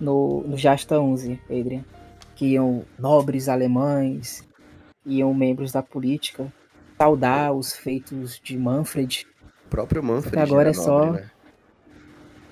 [0.00, 1.84] no, no Jasta 11, Adrian.
[2.36, 4.48] Que iam nobres alemães,
[5.04, 6.52] iam membros da política
[7.10, 9.26] saudar os feitos de Manfred.
[9.66, 10.36] O próprio Manfred.
[10.36, 11.22] que agora é só- nobre,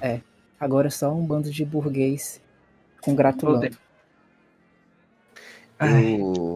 [0.01, 0.23] né?
[0.59, 2.41] Agora é só um bando de burguês
[3.03, 3.77] congratulando.
[5.81, 6.55] Eu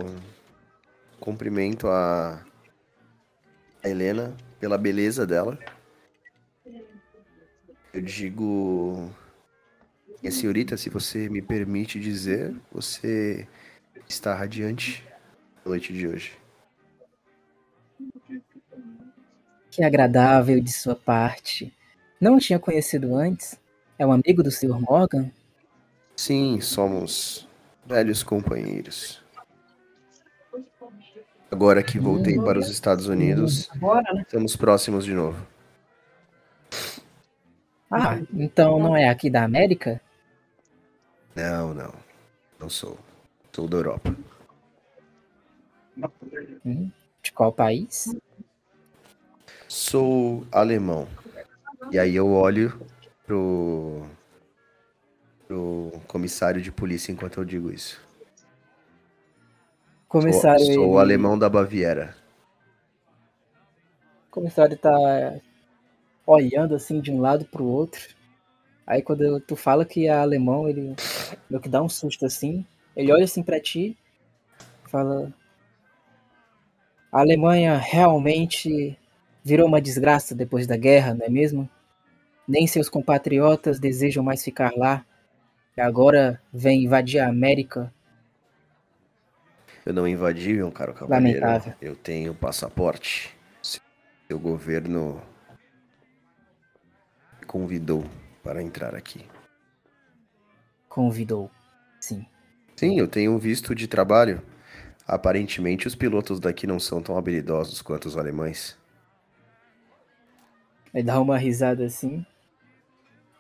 [1.20, 2.42] cumprimento a
[3.84, 5.58] a Helena pela beleza dela.
[7.92, 9.10] Eu digo.
[10.22, 13.46] Minha senhorita, se você me permite dizer, você
[14.08, 15.04] está radiante
[15.64, 16.32] na noite de hoje.
[19.72, 21.72] Que agradável de sua parte.
[22.20, 23.58] Não o tinha conhecido antes.
[23.98, 24.78] É um amigo do Sr.
[24.78, 25.30] Morgan?
[26.14, 27.48] Sim, somos
[27.86, 29.22] velhos companheiros.
[31.50, 34.22] Agora que voltei para os Estados Unidos, Agora, né?
[34.22, 35.44] estamos próximos de novo.
[37.90, 40.00] Ah, então não é aqui da América?
[41.34, 41.92] Não, não.
[42.60, 42.98] Não sou.
[43.52, 44.14] Sou da Europa.
[46.64, 46.90] Hum,
[47.22, 48.14] de qual país?
[49.72, 51.08] Sou alemão.
[51.90, 52.78] E aí eu olho
[53.26, 54.02] pro,
[55.48, 57.98] pro comissário de polícia enquanto eu digo isso.
[60.06, 62.14] Comissário, sou, sou ele- alemão da Baviera.
[64.28, 65.40] O comissário tá
[66.26, 68.14] olhando assim de um lado pro outro.
[68.86, 70.94] Aí quando tu fala que é alemão, ele
[71.48, 72.62] meio que dá um susto assim.
[72.94, 73.96] Ele olha assim pra ti,
[74.84, 75.32] fala:
[77.10, 78.98] A Alemanha realmente
[79.44, 81.68] virou uma desgraça depois da guerra, não é mesmo?
[82.46, 85.04] Nem seus compatriotas desejam mais ficar lá.
[85.76, 87.92] E agora vem invadir a América.
[89.84, 91.40] Eu não invadi, meu caro cavaleiro.
[91.40, 91.74] Lamentável.
[91.80, 93.34] Eu tenho passaporte.
[93.62, 95.20] Seu governo
[97.46, 98.04] convidou
[98.42, 99.24] para entrar aqui.
[100.88, 101.50] Convidou.
[102.00, 102.26] Sim.
[102.76, 104.42] Sim, eu tenho visto de trabalho.
[105.06, 108.76] Aparentemente, os pilotos daqui não são tão habilidosos quanto os alemães.
[110.92, 112.24] Ele dá uma risada assim.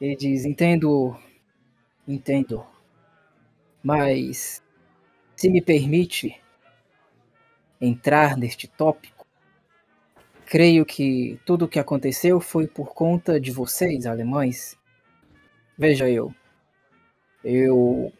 [0.00, 1.16] Ele diz: Entendo.
[2.06, 2.64] Entendo.
[3.82, 4.62] Mas.
[5.36, 6.40] Se me permite
[7.80, 9.26] entrar neste tópico,
[10.46, 14.78] creio que tudo o que aconteceu foi por conta de vocês, alemães.
[15.76, 16.32] Veja eu.
[17.42, 18.12] Eu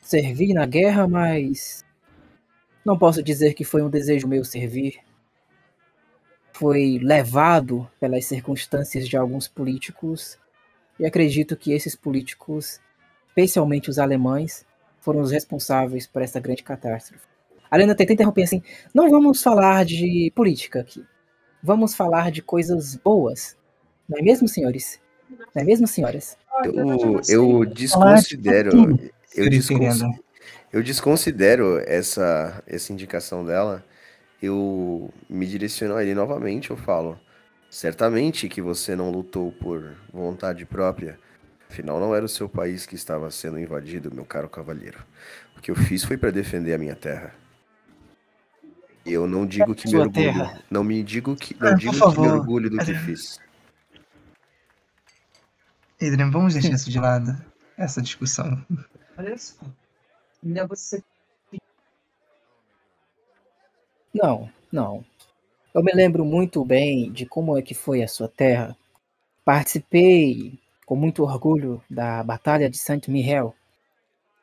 [0.00, 1.84] servi na guerra, mas.
[2.84, 5.00] Não posso dizer que foi um desejo meu servir
[6.54, 10.38] foi levado pelas circunstâncias de alguns políticos
[10.98, 12.80] e acredito que esses políticos,
[13.28, 14.64] especialmente os alemães,
[15.00, 17.26] foram os responsáveis por essa grande catástrofe.
[17.70, 18.62] A Helena tenta interromper assim:
[18.94, 21.04] não vamos falar de política aqui.
[21.62, 23.56] Vamos falar de coisas boas.
[24.08, 25.00] Não é mesmo, senhores?
[25.28, 26.36] Não é mesmo, senhoras?
[26.64, 28.70] Eu, eu desconsidero.
[29.34, 30.24] Eu, descons- querendo.
[30.72, 33.84] eu desconsidero essa, essa indicação dela.
[34.44, 36.70] Eu me direciono a ele novamente.
[36.70, 37.18] Eu falo:
[37.70, 41.18] certamente que você não lutou por vontade própria.
[41.68, 44.98] Afinal, não era o seu país que estava sendo invadido, meu caro cavalheiro.
[45.56, 47.34] O que eu fiz foi para defender a minha terra.
[49.04, 50.12] Eu não digo que me orgulho.
[50.12, 50.62] terra.
[50.70, 53.40] Não me digo que, Ah, não por digo que me orgulho do que fiz.
[56.00, 57.34] Adrian, vamos deixar isso de lado.
[57.76, 58.64] Essa discussão.
[59.16, 59.64] Olha só.
[60.44, 61.02] Ainda você
[64.14, 65.04] Não, não.
[65.74, 68.76] Eu me lembro muito bem de como é que foi a sua terra.
[69.44, 70.54] Participei
[70.86, 73.54] com muito orgulho da Batalha de Saint-Michel.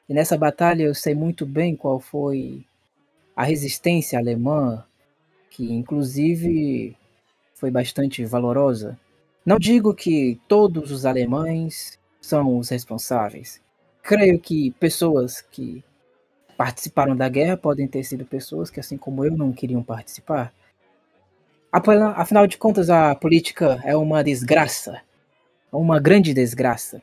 [0.10, 2.66] E nessa batalha eu sei muito bem qual foi
[3.36, 4.84] a resistência alemã,
[5.50, 6.98] que inclusive
[7.56, 9.00] foi bastante valorosa.
[9.46, 13.62] Não digo que todos os alemães são os responsáveis.
[14.04, 15.84] Creio que pessoas que
[16.62, 20.54] participaram da guerra podem ter sido pessoas que, assim como eu, não queriam participar.
[21.72, 25.02] Afinal de contas, a política é uma desgraça.
[25.74, 27.02] É uma grande desgraça.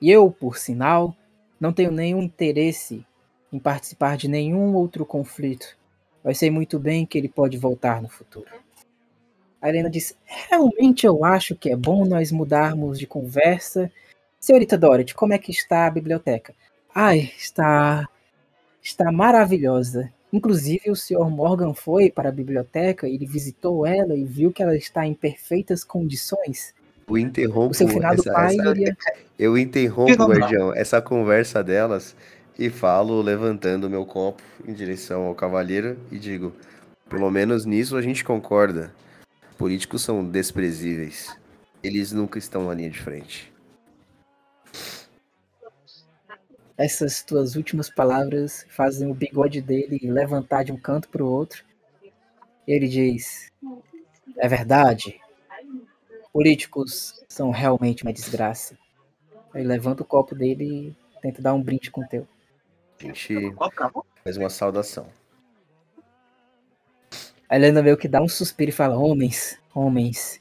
[0.00, 1.16] E eu, por sinal,
[1.58, 3.04] não tenho nenhum interesse
[3.52, 5.76] em participar de nenhum outro conflito.
[6.22, 8.52] Eu sei muito bem que ele pode voltar no futuro.
[9.60, 10.14] A Helena disse:
[10.48, 13.90] Realmente eu acho que é bom nós mudarmos de conversa.
[14.38, 16.54] Senhorita Dorothy, como é que está a biblioteca?
[16.94, 18.08] Ai, está.
[18.82, 20.10] Está maravilhosa.
[20.32, 21.28] Inclusive, o Sr.
[21.28, 25.82] Morgan foi para a biblioteca, ele visitou ela e viu que ela está em perfeitas
[25.82, 26.72] condições.
[27.08, 28.96] Eu interrompo O seu finado essa- pai essa- iria.
[29.38, 32.14] Eu interrompo, guardião, essa conversa delas
[32.56, 36.52] e falo, levantando meu copo em direção ao cavalheiro e digo:
[37.08, 38.92] pelo menos nisso a gente concorda.
[39.58, 41.36] políticos são desprezíveis.
[41.82, 43.52] Eles nunca estão na linha de frente.
[46.80, 51.62] Essas tuas últimas palavras fazem o bigode dele levantar de um canto para o outro.
[52.66, 53.52] Ele diz:
[54.38, 55.20] É verdade.
[56.32, 58.78] Políticos são realmente uma desgraça.
[59.52, 62.26] Aí levanta o copo dele e tenta dar um brinde com o teu.
[62.98, 63.54] A gente
[64.24, 65.06] faz uma saudação.
[67.46, 70.40] A Helena meio que dá um suspiro e fala: Homens, homens,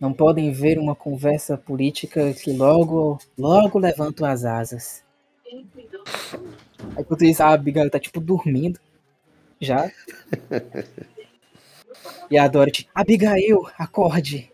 [0.00, 5.03] não podem ver uma conversa política que logo, logo levantam as asas.
[6.96, 8.78] Aí enquanto isso, a Abigail tá tipo dormindo.
[9.60, 9.90] Já.
[12.30, 14.50] E a Dorothy, Abigail, acorde.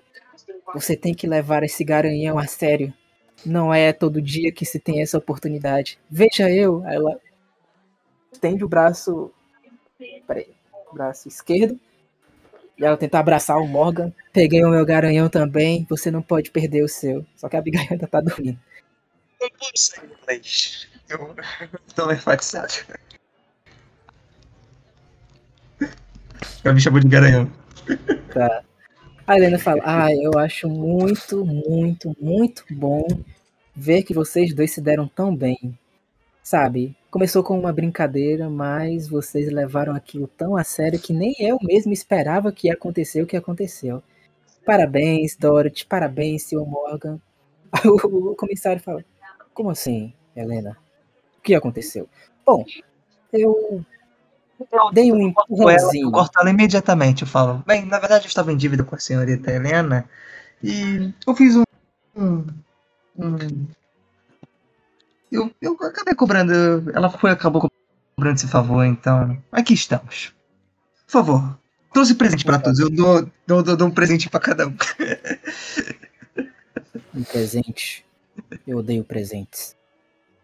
[0.75, 2.93] Você tem que levar esse garanhão a sério.
[3.45, 5.99] Não é todo dia que se tem essa oportunidade.
[6.11, 6.85] Veja eu.
[6.85, 7.19] Aí ela
[8.33, 9.33] estende o braço.
[10.27, 10.49] Peraí.
[10.91, 11.79] O braço esquerdo.
[12.79, 14.13] E ela tenta abraçar o Morgan.
[14.33, 15.87] Peguei o meu garanhão também.
[15.89, 17.25] Você não pode perder o seu.
[17.37, 18.59] Só que a Abigail ainda tá dormindo.
[19.41, 20.90] Eu não sei inglês.
[21.11, 21.35] Eu
[21.97, 22.73] tô enfatizado.
[26.63, 27.51] Ela me chamou de garanhão.
[28.33, 28.63] Tá.
[29.27, 33.05] A Helena fala: Ah, eu acho muito, muito, muito bom
[33.75, 35.77] ver que vocês dois se deram tão bem.
[36.45, 36.97] Sabe?
[37.11, 41.93] Começou com uma brincadeira, mas vocês levaram aquilo tão a sério que nem eu mesmo
[41.93, 44.01] esperava que ia acontecer o que aconteceu.
[44.65, 46.65] Parabéns, Dorothy, parabéns, Sr.
[46.65, 47.21] Morgan.
[48.05, 49.05] O comissário fala:
[49.53, 50.77] Como assim, Helena?
[51.41, 52.07] O que aconteceu?
[52.45, 52.65] Bom,
[53.33, 53.75] eu
[54.93, 56.13] dei um ela, eu empurrãozinho.
[56.13, 57.23] corto ela imediatamente.
[57.23, 60.05] Eu falo, bem, na verdade eu estava em dívida com a senhorita Helena
[60.63, 61.63] e eu fiz um.
[62.15, 62.45] um,
[63.19, 63.67] um-
[65.33, 66.53] eu, eu acabei cobrando.
[66.95, 67.71] Ela foi acabou
[68.17, 69.41] cobrando esse favor, então.
[69.51, 70.35] Aqui estamos.
[71.07, 71.59] Por favor,
[71.95, 72.81] trouxe presente para todos.
[72.81, 74.77] Eu dou, dou, dou, dou um presente para cada um.
[77.15, 78.05] Um presente.
[78.67, 79.75] Eu odeio presentes.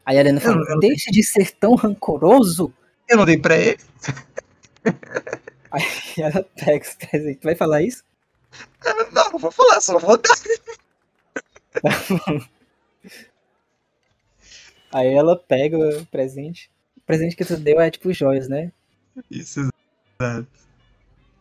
[0.06, 2.72] Aí a Helena Eu- eu- Deixe de ser tão rancoroso.
[3.08, 3.78] Eu não dei pra ele.
[5.70, 5.82] Aí
[6.18, 7.42] ela pega os presentes.
[7.42, 8.02] Vai falar isso?
[9.12, 10.34] Não, não vou falar, só vou dar.
[14.92, 16.70] Aí ela pega o presente.
[16.96, 18.72] O presente que tu deu é tipo joias, né?
[19.30, 19.68] Isso,
[20.20, 20.46] exato.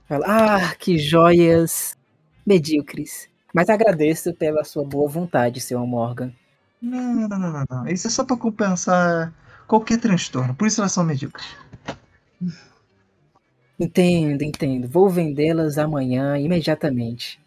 [0.07, 1.95] Fala, ah, que joias
[2.45, 3.27] medíocres.
[3.53, 6.33] Mas agradeço pela sua boa vontade, seu Morgan.
[6.85, 7.87] Não, não, não, não, não.
[7.87, 9.33] Isso é só pra compensar
[9.67, 10.53] qualquer transtorno.
[10.53, 11.47] Por isso elas são medíocres.
[13.79, 14.87] Entendo, entendo.
[14.87, 17.39] Vou vendê-las amanhã, imediatamente.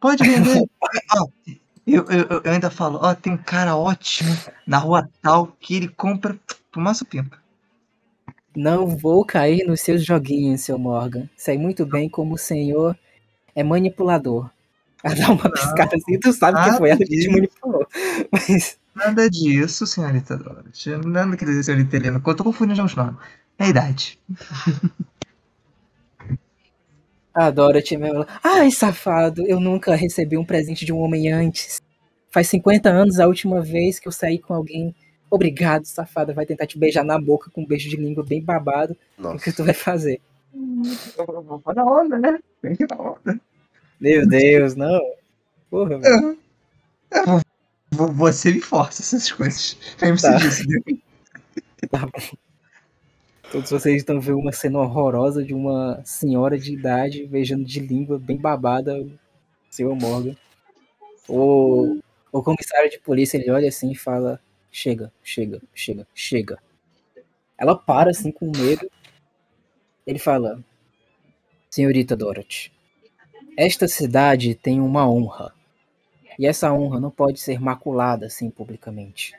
[0.00, 0.64] Pode vender.
[1.16, 1.28] Ó,
[1.86, 4.36] eu, eu, eu ainda falo, ó, tem um cara ótimo
[4.66, 6.36] na rua tal que ele compra
[6.70, 7.40] pro maço pimpa.
[8.54, 11.28] Não vou cair nos seus joguinhos, seu Morgan.
[11.36, 12.98] Sei muito bem como o senhor
[13.54, 14.50] é manipulador.
[15.04, 17.86] Ela dá uma piscada assim, tu sabe que foi ela que te manipulou.
[18.30, 20.90] Mas Nada disso, senhorita Dorothy.
[21.06, 22.22] Nada que dizer, senhorita Helena.
[22.24, 23.16] Eu tô confundindo já os nomes.
[23.58, 24.18] É a idade.
[27.34, 28.16] a Dorothy mesmo.
[28.16, 31.80] ela, Ai, safado, eu nunca recebi um presente de um homem antes.
[32.30, 34.94] Faz 50 anos a última vez que eu saí com alguém.
[35.30, 36.34] Obrigado, safada.
[36.34, 38.94] Vai tentar te beijar na boca com um beijo de língua bem babado.
[39.18, 39.44] O Nossa.
[39.44, 40.20] que tu vai fazer?
[40.52, 42.38] Vou na onda, né?
[42.62, 43.40] Ir na onda.
[44.02, 45.00] Meu Deus, não.
[45.70, 46.38] Porra, velho.
[47.90, 49.76] Vo- Você me força essas coisas.
[50.00, 50.36] Aí você Tá.
[50.38, 50.98] disse, né?
[51.90, 52.36] Tá bom.
[53.50, 58.18] Todos vocês estão vendo uma cena horrorosa de uma senhora de idade beijando de língua
[58.18, 59.12] bem babada o
[59.70, 60.34] seu Morgan.
[61.28, 62.00] O,
[62.32, 66.58] o comissário de polícia ele olha assim e fala: Chega, chega, chega, chega.
[67.58, 68.90] Ela para assim com medo.
[70.06, 70.62] Ele fala:
[71.70, 72.70] Senhorita Dorothy,
[73.56, 75.52] esta cidade tem uma honra.
[76.38, 79.34] E essa honra não pode ser maculada assim publicamente.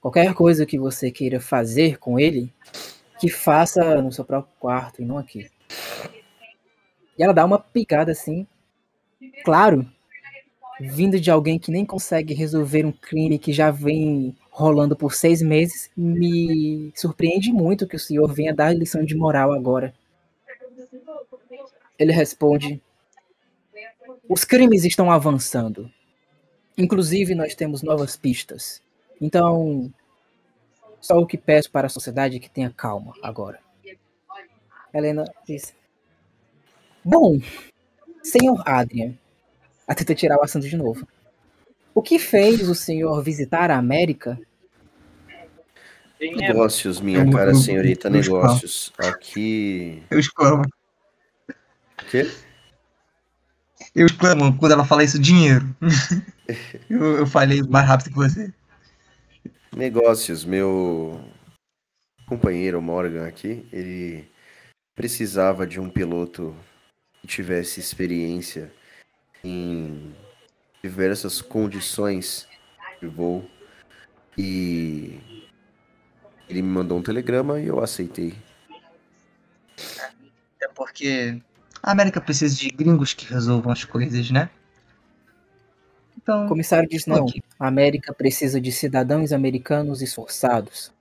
[0.00, 2.52] Qualquer coisa que você queira fazer com ele,
[3.18, 5.50] que faça no seu próprio quarto e não aqui.
[7.18, 8.46] E ela dá uma picada assim,
[9.44, 9.86] claro,
[10.80, 15.42] vindo de alguém que nem consegue resolver um crime que já vem rolando por seis
[15.42, 19.94] meses, me surpreende muito que o senhor venha dar lição de moral agora.
[21.98, 22.80] Ele responde:
[24.30, 25.90] Os crimes estão avançando.
[26.78, 28.80] Inclusive, nós temos novas pistas.
[29.20, 29.92] Então,
[31.00, 33.58] só o que peço para a sociedade é que tenha calma agora.
[34.94, 35.74] Helena diz:
[37.04, 37.40] Bom,
[38.22, 39.14] senhor Adrian.
[39.88, 41.08] A tenta tirar o assunto de novo.
[41.92, 44.38] O que fez o senhor visitar a América?
[46.20, 48.92] Negócios, minha Eu- cara eu- senhorita, eu negócios.
[48.96, 50.04] Aqui.
[50.08, 50.62] Eu exclamo.
[51.48, 52.30] O quê?
[53.94, 55.64] Eu exclamo quando ela fala isso, dinheiro.
[56.88, 58.52] eu, eu falei mais rápido que você.
[59.76, 61.20] Negócios, meu
[62.26, 64.28] companheiro Morgan aqui, ele
[64.94, 66.54] precisava de um piloto
[67.20, 68.72] que tivesse experiência
[69.42, 70.14] em
[70.82, 72.46] diversas condições
[73.00, 73.48] de voo
[74.36, 75.20] e
[76.48, 78.34] ele me mandou um telegrama e eu aceitei.
[80.62, 81.40] É porque
[81.82, 84.50] a América precisa de gringos que resolvam as coisas, né?
[86.16, 87.24] O Então, comissário diz não.
[87.24, 87.42] Ok.
[87.58, 90.92] A América precisa de cidadãos americanos esforçados.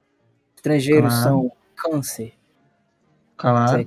[0.55, 1.23] Estrangeiros Claro.
[1.23, 2.33] são câncer.
[3.37, 3.85] claro.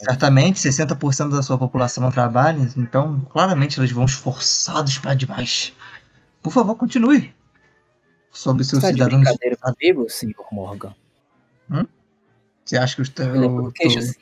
[0.00, 5.72] Certamente, 60% da sua população não trabalha, então claramente eles vão esforçados para demais.
[6.42, 7.34] Por favor, continue.
[8.30, 9.22] Sobre seus Está de cidadãos.
[9.22, 10.94] brincadeira comigo, senhor Morgan?
[12.64, 13.72] Você acha que eu estou, eu tô-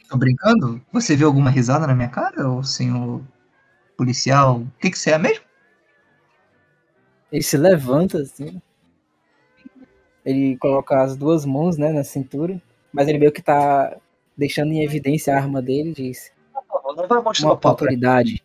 [0.09, 0.81] tô brincando?
[0.93, 3.23] Você viu alguma risada na minha cara, ô senhor
[3.97, 4.61] policial?
[4.61, 5.45] O que, que você é mesmo?
[7.31, 8.61] Ele se levanta assim.
[10.25, 12.61] Ele coloca as duas mãos né, na cintura.
[12.93, 13.97] Mas ele meio que tá
[14.37, 16.33] deixando em evidência a arma dele e diz.
[16.97, 18.43] Não vai Uma autoridade.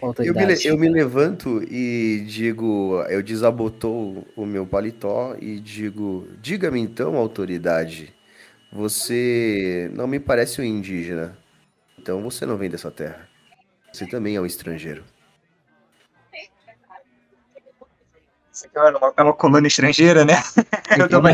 [0.00, 0.68] Uma Eu me, autoridade.
[0.68, 8.14] eu me levanto e digo, eu desabotou o meu paletó e digo, diga-me então, autoridade,
[8.72, 11.36] você não me parece um indígena,
[11.98, 13.28] então você não vem dessa terra.
[13.92, 15.04] Você também é um estrangeiro.
[19.16, 20.34] É uma colônia estrangeira, né?
[20.98, 21.30] Eu uma-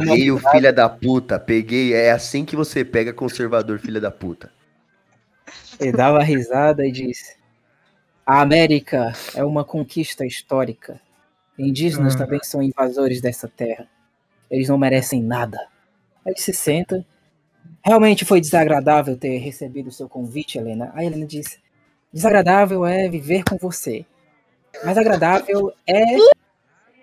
[0.00, 4.50] Peguei o filho da puta, peguei, é assim que você pega conservador, filha da puta.
[5.78, 7.36] Ele uma risada e diz:
[8.24, 10.98] A América é uma conquista histórica.
[11.58, 12.18] Indígenas Hum.
[12.18, 13.86] também são invasores dessa terra.
[14.50, 15.58] Eles não merecem nada.
[16.24, 17.04] Aí ele se senta.
[17.82, 20.92] Realmente foi desagradável ter recebido o seu convite, Helena.
[20.94, 21.58] Aí Helena diz:
[22.12, 24.04] Desagradável é viver com você.
[24.84, 26.04] Mais agradável é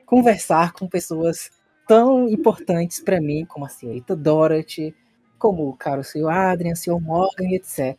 [0.05, 1.49] conversar com pessoas
[1.87, 4.95] tão importantes pra mim como a senhorita Dorothy,
[5.37, 7.97] como o caro senhor Adrian, senhor Morgan etc.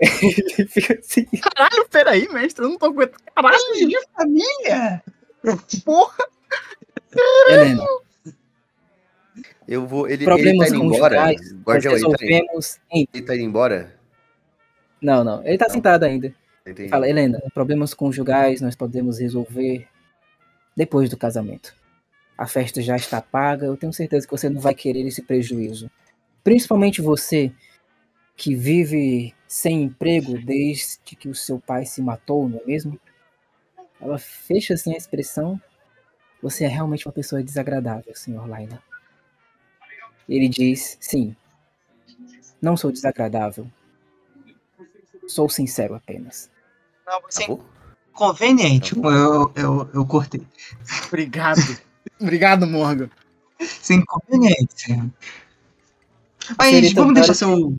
[0.00, 1.26] Ele fica assim.
[1.54, 3.22] Caralho, peraí, mestre, eu não tô aguentando.
[3.34, 5.02] Caralho, de família!
[5.84, 6.24] porra.
[7.48, 7.84] Helena,
[9.70, 11.32] Eu vou, ele, ele problemas tá indo embora,
[11.64, 12.60] guardião, ele tá, indo-
[12.90, 13.08] em...
[13.14, 13.94] ele tá indo embora?
[15.00, 16.34] Não, não, ele tá sentado ainda.
[16.66, 16.88] Entendi.
[16.88, 19.86] Fala, Helena, problemas conjugais nós podemos resolver
[20.76, 21.72] depois do casamento.
[22.36, 25.88] A festa já está paga, eu tenho certeza que você não vai querer esse prejuízo.
[26.42, 27.52] Principalmente você
[28.36, 32.98] que vive sem emprego desde que o seu pai se matou, não é mesmo?
[34.00, 35.60] Ela fecha assim a expressão.
[36.42, 38.82] Você é realmente uma pessoa desagradável, senhor Laila.
[40.30, 41.34] Ele diz: Sim,
[42.62, 43.66] não sou desagradável.
[45.26, 46.48] Sou sincero apenas.
[47.06, 47.64] Não, você é Acabou?
[48.12, 48.96] inconveniente.
[48.96, 50.46] Eu, eu, eu cortei.
[51.08, 51.60] Obrigado.
[52.20, 53.10] Obrigado, Morgan.
[53.58, 54.92] Você é inconveniente.
[56.56, 57.76] Mas vamos deixar seu.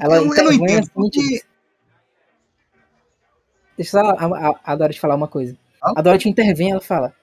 [0.00, 1.42] Ela Eu- eu não intervém entendo, assim, porque-
[3.76, 5.56] Deixa só a, a, a Dorothy falar uma coisa.
[5.82, 7.14] A Dorothy intervém ela fala: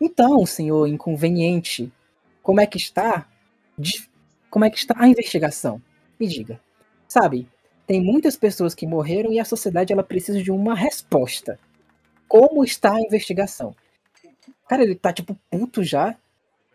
[0.00, 1.90] Então, senhor inconveniente,
[2.42, 3.26] como é que está?
[3.78, 4.08] De-
[4.50, 5.80] Como é que está a investigação?
[6.20, 6.60] Me diga.
[7.08, 7.48] Sabe,
[7.86, 11.58] tem muitas pessoas que morreram e a sociedade ela precisa de uma resposta.
[12.28, 13.74] Como está a investigação?
[14.68, 16.16] Cara, ele tá tipo puto já.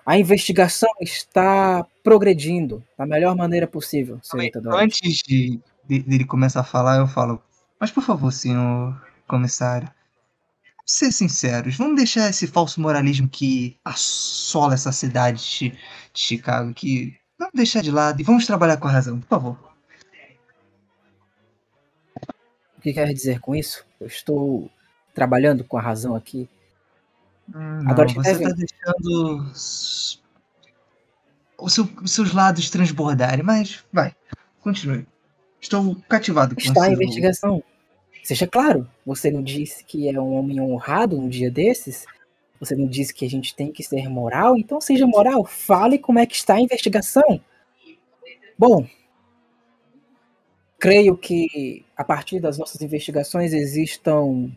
[0.06, 4.20] A investigação está progredindo da melhor maneira possível,
[4.62, 4.84] Dorothy.
[4.86, 7.42] Antes de, de- dele começar a falar, eu falo.
[7.80, 9.90] Mas por favor, senhor comissário.
[10.90, 15.78] Ser sinceros, vamos deixar esse falso moralismo que assola essa cidade de,
[16.14, 19.74] Chicago, que vamos deixar de lado e vamos trabalhar com a razão, por favor.
[22.78, 23.84] O que quer dizer com isso?
[24.00, 24.72] Eu estou
[25.14, 26.48] trabalhando com a razão aqui.
[27.50, 30.20] Não, Dorothy você está deixando s-
[31.58, 34.16] o seu- os seus lados transbordarem, mas vai,
[34.62, 35.06] continue.
[35.60, 37.62] Estou cativado com Está a investigação.
[38.28, 42.06] Seja claro, você não disse que é um homem honrado um dia desses?
[42.60, 44.58] Você não disse que a gente tem que ser moral?
[44.58, 45.46] Então seja moral.
[45.46, 47.40] Fale como é que está a investigação.
[48.60, 48.86] Bom,
[50.78, 54.52] creio que a partir das nossas investigações existam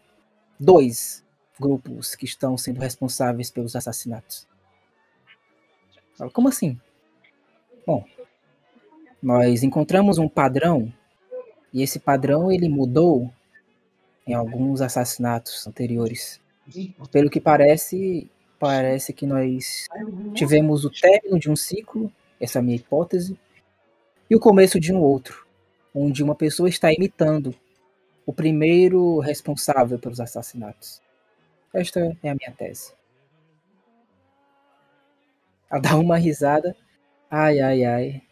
[0.58, 1.24] dois
[1.56, 4.48] grupos que estão sendo responsáveis pelos assassinatos.
[6.32, 6.76] Como assim?
[7.86, 8.04] Bom,
[9.22, 10.92] nós encontramos um padrão
[11.72, 13.32] e esse padrão ele mudou
[14.30, 16.40] em alguns assassinatos anteriores.
[17.10, 18.30] Pelo que parece,
[18.60, 19.88] parece que nós
[20.34, 23.36] tivemos o término de um ciclo, essa é a minha hipótese,
[24.30, 25.44] e o começo de um outro,
[25.92, 27.52] onde uma pessoa está imitando
[28.24, 31.02] o primeiro responsável pelos assassinatos.
[31.74, 32.92] Esta é a minha tese.
[35.68, 36.76] Ela dá uma risada.
[37.28, 38.22] Ai, ai, ai.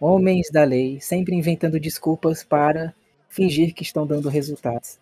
[0.00, 2.92] Homens da lei, sempre inventando desculpas para
[3.28, 4.98] fingir que estão dando resultados.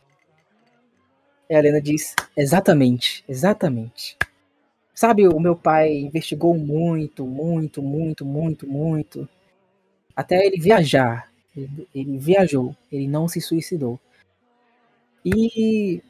[1.48, 4.16] E a Helena diz: Exatamente, exatamente.
[4.94, 9.28] Sabe, o meu pai investigou muito, muito, muito, muito, muito.
[10.14, 11.30] Até ele viajar.
[11.56, 13.98] Ele, ele viajou, ele não se suicidou.
[15.24, 16.02] E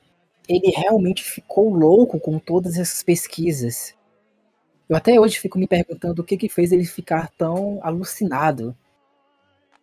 [0.48, 3.94] ele realmente ficou louco com todas essas pesquisas.
[4.88, 8.76] Eu até hoje fico me perguntando o que que fez ele ficar tão alucinado.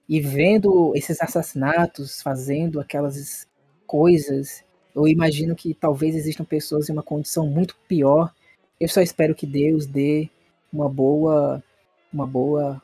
[0.08, 3.48] E vendo esses assassinatos, fazendo aquelas
[3.88, 4.64] coisas,
[4.96, 8.34] eu imagino que talvez existam pessoas em uma condição muito pior.
[8.80, 10.30] Eu só espero que Deus dê
[10.72, 11.64] uma boa
[12.14, 12.82] uma boa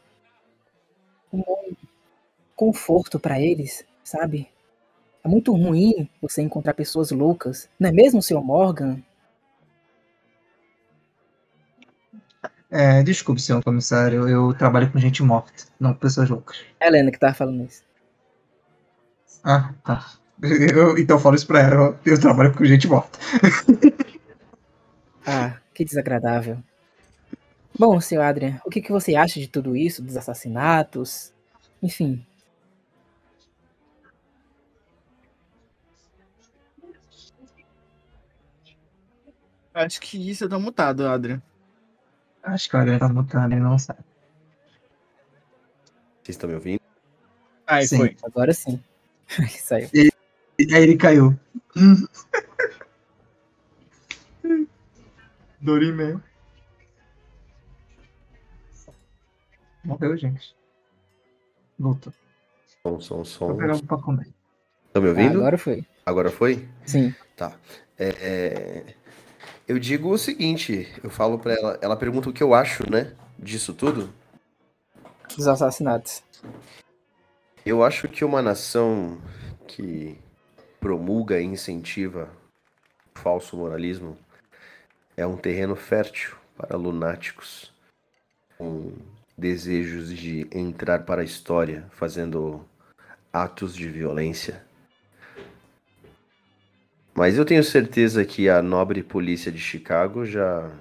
[1.31, 1.71] um bom
[2.55, 4.49] conforto para eles, sabe?
[5.23, 8.41] É muito ruim você encontrar pessoas loucas, não é mesmo, Sr.
[8.41, 9.03] Morgan?
[12.69, 16.57] É, desculpe, senhor comissário, eu trabalho com gente morta, não com pessoas loucas.
[16.79, 17.83] É a Helena que tava falando isso.
[19.43, 20.05] Ah, tá.
[20.41, 23.17] Eu, então eu falo isso pra ela, eu, trabalho com gente morta.
[25.29, 26.57] Ah, que desagradável.
[27.77, 31.33] Bom, senhor Adrian, o que, que você acha de tudo isso, dos assassinatos?
[31.83, 32.25] Enfim,
[39.77, 41.39] Acho que isso tá mutado, Adrian.
[42.41, 43.99] Acho que o Adriano tá mutando, ele não sabe.
[46.23, 46.81] Vocês estão me ouvindo?
[47.67, 47.97] Aí Sim.
[47.97, 48.17] foi.
[48.23, 48.83] agora sim.
[49.49, 49.87] Saiu.
[49.93, 50.09] E
[50.59, 51.37] aí ele caiu.
[55.61, 56.19] Dorimé.
[59.83, 60.55] Morreu, gente.
[61.79, 62.13] Voltou.
[62.83, 63.47] Som, som, som.
[63.47, 64.27] Vou pegar algo pra comer.
[64.87, 65.37] Estão me Ah, ouvindo?
[65.39, 65.85] agora foi.
[66.05, 66.67] Agora foi?
[66.85, 67.13] Sim.
[67.99, 68.95] É, é,
[69.67, 73.13] eu digo o seguinte, eu falo pra ela, ela pergunta o que eu acho, né,
[73.37, 74.11] disso tudo.
[75.35, 76.23] Dos assassinatos.
[77.65, 79.19] Eu acho que uma nação
[79.67, 80.17] que
[80.79, 82.29] promulga e incentiva
[83.15, 84.17] o falso moralismo
[85.15, 87.73] é um terreno fértil para lunáticos
[88.57, 88.93] com
[89.37, 92.65] desejos de entrar para a história fazendo
[93.31, 94.65] atos de violência.
[97.13, 100.71] Mas eu tenho certeza que a nobre polícia de Chicago já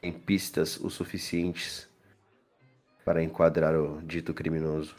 [0.00, 1.88] tem pistas o suficientes
[3.04, 4.94] para enquadrar o dito criminoso.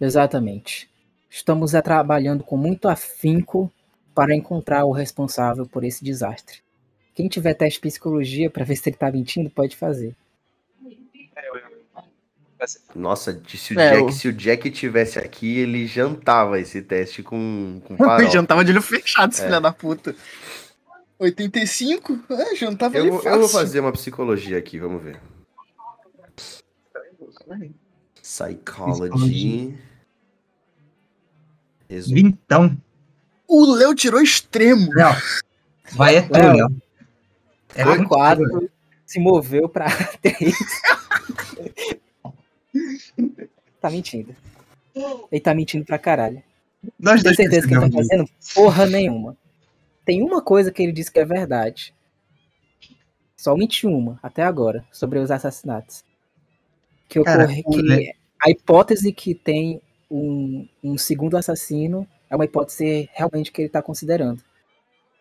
[0.00, 0.88] Exatamente.
[1.30, 3.72] Estamos trabalhando com muito afinco
[4.14, 6.58] para encontrar o responsável por esse desastre.
[7.14, 10.16] Quem tiver teste de psicologia para ver se ele tá mentindo, pode fazer.
[12.94, 16.82] Nossa, de- se o, É, Jack, o- se o Jack tivesse aqui, ele jantava esse
[16.82, 18.30] teste com, com Eu farol.
[18.30, 19.46] jantava de olho fechado, esse É.
[19.46, 20.14] filho da puta.
[21.18, 22.18] 85?
[22.30, 23.30] É, jantava Eu, fácil.
[23.30, 25.18] eu vou fazer uma psicologia aqui, vamos ver.
[28.20, 29.74] Psychology.
[31.90, 32.76] Resu- Vintão.
[33.48, 34.92] O Léo tirou extremo.
[34.94, 35.12] Léo.
[35.92, 36.68] Vai é tu, Léo.
[37.74, 38.70] É A muito 4
[39.04, 39.86] se moveu pra
[40.22, 40.54] 3.
[43.80, 44.34] tá mentindo.
[45.30, 46.42] Ele tá mentindo pra caralho.
[46.98, 49.36] Nós Tem certeza que ele tá fazendo porra nenhuma.
[50.04, 51.94] Tem uma coisa que ele disse que é verdade.
[53.36, 56.04] Somente uma, até agora, sobre os assassinatos.
[57.08, 58.12] Que Cara, ocorre o que
[58.42, 59.80] a hipótese que tem
[60.10, 64.42] um, um segundo assassino é uma hipótese realmente que ele está considerando.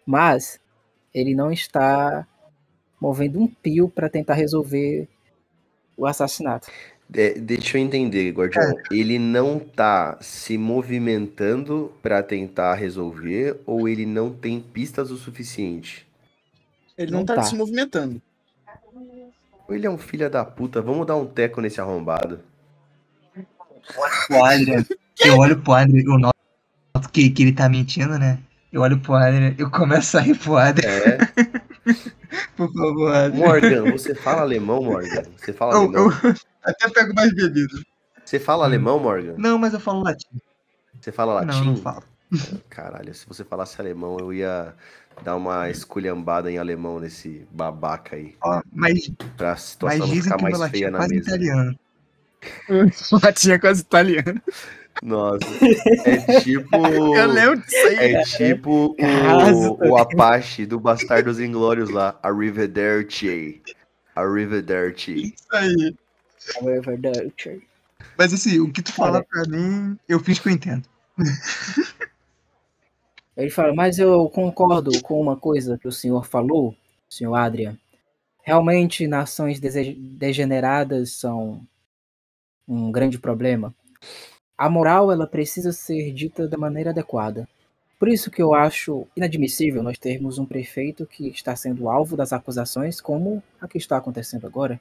[0.05, 0.59] Mas
[1.13, 2.27] ele não está
[2.99, 5.07] movendo um pio para tentar resolver
[5.97, 6.69] o assassinato.
[7.09, 8.75] De- deixa eu entender, Guardião.
[8.91, 16.07] Ele não tá se movimentando pra tentar resolver ou ele não tem pistas o suficiente?
[16.97, 17.43] Ele não, Não tá, tá.
[17.43, 18.21] se movimentando.
[19.67, 20.81] Ou ele é um filho da puta?
[20.81, 22.39] Vamos dar um teco nesse arrombado.
[24.27, 24.85] Pro Adrian.
[25.19, 26.35] Eu olho pro Adrian, eu noto
[27.11, 28.39] que, que ele tá mentindo, né?
[28.71, 30.89] Eu olho pro Adrian, eu começo a rir pro Adrian.
[30.89, 31.17] É.
[32.55, 33.45] Por favor, Adrian.
[33.45, 35.23] Morgan, você fala alemão, Morgan?
[35.37, 36.11] Você fala Eu, alemão?
[36.23, 37.73] eu até pego mais bebida.
[38.23, 39.33] Você fala alemão, Morgan?
[39.37, 40.27] Não, mas eu falo latim.
[41.01, 41.65] Você fala Não, latim?
[41.65, 42.03] não falo.
[42.69, 44.75] Caralho, se você falasse alemão, eu ia
[45.23, 48.35] dar uma esculhambada em alemão nesse babaca aí.
[48.43, 51.15] Ó, mas, Pra mas situação não dizem ficar mais latim feia é na mesa.
[51.15, 51.79] italiano.
[53.23, 54.41] Latinha quase italiana.
[55.01, 55.45] Nossa.
[56.05, 56.75] É tipo.
[57.15, 58.15] Eu lembro disso aí.
[58.15, 62.19] É tipo Caso o, o Apache do Bastardos Inglórios lá.
[62.21, 63.61] Arrivederci.
[64.15, 65.33] Arrivederci.
[65.35, 65.95] Isso aí.
[67.01, 67.59] The-
[68.17, 70.83] Mas assim, o que tu fala pra mim, eu fiz que eu entendo.
[73.37, 76.75] Ele fala, mas eu concordo com uma coisa que o senhor falou,
[77.09, 77.77] senhor Adrian.
[78.43, 81.61] Realmente, nações degeneradas são
[82.69, 83.73] um grande problema.
[84.55, 87.47] A moral, ela precisa ser dita da maneira adequada.
[87.97, 92.31] Por isso que eu acho inadmissível nós termos um prefeito que está sendo alvo das
[92.31, 94.79] acusações, como a que está acontecendo agora.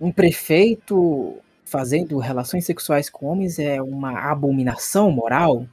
[0.00, 5.66] Um prefeito fazendo relações sexuais com homens é uma abominação moral?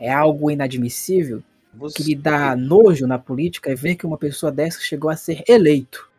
[0.00, 1.42] É algo inadmissível?
[1.74, 5.16] Você, que lhe dá nojo na política é ver que uma pessoa dessa chegou a
[5.16, 6.10] ser eleito.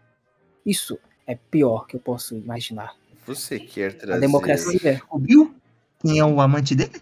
[0.66, 2.96] Isso é pior que eu posso imaginar.
[3.28, 4.14] Você quer trazer.
[4.18, 5.54] A democracia, Descobriu
[6.00, 7.02] quem é o amante dele?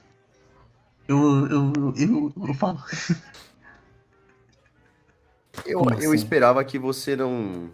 [1.07, 2.80] Eu, eu, eu, eu falo.
[5.65, 6.15] Eu, Como eu assim?
[6.15, 7.69] esperava que você não.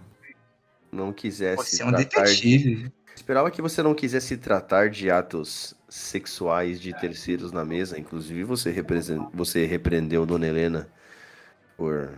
[0.91, 2.93] Não quisesse Você é um tratar de- detetive.
[3.15, 7.97] Esperava que você não quisesse tratar de atos sexuais de terceiros na mesa.
[7.99, 10.87] Inclusive, você, represen- você repreendeu Dona Helena
[11.77, 12.09] por,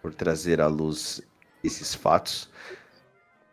[0.00, 1.20] por trazer à luz
[1.62, 2.48] esses fatos.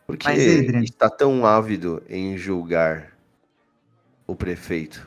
[0.08, 3.12] Por que Adrian- está tão ávido em julgar
[4.26, 5.06] o prefeito?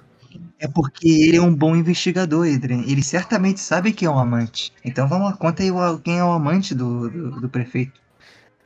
[0.59, 2.83] É porque ele é um bom investigador, Adrian.
[2.87, 4.73] Ele certamente sabe quem é um amante.
[4.85, 5.71] Então vamos lá, conta aí
[6.05, 7.99] quem é o amante do, do, do prefeito.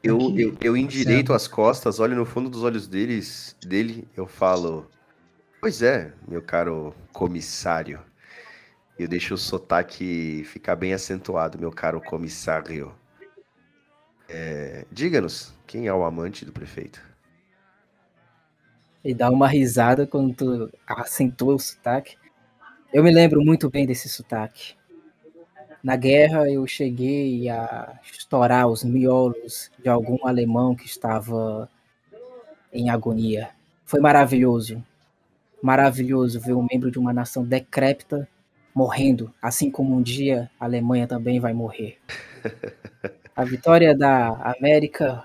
[0.02, 4.90] Eu, eu, eu endireito as costas, olho no fundo dos olhos deles, dele, eu falo:
[5.60, 8.00] Pois é, meu caro comissário.
[8.98, 12.92] Eu deixo o sotaque ficar bem acentuado, meu caro comissário.
[14.36, 17.00] É, Diga-nos, quem é o amante do prefeito?
[19.04, 22.16] ele dá uma risada quando tu acentua o sotaque.
[22.92, 24.74] Eu me lembro muito bem desse sotaque.
[25.82, 31.68] Na guerra eu cheguei a estourar os miolos de algum alemão que estava
[32.72, 33.50] em agonia.
[33.84, 34.82] Foi maravilhoso.
[35.62, 38.26] Maravilhoso ver um membro de uma nação decrépita
[38.74, 41.98] morrendo, assim como um dia a Alemanha também vai morrer.
[43.36, 45.24] A vitória da América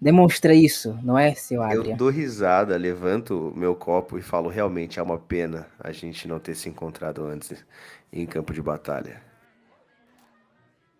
[0.00, 1.96] demonstra isso, não é, seu Eu Adrian?
[1.96, 6.54] dou risada, levanto meu copo e falo: Realmente é uma pena a gente não ter
[6.54, 7.64] se encontrado antes
[8.12, 9.22] em campo de batalha.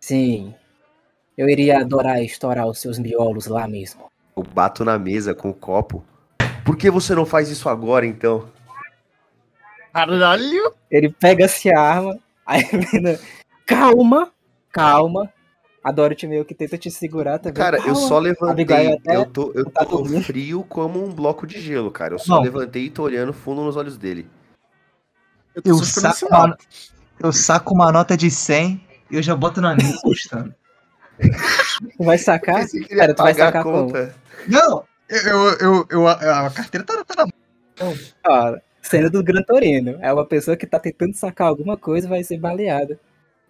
[0.01, 0.55] Sim.
[1.36, 4.05] Eu iria adorar estourar os seus miolos lá mesmo.
[4.36, 6.05] Eu bato na mesa com o copo.
[6.65, 8.48] Por que você não faz isso agora, então?
[9.93, 10.74] Caralho!
[10.90, 13.19] Ele pega-se a arma, aí a menina,
[13.66, 14.32] calma,
[14.70, 15.32] calma.
[15.85, 17.52] A Dorothy meio que tenta te segurar também.
[17.62, 18.98] Cara, eu só levantei.
[19.05, 20.24] Eu tô, eu tá tô dormindo.
[20.24, 22.15] frio como um bloco de gelo, cara.
[22.15, 22.43] Eu só Não.
[22.43, 24.27] levantei e tô olhando fundo nos olhos dele.
[25.55, 26.56] Eu tô Eu saco, uma,
[27.20, 30.55] eu saco uma nota de 100 e eu já boto na mesa custando.
[31.20, 32.65] Tu vai sacar?
[32.89, 34.15] Cara, tu vai sacar a conta.
[34.48, 37.94] Não, eu, eu, eu, eu- a, a carteira tá, tá na mão.
[38.27, 39.98] Ó, cena do Gran Torino.
[40.01, 42.98] É uma pessoa que tá tentando sacar alguma coisa e vai ser baleada.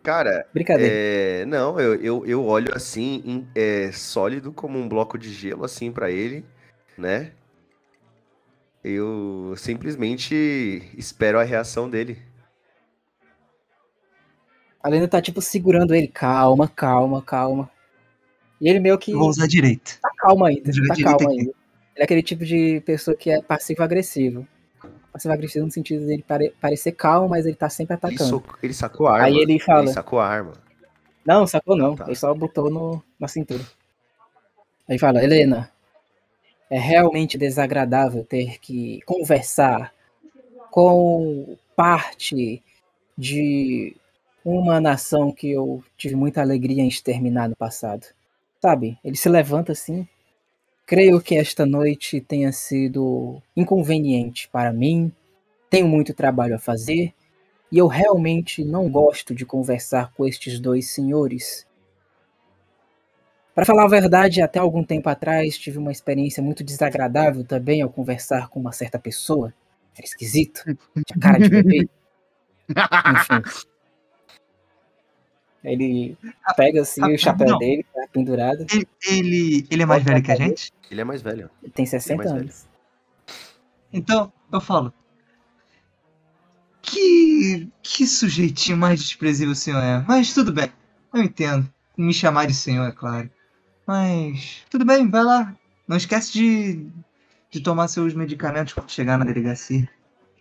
[0.04, 0.92] Cara, Brincadeira.
[0.94, 5.64] é, não, eu, eu, eu olho assim, em- é, sólido como um bloco de gelo,
[5.64, 6.44] assim, pra ele,
[6.96, 7.32] né?
[8.84, 10.34] Eu simplesmente
[10.94, 12.18] espero a reação dele.
[14.82, 16.06] A Lena tá tipo segurando ele.
[16.06, 17.70] Calma, calma, calma.
[18.60, 19.98] E ele meio que vou usar direito.
[20.02, 20.70] tá calmo ainda.
[20.70, 21.26] Tá aqui.
[21.26, 21.42] ainda.
[21.42, 21.52] Ele
[21.96, 24.46] é aquele tipo de pessoa que é passivo-agressivo.
[25.14, 28.28] Passivo-agressivo no sentido dele pare- parecer calmo, mas ele tá sempre Ele, atacando.
[28.28, 29.26] so- ele sacou a arma.
[29.26, 30.52] Aí ele fala- sacou a arma.
[31.24, 31.94] Não, sacou não.
[31.94, 32.04] Tá.
[32.06, 33.64] Ele só botou no, na cintura.
[34.88, 35.70] Aí fala, Helena,
[36.68, 39.94] é realmente desagradável ter que conversar
[40.70, 42.60] com parte
[43.16, 43.96] de
[44.44, 48.04] uma nação que eu tive muita alegria em exterminar no passado.
[48.60, 48.98] Sabe?
[49.04, 50.08] Ele se levanta assim.
[50.86, 55.10] Creio que esta noite tenha sido inconveniente para mim.
[55.70, 57.14] Tenho muito trabalho a fazer
[57.72, 61.66] e eu realmente não gosto de conversar com estes dois senhores.
[63.54, 67.88] Para falar a verdade, até algum tempo atrás tive uma experiência muito desagradável também ao
[67.88, 69.54] conversar com uma certa pessoa.
[69.96, 71.88] Era esquisito, tinha cara de bebê.
[72.68, 73.64] Enfim.
[75.64, 76.16] Ele
[76.56, 77.58] pega assim o chapéu Não.
[77.58, 78.64] dele, pendurado.
[78.72, 80.72] Ele, ele, ele é mais velho que a gente?
[80.88, 81.50] Ele é mais velho.
[81.60, 82.42] Ele tem 60 mais velho.
[82.42, 82.66] anos.
[83.92, 84.94] Então, eu falo.
[86.80, 87.68] Que.
[87.82, 90.04] Que sujeitinho mais desprezível o senhor é.
[90.06, 90.70] Mas tudo bem.
[91.12, 91.68] Eu entendo.
[91.96, 93.28] Me chamar de senhor, é claro.
[93.86, 94.62] Mas.
[94.70, 95.54] Tudo bem, vai lá.
[95.88, 96.86] Não esquece de.
[97.50, 99.88] De tomar seus medicamentos quando chegar na delegacia.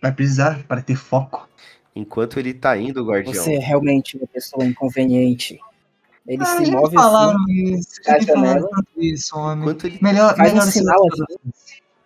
[0.02, 1.48] Vai precisar para ter foco.
[1.94, 3.34] Enquanto ele tá indo, guardião.
[3.34, 5.60] Você é realmente uma pessoa inconveniente.
[6.26, 8.02] Ele Ah, se move assim, isso.
[8.04, 8.68] falaram janela.
[8.96, 9.58] isso, homem.
[9.64, 11.52] Enquanto ele Melhor, Faz um melhor sinal assim.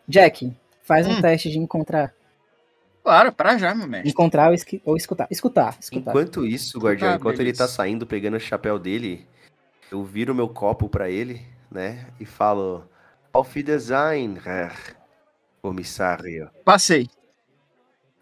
[0.09, 1.21] Jack, Faz um Hum.
[1.21, 2.15] teste de encontrar.
[3.05, 4.11] Claro, para já, meu mestre.
[4.11, 5.29] Encontrar ou, esqui- ou escutar.
[5.31, 6.11] Escutar, escutar.
[6.11, 9.27] Enquanto isso, Guardião, Ah, enquanto ele tá saindo, pegando o chapéu dele,
[9.91, 12.07] eu viro meu copo pra ele, né?
[12.19, 12.89] E falo:
[13.33, 14.75] Auf Wiedersehen, Herr
[15.63, 16.51] Comissário.
[16.65, 17.09] Passei.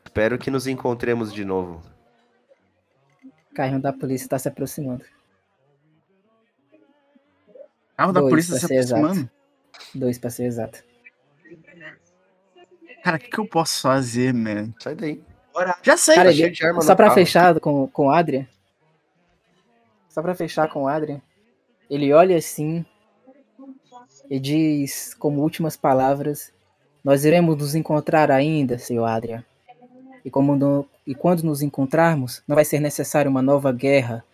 [0.04, 1.82] Espero que nos encontremos de novo.
[3.50, 5.04] O carro da polícia tá se aproximando.
[7.96, 9.30] Carro da Dois, polícia se aproximando.
[9.94, 10.82] Dois pra ser exato.
[13.02, 14.72] Cara, o que, que eu posso fazer, man?
[14.80, 15.22] Sai daí.
[15.82, 16.14] Já sei.
[16.16, 17.14] Cara, ele- Só pra carro.
[17.14, 18.46] fechar com, com o Adrian.
[20.08, 21.20] Só pra fechar com o Adrian.
[21.88, 22.84] Ele olha assim
[24.28, 26.52] e diz, como últimas palavras:
[27.04, 29.44] Nós iremos nos encontrar ainda, senhor Adrian.
[30.24, 34.24] E, como no- e quando nos encontrarmos, não vai ser necessário uma nova guerra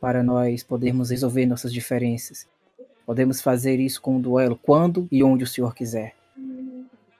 [0.00, 2.48] para nós podermos resolver nossas diferenças.
[3.06, 6.14] Podemos fazer isso com um duelo quando e onde o senhor quiser.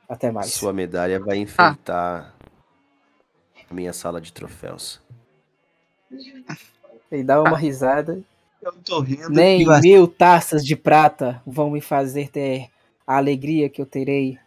[0.09, 0.53] Até mais.
[0.53, 2.35] Sua medalha vai enfeitar
[3.71, 5.01] a minha sala de troféus.
[7.11, 8.21] Ele dá uma risada
[8.61, 9.31] Eu tô rindo.
[9.31, 12.69] Nem e mil taças de prata vão me fazer ter
[13.07, 14.39] a alegria que eu terei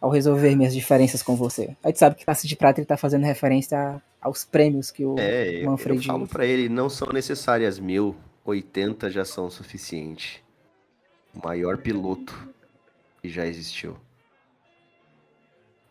[0.00, 1.76] ao resolver minhas diferenças com você.
[1.82, 5.16] A gente sabe que taça de prata ele tá fazendo referência aos prêmios que o
[5.18, 6.06] É, eu, eu Manfred.
[6.06, 8.16] falo pra ele, não são necessárias mil,
[8.50, 10.44] 80 já são o suficiente.
[11.34, 12.52] O maior piloto
[13.22, 13.96] que já existiu.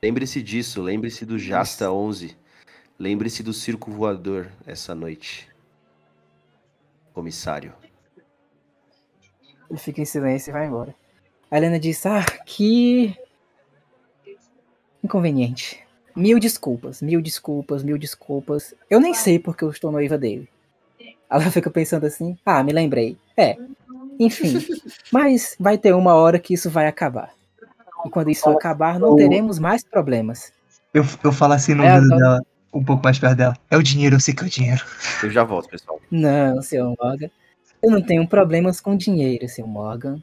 [0.01, 2.37] Lembre-se disso, lembre-se do Jasta 11.
[2.97, 5.49] Lembre-se do circo voador essa noite.
[7.13, 7.73] Comissário.
[9.69, 10.95] Ele fica em silêncio e vai embora.
[11.51, 13.15] A Helena diz: Ah, que
[15.03, 15.85] inconveniente.
[16.15, 18.73] Mil desculpas, mil desculpas, mil desculpas.
[18.89, 20.49] Eu nem sei porque eu estou noiva dele.
[21.29, 23.17] Ela fica pensando assim: Ah, me lembrei.
[23.37, 23.57] É,
[24.19, 24.53] enfim.
[25.11, 27.31] Mas vai ter uma hora que isso vai acabar.
[28.05, 30.53] E quando isso acabar, não teremos mais problemas.
[30.93, 32.41] Eu, eu falo assim no É, dela,
[32.73, 33.57] um pouco mais perto dela.
[33.69, 34.83] É o dinheiro, eu sei que é o dinheiro.
[35.21, 35.99] Eu já volto, pessoal.
[36.09, 37.29] Não, seu Morgan.
[37.81, 40.21] Eu não tenho problemas com dinheiro, seu Morgan.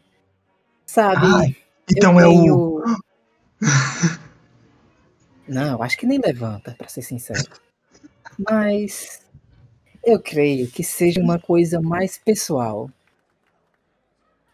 [0.86, 1.26] Sabe?
[1.26, 1.56] Ai,
[1.90, 2.30] então eu é o.
[2.30, 2.82] tenho...
[5.48, 7.48] Não, acho que nem levanta, pra ser sincero.
[8.36, 9.20] Mas
[10.06, 12.88] eu creio que seja uma coisa mais pessoal.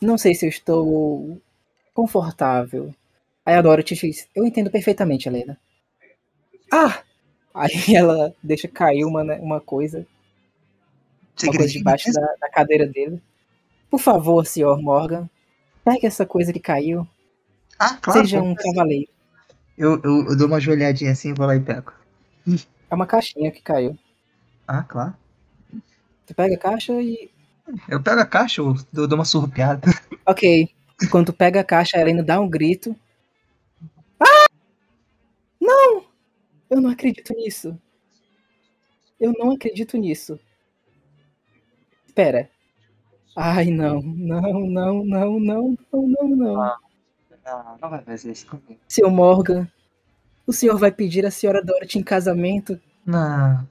[0.00, 1.38] Não sei se eu estou
[1.92, 2.92] confortável.
[3.44, 5.60] Aí a Dorothy diz, eu entendo perfeitamente, Helena.
[6.72, 7.02] Ah!
[7.52, 10.06] Aí ela deixa cair uma, né, uma coisa,
[11.42, 13.22] uma coisa debaixo da, da cadeira dele.
[13.90, 15.28] Por favor, senhor Morgan,
[15.84, 17.06] pegue essa coisa que caiu.
[17.78, 18.20] Ah, claro.
[18.20, 19.10] seja um cavaleiro.
[19.76, 21.92] Eu, eu, eu dou uma joelhadinha assim, vou lá e pego.
[22.90, 23.98] É uma caixinha que caiu.
[24.66, 25.14] Ah, claro.
[26.26, 27.30] Tu pega a caixa e.
[27.88, 29.82] Eu pego a caixa, eu dou, dou uma surrupiada.
[30.24, 30.68] Ok.
[31.10, 32.94] Quando tu pega a caixa, a Helena dá um grito.
[34.20, 34.46] Ah!
[35.60, 36.04] Não!
[36.70, 37.76] Eu não acredito nisso.
[39.18, 40.38] Eu não acredito nisso.
[42.06, 42.48] Espera.
[43.36, 44.00] Ai, não.
[44.00, 46.54] Não, não, não, não, não, não, não.
[47.44, 48.78] Não, não vai fazer isso comigo.
[48.86, 49.68] Seu Morgan,
[50.46, 52.80] o senhor vai pedir a senhora Dorothy em casamento?
[53.04, 53.66] Não.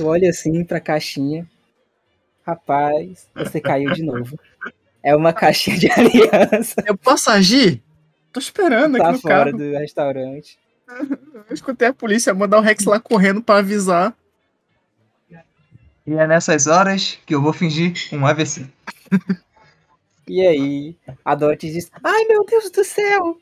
[0.00, 1.46] Tu olha assim pra caixinha.
[2.42, 4.40] Rapaz, você caiu de novo.
[5.02, 6.82] É uma caixinha de aliança.
[6.86, 7.82] Eu posso agir?
[8.32, 9.58] Tô esperando aqui Tá no fora carro.
[9.58, 10.58] do restaurante.
[10.88, 14.16] Eu escutei a polícia mandar o Rex lá correndo pra avisar.
[16.06, 18.66] E é nessas horas que eu vou fingir um AVC.
[20.26, 23.38] E aí, a Dorothy diz: Ai meu Deus do céu!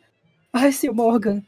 [0.53, 1.41] Ai, seu Morgan,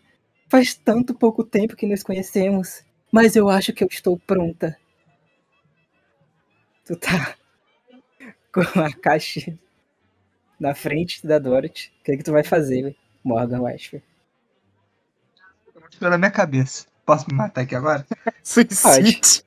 [0.48, 4.78] faz tanto pouco tempo que nos conhecemos, mas eu acho que eu estou pronta.
[6.90, 7.36] Tu tá
[8.52, 9.56] com a caixa
[10.58, 11.92] na frente da Dorothy.
[12.00, 14.04] O que, que tu vai fazer, Morgan Westfield?
[16.00, 16.88] Pela minha cabeça.
[17.06, 18.04] Posso me matar aqui agora?
[18.42, 19.44] Suicídio.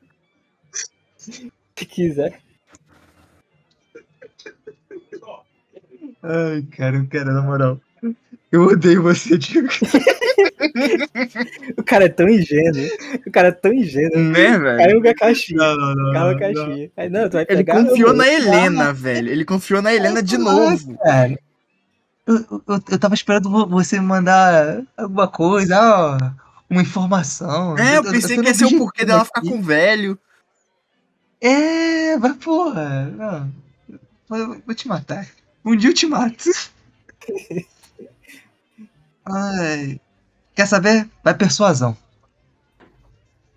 [1.18, 1.52] Se
[1.86, 2.41] quiser.
[6.24, 7.82] Ai, cara, eu quero, na moral.
[8.54, 9.68] Eu odeio você, Diego.
[11.78, 12.88] O cara é tão ingênuo.
[13.28, 14.18] O cara é tão ingênuo.
[14.20, 14.78] Né, velho?
[14.78, 15.58] Caiu com a caixinha.
[15.58, 16.14] Não, não, não.
[16.14, 16.92] Caiu a caixinha.
[16.96, 17.84] Aí, não, tu vai Ele pegar.
[17.84, 19.30] confiou eu- na Helena, velho.
[19.30, 20.98] Ele confiou na Helena de novo.
[21.00, 21.38] Cara,
[22.28, 22.36] eu,
[22.68, 26.18] eu, eu tava esperando vo- você me mandar alguma coisa, ó,
[26.70, 27.78] uma informação.
[27.78, 30.18] É, eu pensei tô que ia ser o porquê dela ficar com o velho.
[31.42, 33.52] É, mas porra, não.
[34.30, 35.28] Vou, vou te matar.
[35.66, 36.50] Um dia eu te mato.
[39.26, 40.00] Ai.
[40.56, 41.10] Quer saber?
[41.24, 41.98] Vai persuasão.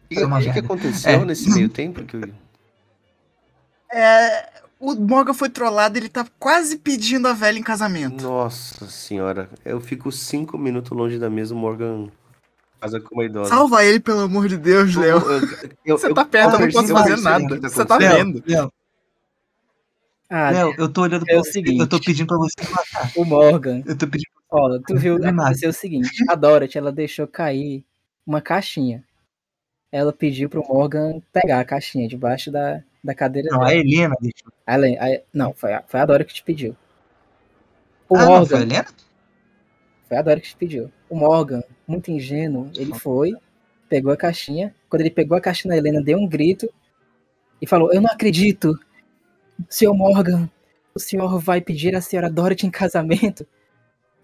[0.04, 0.60] O que, É o que merda.
[0.60, 1.24] aconteceu É.
[1.24, 2.02] nesse meio tempo?
[2.04, 2.30] Que eu-
[3.92, 4.50] É.
[4.78, 8.22] O Morgan foi trollado, ele tá quase pedindo a velha em casamento.
[8.22, 12.08] Nossa senhora, eu fico cinco minutos longe da mesa, o Morgan
[12.78, 13.48] casa com uma idosa.
[13.48, 15.20] Salva ele, pelo amor de Deus, Eu- Léo.
[15.86, 17.58] Você eu- tá perto, eu não posso fazer nada.
[17.58, 18.42] que Você tá vendo.
[18.46, 18.70] Léo,
[20.28, 21.78] Ah, Léo, eu tô olhando é pra o você, seguinte.
[21.78, 23.12] eu tô pedindo pra você matar.
[23.16, 23.82] o Morgan.
[23.86, 27.84] Eu tô pedindo Ó, tu viu aconteceu o seguinte, a Dorothy, ela deixou cair
[28.26, 29.04] uma caixinha.
[29.90, 33.74] Ela pediu pro Morgan pegar a caixinha debaixo da, da cadeira Não, a dela.
[33.80, 34.52] Helena deixou.
[34.66, 36.76] A Helen- a- não, foi a, foi a Dora que te pediu.
[38.08, 38.86] O ah, não, Morgan, foi a Helena?
[40.08, 40.92] foi a Dora que te pediu.
[41.08, 43.34] O Morgan, muito ingênuo, ele foi,
[43.88, 44.74] pegou a caixinha.
[44.88, 46.72] Quando ele pegou a caixinha da Helena, deu um grito
[47.60, 48.78] e falou: Eu não acredito,
[49.68, 50.48] senhor Morgan,
[50.94, 53.46] o senhor vai pedir a senhora Dorothy em casamento.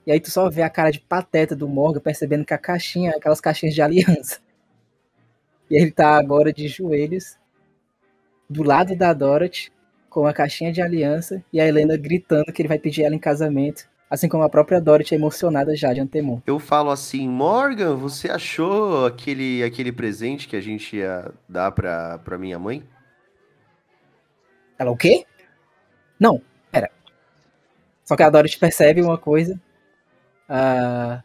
[0.06, 3.12] E aí tu só vê a cara de pateta do Morgan percebendo que a caixinha
[3.12, 4.40] aquelas caixinhas de aliança.
[5.70, 7.38] E ele tá agora de joelhos
[8.48, 9.70] do lado da Dorothy
[10.10, 13.18] com a caixinha de aliança e a Helena gritando que ele vai pedir ela em
[13.18, 13.88] casamento.
[14.10, 16.42] Assim como a própria Dorothy é emocionada já de antemão.
[16.46, 22.18] Eu falo assim, Morgan, você achou aquele, aquele presente que a gente ia dar pra,
[22.18, 22.82] pra minha mãe?
[24.82, 25.24] Ela, o quê?
[26.18, 26.42] Não,
[26.72, 26.90] pera.
[28.04, 29.60] Só que a Dorothy percebe uma coisa.
[30.48, 31.22] Ah.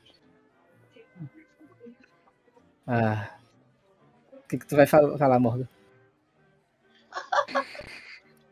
[2.85, 3.31] Ah.
[4.31, 5.67] O que, que tu vai fal- falar, Morgan?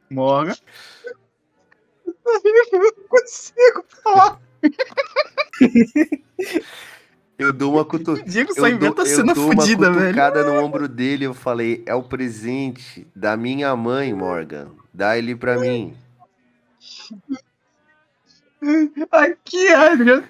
[0.10, 0.56] Morgan.
[2.04, 4.42] Não consigo falar.
[7.38, 8.24] Eu dou uma cutu...
[8.24, 10.06] Diego só eu inventa dou, eu cena dou uma fodida, velho.
[10.08, 14.72] cutucada no ombro dele, eu falei, é o presente da minha mãe, Morgan.
[14.96, 15.94] Dá ele pra mim.
[19.12, 20.24] Aqui, Adrian.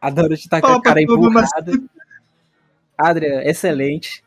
[0.00, 1.72] A Dorothy tá com a cara pra todo mundo, empurrada.
[2.98, 4.24] Adria, excelente.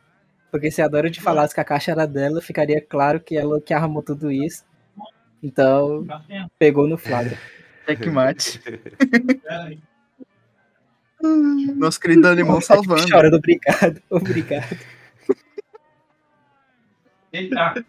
[0.50, 3.74] Porque se a Dorothy falasse que a caixa era dela, ficaria claro que ela que
[3.74, 4.64] armou tudo isso.
[5.42, 6.08] Então,
[6.58, 7.38] pegou no flagra.
[7.86, 8.62] Checkmate.
[11.76, 13.10] Nosso querido alemão salvando.
[13.10, 14.80] Chorando, obrigado, obrigado.
[17.34, 17.86] Eita.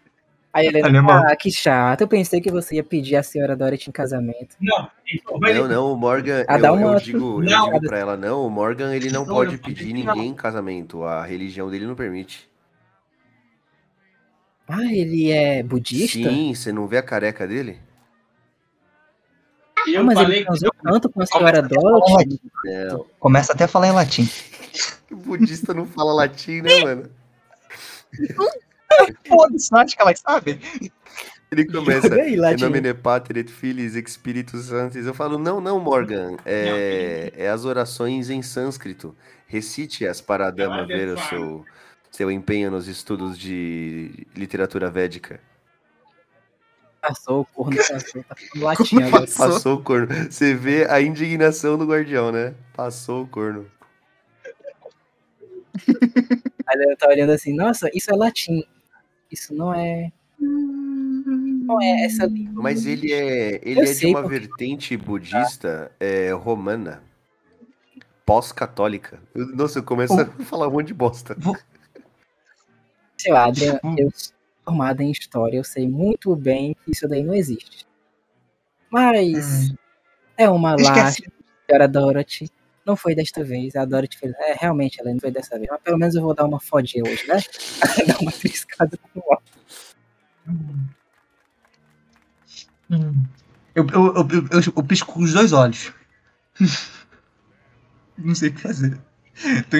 [0.55, 1.23] Aí Helena, Alemão.
[1.27, 1.99] ah, que chato.
[1.99, 4.55] Eu pensei que você ia pedir a senhora Dorothy em casamento.
[4.61, 7.65] Não, então vai Não, não, o Morgan, Ah, eu, eu digo, eu Não.
[7.73, 11.03] digo pra ela, não, o Morgan, ele não Não, pode eu pedir ninguém em casamento,
[11.03, 12.49] a religião dele não permite.
[14.65, 16.29] Ah, ele é budista?
[16.29, 17.77] Sim, você não vê a careca dele?
[19.85, 22.39] Eu Ah, mas falei ele que transou tanto com a senhora Dorothy.
[22.63, 24.23] Não, Começa até a falar em latim.
[25.11, 27.09] o budista não fala latim, né, mano?
[29.27, 30.59] Foda-se, não acho que elas sabem.
[31.51, 35.05] Ele começa, aí, em nome Pater et Filis et Spiritus Sanctus.
[35.05, 39.15] Eu falo, não, não, Morgan, é, é as orações em sânscrito.
[39.47, 41.65] Recite-as para a dama ver o seu,
[42.11, 45.39] seu empenho nos estudos de literatura védica.
[47.01, 48.23] Passou o corno, passou.
[48.23, 49.27] Tá latim agora.
[49.27, 49.47] Passou.
[49.47, 50.07] Passou o corno.
[50.29, 52.55] Você vê a indignação do guardião, né?
[52.73, 53.67] Passou o corno.
[56.67, 58.63] Aí ela tá olhando assim, nossa, isso é latim.
[59.35, 60.11] Isso não é.
[60.39, 62.63] Não é essa língua.
[62.63, 67.03] Mas ele é, ele Eu é de uma porque- vertente budista é, romana,
[68.25, 69.19] pós-católica.
[69.35, 71.35] Nossa, eu começo a falar um monte de bosta.
[73.17, 74.33] Seu Adrian, eu sou
[74.63, 77.85] formada em história, eu sei muito bem que isso daí não existe.
[78.89, 79.73] Mas
[80.37, 80.99] é uma Esquece.
[80.99, 81.33] lástima,
[81.67, 82.49] senhora Dorothy.
[82.85, 83.75] Não foi desta vez.
[83.75, 84.33] A Dorothy fez.
[84.39, 85.67] É, realmente, ela não foi dessa vez.
[85.71, 87.37] Mas pelo menos eu vou dar uma fodinha hoje, né?
[88.07, 89.41] dar uma triscada no ar.
[92.91, 93.25] Hum.
[93.73, 95.91] Eu, eu, eu, eu, eu, eu pisco com os dois olhos.
[98.17, 98.97] Não sei o que fazer.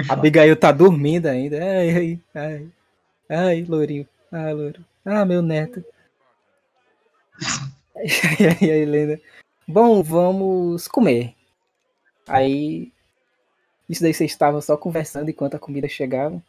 [0.09, 0.13] A.
[0.13, 1.57] Abigail tá dormindo ainda.
[1.63, 2.67] Ai, ai, ai.
[3.29, 4.07] Ai, Lourinho.
[4.31, 4.83] Ah, Louro.
[5.05, 5.83] Ah, meu neto.
[7.97, 9.17] E aí, Helena.
[9.65, 11.33] Bom, vamos comer.
[12.27, 12.91] Aí.
[13.89, 16.41] Isso daí vocês estavam só conversando enquanto a comida chegava.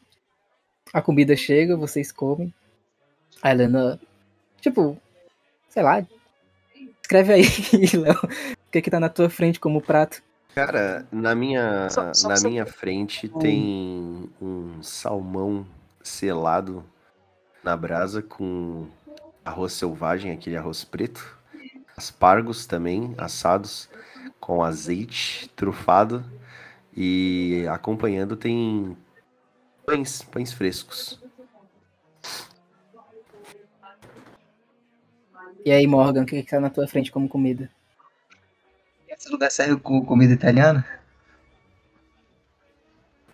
[0.93, 2.53] A comida chega, vocês comem.
[3.43, 4.01] A Helena.
[4.61, 4.97] Tipo,
[5.69, 6.07] sei lá.
[7.03, 7.43] Escreve aí,
[7.97, 8.15] Léo.
[8.25, 10.23] O que que tá na tua frente como prato?
[10.55, 15.67] Cara, na minha, Só- só- na só- minha frente tem um salmão
[16.03, 16.83] selado
[17.63, 18.87] na brasa com
[19.45, 21.37] arroz selvagem, aquele arroz preto.
[21.97, 23.89] Aspargos também, assados,
[24.41, 26.25] com azeite trufado.
[26.97, 28.97] E acompanhando tem
[29.85, 31.21] pães, pães frescos.
[35.65, 37.69] E aí, Morgan, o que que tá na tua frente como comida?
[39.09, 40.87] Esse lugar serve com comida italiana?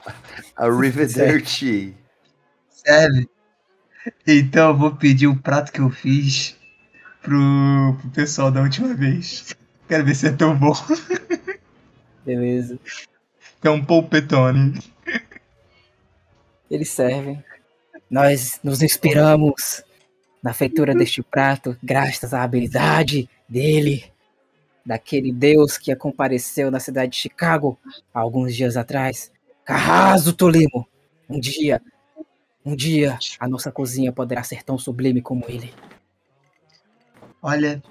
[0.57, 1.95] Arrivederci!
[2.69, 3.29] Serve.
[4.27, 6.57] Então eu vou pedir o prato que eu fiz
[7.21, 9.55] pro, pro pessoal da última vez.
[9.87, 10.73] Quero ver se é tão bom.
[12.25, 12.79] Beleza.
[13.63, 14.81] É um polpetone.
[16.71, 17.43] Eles servem.
[18.11, 19.85] Nós nos inspiramos
[20.43, 24.05] na feitura deste prato, graças à habilidade dele,
[24.85, 27.79] daquele deus que compareceu na cidade de Chicago
[28.13, 29.31] há alguns dias atrás.
[29.65, 30.89] Carraso Tolimo!
[31.29, 31.81] Um dia,
[32.67, 35.73] um dia, a nossa cozinha poderá ser tão sublime como ele.
[37.41, 37.83] Olha,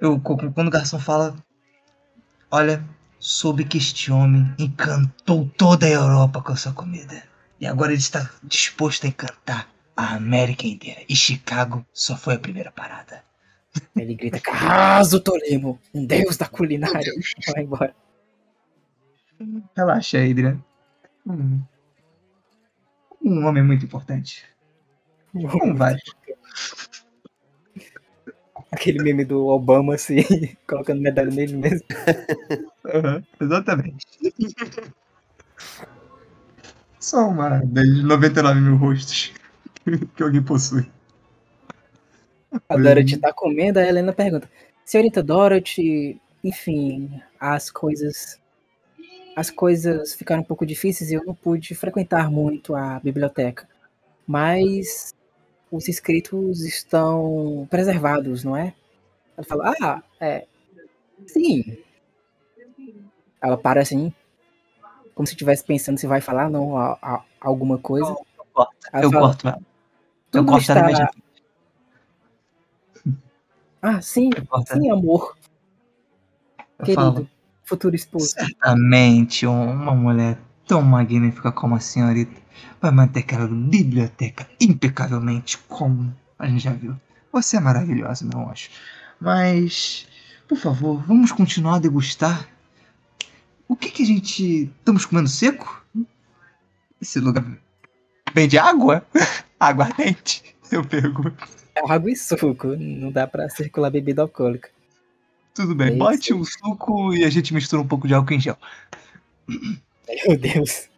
[0.00, 1.36] eu quando o garçom fala,
[2.50, 2.82] olha,
[3.20, 7.22] soube que este homem encantou toda a Europa com a sua comida.
[7.60, 11.02] E agora ele está disposto a encantar a América inteira.
[11.06, 13.22] E Chicago só foi a primeira parada.
[13.94, 15.78] Ele grita: Carraso Tolimo!
[15.94, 17.12] Um deus da culinária!
[17.54, 17.94] Vai embora.
[19.76, 20.58] Relaxa, Adrian.
[21.26, 21.62] Hum.
[23.22, 24.44] Um homem muito importante.
[25.34, 26.02] Um vários.
[28.72, 30.24] Aquele meme do Obama, assim,
[30.66, 31.86] colocando medalha nele mesmo.
[32.82, 34.06] Uhum, exatamente.
[36.98, 39.32] Só uma das 99 mil rostos
[40.16, 40.90] que alguém possui.
[42.68, 44.50] A Dorothy tá comendo, a Helena pergunta:
[44.84, 48.40] Senhorita Dorothy, enfim, as coisas.
[49.36, 53.68] As coisas ficaram um pouco difíceis e eu não pude frequentar muito a biblioteca.
[54.26, 55.14] Mas
[55.70, 58.74] os escritos estão preservados, não é?
[59.36, 60.46] Ela fala: Ah, é.
[61.26, 61.78] Sim.
[63.42, 64.12] Ela para assim,
[65.14, 68.10] como se estivesse pensando se vai falar não a, a- alguma coisa.
[68.10, 69.58] Eu fala, corto ela.
[69.58, 69.60] Eu
[70.44, 71.22] "Tudo corto ela está- imediatamente.
[73.82, 75.36] Ah, sim, Eu corto sim, amor,
[76.78, 77.28] Eu querido, falo.
[77.64, 78.28] futuro esposo.
[78.30, 82.38] Certamente um- uma mulher tão magnífica como a senhorita
[82.80, 86.96] vai manter aquela biblioteca impecavelmente como a gente já viu.
[87.32, 88.68] Você é maravilhosa, meu anjo.
[89.20, 90.06] Mas,
[90.48, 92.48] por favor, vamos continuar a degustar.
[93.68, 94.64] O que que a gente...
[94.78, 95.84] Estamos comendo seco?
[97.00, 97.44] Esse lugar
[98.34, 99.06] vende água?
[99.60, 100.42] Aguardente?
[100.72, 101.48] Eu pergunto.
[101.74, 104.70] É água e suco, não dá pra circular bebida alcoólica.
[105.54, 106.36] Tudo bem, É bote isso.
[106.36, 108.56] um suco e a gente mistura um pouco de álcool em gel.
[109.48, 110.88] Meu Deus,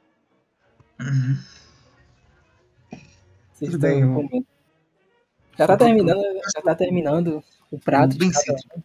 [0.98, 1.38] vocês
[3.72, 4.46] Tudo estão bem, eu- comendo.
[5.58, 6.22] Já tá terminando,
[6.54, 8.82] já tá terminando o prato Bem de cada um.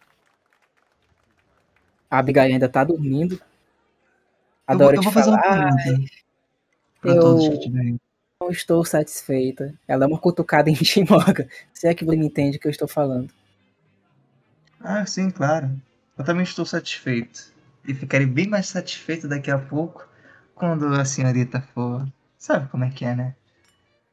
[2.09, 3.41] A Abigail ainda tá dormindo.
[4.65, 6.11] A Eu vou, eu Dorothy vou fazer uma fala, pergunta
[7.01, 7.99] pra eu-
[8.41, 9.73] não estou satisfeita.
[9.88, 11.47] Ela é uma cutucada em Shimoga.
[11.73, 13.29] Se é que você me entende o que eu estou falando.
[14.79, 15.71] Ah, sim, claro.
[16.17, 17.51] Eu também estou satisfeito.
[17.88, 20.06] E ficarei bem mais satisfeito daqui a pouco
[20.57, 22.07] quando a senhorita for.
[22.38, 23.35] Sabe como é que é, né?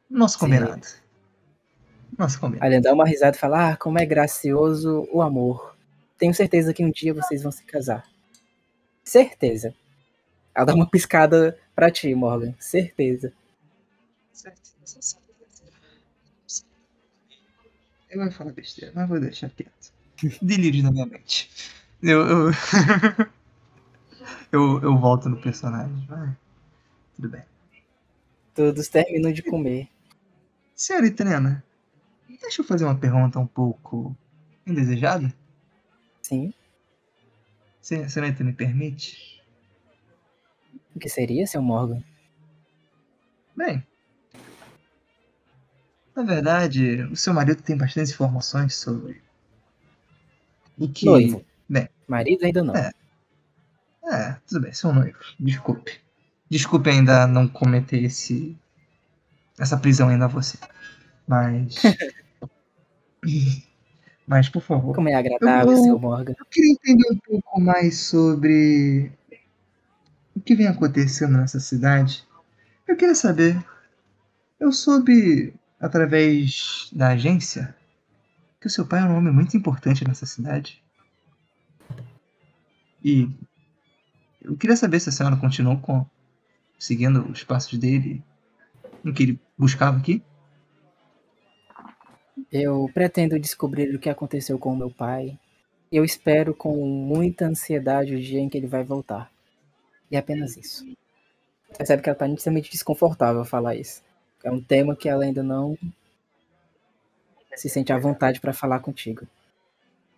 [0.09, 0.41] Nosso Sim.
[0.41, 0.87] combinado.
[2.19, 2.65] Nosso combinado.
[2.65, 5.77] A Helena dá uma risada e fala, ah, como é gracioso o amor.
[6.19, 8.05] Tenho certeza que um dia vocês vão se casar.
[9.03, 9.75] Certeza.
[10.55, 12.55] Ela dá uma piscada pra ti, Morgan.
[12.59, 13.33] Certeza.
[18.11, 19.93] Eu vou falar besteira, mas vou deixar quieto.
[20.41, 21.51] Delírio na minha mente.
[22.01, 22.21] Eu.
[22.21, 22.51] Eu,
[24.53, 26.05] eu, eu volto no personagem.
[26.07, 26.37] Vai.
[27.17, 27.43] Tudo bem.
[28.55, 29.89] Todos terminam de comer.
[30.75, 31.65] Senhorita Helena,
[32.41, 34.17] deixa eu fazer uma pergunta um pouco
[34.67, 35.33] indesejada.
[36.23, 36.53] Sim.
[37.81, 39.43] Se a senhorita me permite?
[40.95, 42.03] O que seria, seu Morgan?
[43.57, 43.85] Bem,
[46.15, 49.21] na verdade, o seu marido tem bastantes informações sobre
[50.79, 51.07] o que.
[51.07, 51.45] Noivo.
[51.69, 51.89] Bem.
[52.07, 52.77] Marido ainda não.
[52.77, 52.93] É.
[54.11, 55.19] É, tudo bem, seu noivo.
[55.39, 56.01] Desculpe.
[56.51, 58.57] Desculpe ainda não cometer esse.
[59.59, 60.59] essa prisão ainda a você.
[61.27, 61.77] Mas.
[64.27, 64.95] Mas, por favor.
[64.95, 66.35] Como é agradável, Eu- seu Morgan.
[66.39, 69.13] Eu queria entender um pouco mais sobre
[70.35, 72.25] o que vem acontecendo nessa cidade.
[72.87, 73.63] Eu queria saber.
[74.61, 77.75] Eu soube, através da agência,
[78.61, 80.83] que o seu pai é um homem muito importante nessa cidade.
[83.03, 83.29] E
[84.45, 86.05] eu queria saber se a senhora continuou com,
[86.79, 88.23] seguindo os passos dele,
[89.03, 90.23] no que ele buscava aqui.
[92.53, 95.39] Eu pretendo descobrir o que aconteceu com o meu pai.
[95.91, 99.31] Eu espero com muita ansiedade o dia em que ele vai voltar.
[100.11, 100.85] E é apenas isso.
[101.77, 104.03] Percebe que ela tá nitidamente desconfortável a falar isso.
[104.43, 105.77] É um tema que ela ainda não
[107.57, 109.27] se sente à vontade para falar contigo.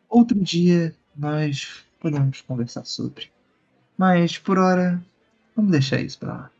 [0.09, 3.31] Outro dia nós podemos conversar sobre.
[3.97, 5.03] Mas por hora,
[5.55, 6.51] vamos deixar isso pra lá.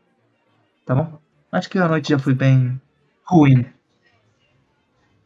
[0.85, 1.19] Tá bom?
[1.53, 2.81] Acho que a noite já foi bem
[3.25, 3.67] ruim.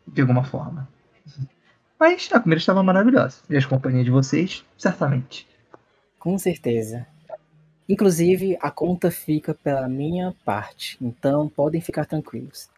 [0.07, 0.89] De alguma forma.
[1.99, 3.43] Mas a comida estava maravilhosa.
[3.49, 5.47] E as companhias de vocês, certamente.
[6.19, 7.07] Com certeza.
[7.89, 12.71] Inclusive, a conta fica pela minha parte, então podem ficar tranquilos.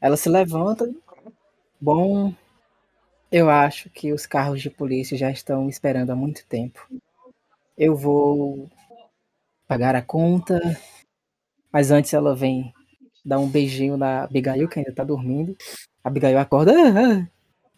[0.00, 0.92] Ela se levanta.
[1.80, 2.34] Bom,
[3.30, 6.86] eu acho que os carros de polícia já estão esperando há muito tempo.
[7.76, 8.68] Eu vou
[9.68, 10.60] pagar a conta,
[11.72, 12.72] mas antes ela vem
[13.24, 15.56] dar um beijinho na Abigail, que ainda tá dormindo.
[16.04, 16.72] A Abigail acorda.
[16.72, 17.28] "Ah, ah,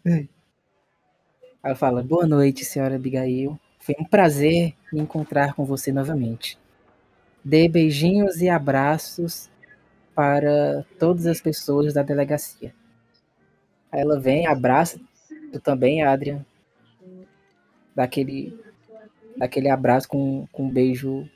[0.07, 0.27] ah."
[1.63, 3.59] Ela fala: Boa noite, senhora Abigail.
[3.79, 6.57] Foi um prazer me encontrar com você novamente.
[7.43, 9.49] Dê beijinhos e abraços
[10.15, 12.73] para todas as pessoas da delegacia.
[13.91, 14.99] Aí ela vem, abraça
[15.51, 16.45] tu também, Adrian.
[17.95, 18.53] Daquele,
[19.37, 21.27] daquele abraço com, com um beijo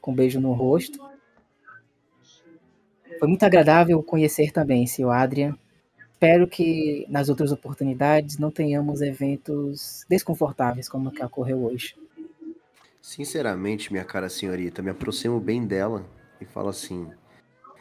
[0.00, 0.98] com um beijo no rosto.
[3.18, 5.56] Foi muito agradável conhecer também, seu Adrian.
[6.12, 11.96] Espero que nas outras oportunidades não tenhamos eventos desconfortáveis como o que ocorreu hoje.
[13.00, 16.06] Sinceramente, minha cara senhorita, me aproximo bem dela
[16.40, 17.10] e falo assim: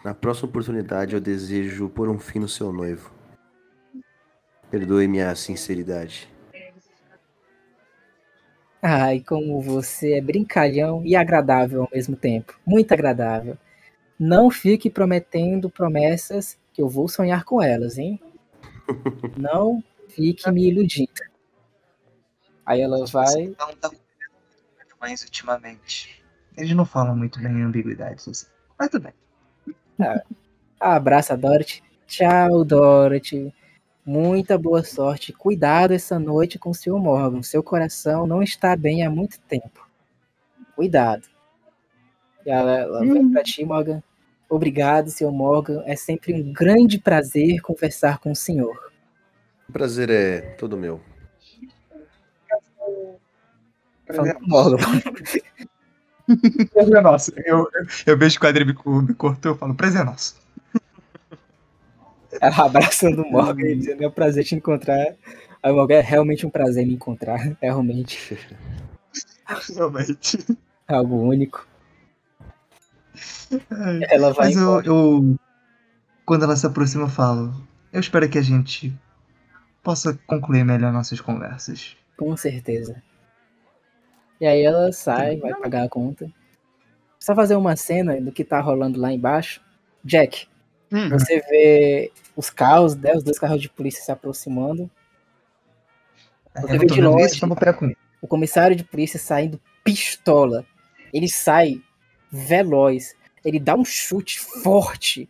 [0.04, 3.12] Na próxima oportunidade eu desejo pôr um fim no seu noivo.
[4.70, 6.33] Perdoe minha sinceridade.
[8.86, 12.60] Ai, como você é brincalhão e agradável ao mesmo tempo.
[12.66, 13.58] Muito agradável.
[14.20, 18.20] Não fique prometendo promessas que eu vou sonhar com elas, hein?
[19.38, 21.14] Não fique me iludindo.
[22.66, 23.56] Aí ela vai.
[23.58, 23.90] Não tá
[25.00, 26.22] mais ultimamente.
[26.58, 28.48] Eles não falam muito bem em ambiguidades assim.
[28.78, 29.14] Mas tudo bem.
[30.80, 31.82] Abraça a Dorothy.
[32.06, 33.54] Tchau, Dorothy.
[34.06, 35.32] Muita boa sorte.
[35.32, 36.98] Cuidado essa noite com o Sr.
[37.00, 37.42] Morgan.
[37.42, 39.88] Seu coração não está bem há muito tempo.
[40.76, 41.28] Cuidado.
[42.46, 44.04] E ela, ela vem pra ti, Morgan.
[44.50, 45.32] Obrigado, Sr.
[45.32, 45.84] Morgan.
[45.86, 48.92] É sempre um grande prazer conversar com o senhor.
[49.70, 51.00] O prazer é todo meu.
[54.08, 54.78] Com o Morgan.
[56.74, 57.32] Prazer é nosso.
[57.38, 60.43] Eu, eu, eu vejo que o Adri me, me cortou, eu falo, prazer é nosso.
[62.42, 65.16] Ela abraçando o Morgan e dizendo: É um prazer te encontrar.
[65.62, 67.56] Aí o Morgan é realmente um prazer me encontrar.
[67.62, 68.38] É realmente
[69.76, 70.58] Realmente.
[70.88, 71.68] algo único.
[74.10, 75.36] Ela vai Mas eu, eu.
[76.26, 77.54] Quando ela se aproxima, eu falo.
[77.92, 78.94] Eu espero que a gente
[79.84, 81.96] possa concluir melhor nossas conversas.
[82.18, 83.02] Com certeza.
[84.40, 86.32] E aí ela sai, vai pagar a conta.
[87.20, 89.62] Só fazer uma cena do que tá rolando lá embaixo.
[90.04, 90.48] Jack,
[90.94, 94.90] Hum, você vê os carros, né, os dois carros de polícia se aproximando.
[96.56, 97.26] Você eu vê de longe.
[97.26, 97.96] isso, então.
[98.22, 100.64] O comissário de polícia saindo pistola.
[101.12, 101.82] Ele sai
[102.32, 103.16] veloz.
[103.44, 105.28] Ele dá um chute forte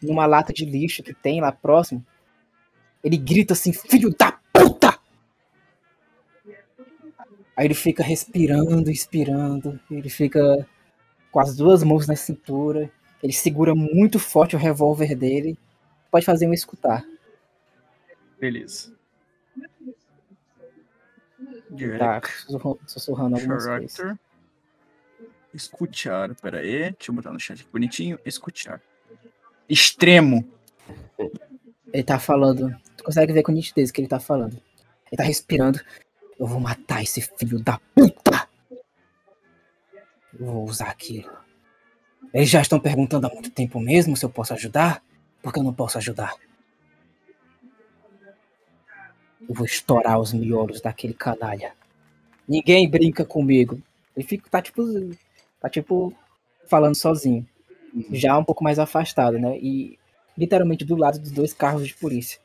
[0.00, 2.04] numa lata de lixo que tem lá próximo.
[3.02, 4.96] Ele grita assim: Filho da puta!
[7.56, 9.80] Aí ele fica respirando, expirando.
[9.90, 10.66] Ele fica
[11.32, 12.90] com as duas mãos na cintura.
[13.24, 15.58] Ele segura muito forte o revólver dele.
[16.10, 17.02] Pode fazer um escutar.
[18.38, 18.92] beleza.
[21.98, 22.20] Tá
[22.86, 23.92] sussurrando- algumas coisas.
[23.96, 24.18] Character.
[25.54, 26.90] Escutar, pera aí.
[26.92, 28.18] Deixa eu botar no chat aqui bonitinho.
[28.26, 28.80] Escutar.
[29.68, 30.46] Extremo.
[31.92, 32.76] Ele tá falando.
[32.96, 34.52] Tu consegue ver com nitidez o que ele tá falando.
[35.10, 35.80] Ele tá respirando.
[36.38, 38.46] Eu vou matar esse filho da puta!
[40.38, 41.32] Eu vou usar aquilo.
[42.34, 45.00] Eles já estão perguntando há muito tempo mesmo se eu posso ajudar?
[45.40, 46.34] Porque eu não posso ajudar.
[49.48, 51.74] Eu vou estourar os miolos daquele canalha.
[52.48, 53.80] Ninguém brinca comigo.
[54.16, 54.82] Ele fica, tá tipo.
[55.60, 56.12] Tá tipo.
[56.66, 57.46] Falando sozinho.
[58.10, 59.56] Já um pouco mais afastado, né?
[59.58, 59.96] E
[60.36, 62.40] literalmente do lado dos dois carros de polícia.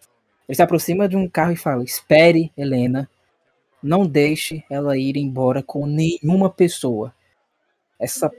[0.48, 3.10] Ele se aproxima de um carro e fala: Espere, Helena.
[3.82, 7.12] Não deixe ela ir embora com nenhuma pessoa.
[7.98, 8.30] Essa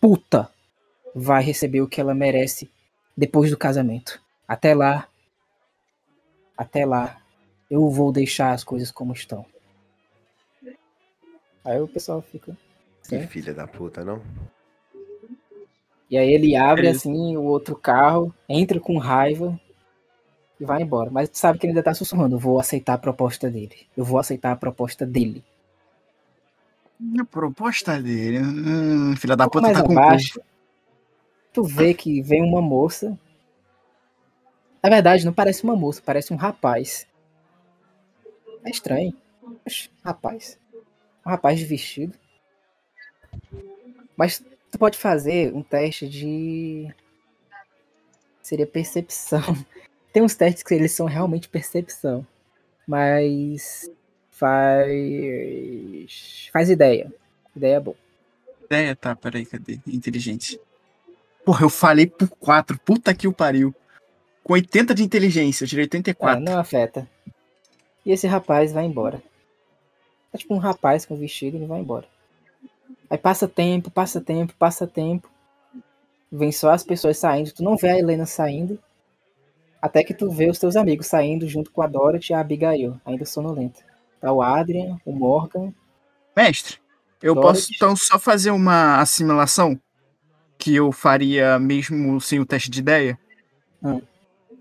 [0.00, 0.50] puta
[1.18, 2.70] vai receber o que ela merece
[3.16, 4.20] depois do casamento.
[4.46, 5.08] Até lá.
[6.56, 7.20] Até lá.
[7.70, 9.44] Eu vou deixar as coisas como estão.
[11.64, 12.56] Aí o pessoal fica.
[13.06, 14.22] Que filha da puta, não?
[16.10, 17.00] E aí ele abre Beleza.
[17.00, 19.58] assim o outro carro, entra com raiva
[20.58, 21.10] e vai embora.
[21.10, 23.86] Mas tu sabe que ele ainda tá sussurrando, eu vou aceitar a proposta dele.
[23.96, 25.44] Eu vou aceitar a proposta dele.
[27.18, 28.38] A proposta dele.
[28.38, 30.40] Hum, filha da Um pouco puta tá com abaixo,
[31.58, 33.18] tu vê que vem uma moça.
[34.80, 37.04] Na verdade, não parece uma moça, parece um rapaz.
[38.64, 39.12] É estranho.
[40.04, 40.56] Rapaz.
[41.26, 42.16] Um rapaz de vestido.
[44.16, 44.38] Mas
[44.70, 46.94] tu pode fazer um teste de.
[48.40, 49.42] Seria percepção.
[50.12, 52.24] Tem uns testes que eles são realmente percepção.
[52.86, 53.90] Mas
[54.30, 54.88] faz.
[56.52, 57.12] Faz ideia.
[57.56, 57.96] Ideia é boa.
[58.64, 59.80] Ideia, tá, peraí, cadê?
[59.88, 60.60] Inteligência.
[61.48, 62.78] Porra, eu falei por 4.
[62.80, 63.74] Puta que o pariu.
[64.44, 66.44] Com 80 de inteligência, eu tirei Ah, 84.
[66.44, 67.08] não afeta.
[68.04, 69.22] E esse rapaz vai embora.
[70.30, 72.04] É tipo um rapaz com vestido e ele vai embora.
[73.08, 75.30] Aí passa tempo, passa tempo, passa tempo.
[76.30, 77.50] Vem só as pessoas saindo.
[77.50, 78.78] Tu não vê a Helena saindo.
[79.80, 83.00] Até que tu vê os teus amigos saindo junto com a Dorothy e a Abigail,
[83.06, 83.80] ainda sonolenta.
[84.20, 85.72] Tá o Adrian, o Morgan.
[86.36, 86.76] Mestre,
[87.22, 87.54] eu Dorothy.
[87.60, 89.80] posso então só fazer uma assimilação
[90.58, 93.18] que eu faria mesmo sem o teste de ideia?
[93.82, 94.02] Hum.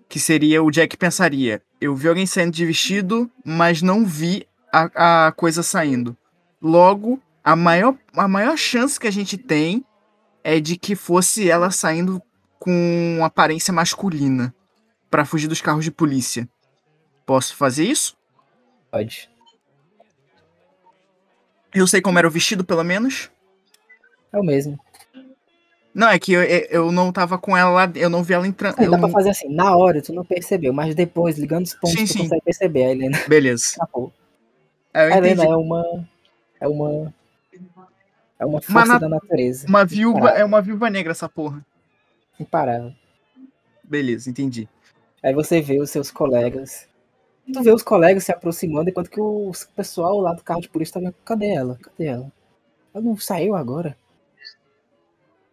[0.08, 5.28] Que seria o Jack pensaria: eu vi alguém saindo de vestido, mas não vi a,
[5.28, 6.16] a coisa saindo.
[6.62, 9.84] Logo, a maior, a maior chance que a gente tem
[10.44, 12.22] é de que fosse ela saindo
[12.60, 14.54] com aparência masculina
[15.10, 16.48] pra fugir dos carros de polícia.
[17.26, 18.16] Posso fazer isso?
[18.92, 19.30] Pode.
[21.74, 23.30] Eu sei como era o vestido, pelo menos.
[24.32, 24.80] É o mesmo.
[25.98, 28.76] Não, é que eu, eu não tava com ela lá, eu não vi ela entrando.
[28.78, 31.98] Dá pra não- fazer assim, na hora tu não percebeu, mas depois, ligando os pontos,
[31.98, 32.20] Sim, tu sim.
[32.20, 32.84] consegue perceber.
[32.86, 33.64] A Helena Beleza.
[33.64, 34.14] escapou.
[34.94, 35.52] É, A Helena entendi.
[35.52, 36.08] é uma.
[36.62, 37.14] É uma.
[38.40, 39.68] É uma Uma força na- da natureza.
[39.68, 40.42] Uma viúva, Imparável.
[40.42, 41.66] é uma viúva negra essa porra.
[42.40, 42.94] Imparável.
[43.84, 44.70] Beleza, entendi.
[45.24, 46.88] Aí você vê os seus colegas.
[47.52, 50.94] Tu vê os colegas se aproximando, enquanto que o pessoal lá do carro de polícia
[50.94, 51.16] tá vendo.
[51.26, 51.80] Cadê ela?
[51.82, 52.32] Cadê ela?
[52.94, 53.98] Ela não saiu agora?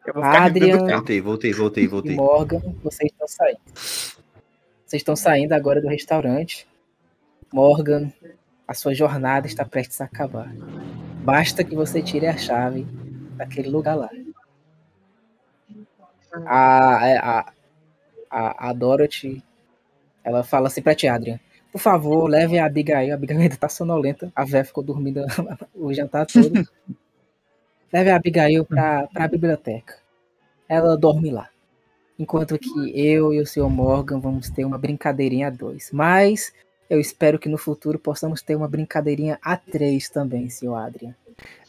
[0.07, 0.79] Eu vou ficar Adrian.
[0.79, 2.17] Voltei, voltei, voltei, voltei.
[2.17, 3.61] Morgan, vocês estão saindo.
[3.75, 6.67] Vocês estão saindo agora do restaurante.
[7.53, 8.13] Morgan,
[8.67, 10.53] a sua jornada está prestes a acabar.
[11.23, 12.87] Basta que você tire a chave
[13.37, 14.11] daquele lugar lá.
[16.47, 17.53] A, a,
[18.31, 19.43] a, a Dorothy,
[20.23, 21.41] ela fala assim pra ti, Adrian.
[21.73, 23.13] Por favor, leve a Abigail.
[23.13, 24.31] A Abigail ainda tá sonolenta.
[24.35, 25.25] A Vé ficou dormindo
[25.75, 26.69] o jantar todo.
[27.95, 29.95] Leve a Abigail pra, pra biblioteca.
[30.69, 31.49] Ela dorme lá.
[32.19, 33.71] Enquanto que eu e o Sr.
[33.71, 35.91] Morgan vamos ter uma brincadeirinha a dois.
[35.93, 36.53] Mas
[36.91, 40.75] eu espero que no futuro possamos ter uma brincadeirinha a três também, Sr.
[40.75, 41.15] Adrian.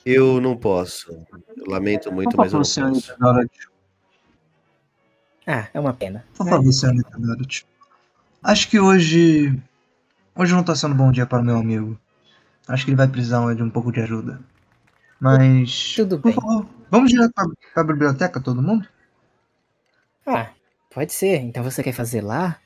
[0.04, 1.12] Eu não posso.
[1.56, 3.16] Eu lamento muito, Por mas eu não posso.
[5.46, 6.26] Ah, é uma pena.
[6.36, 7.68] Por favor, senhorita Dorothy.
[8.42, 9.56] Acho que hoje.
[10.36, 11.96] Hoje não tá sendo um bom dia para o meu amigo.
[12.68, 14.40] Acho que ele vai precisar de um pouco de ajuda.
[15.26, 15.96] Mas.
[15.96, 16.36] Tudo Por bem.
[16.36, 18.88] favor, vamos direto pra, pra biblioteca, todo mundo?
[20.24, 20.52] Ah,
[20.94, 21.38] pode ser.
[21.40, 22.60] Então você quer fazer lá?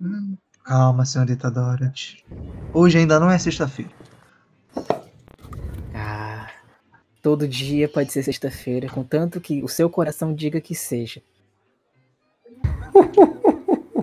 [0.00, 2.24] Hum, calma, senhorita Dorothy.
[2.74, 3.92] Hoje ainda não é sexta-feira.
[5.94, 6.50] Ah,
[7.22, 11.22] todo dia pode ser sexta-feira, contanto que o seu coração diga que seja.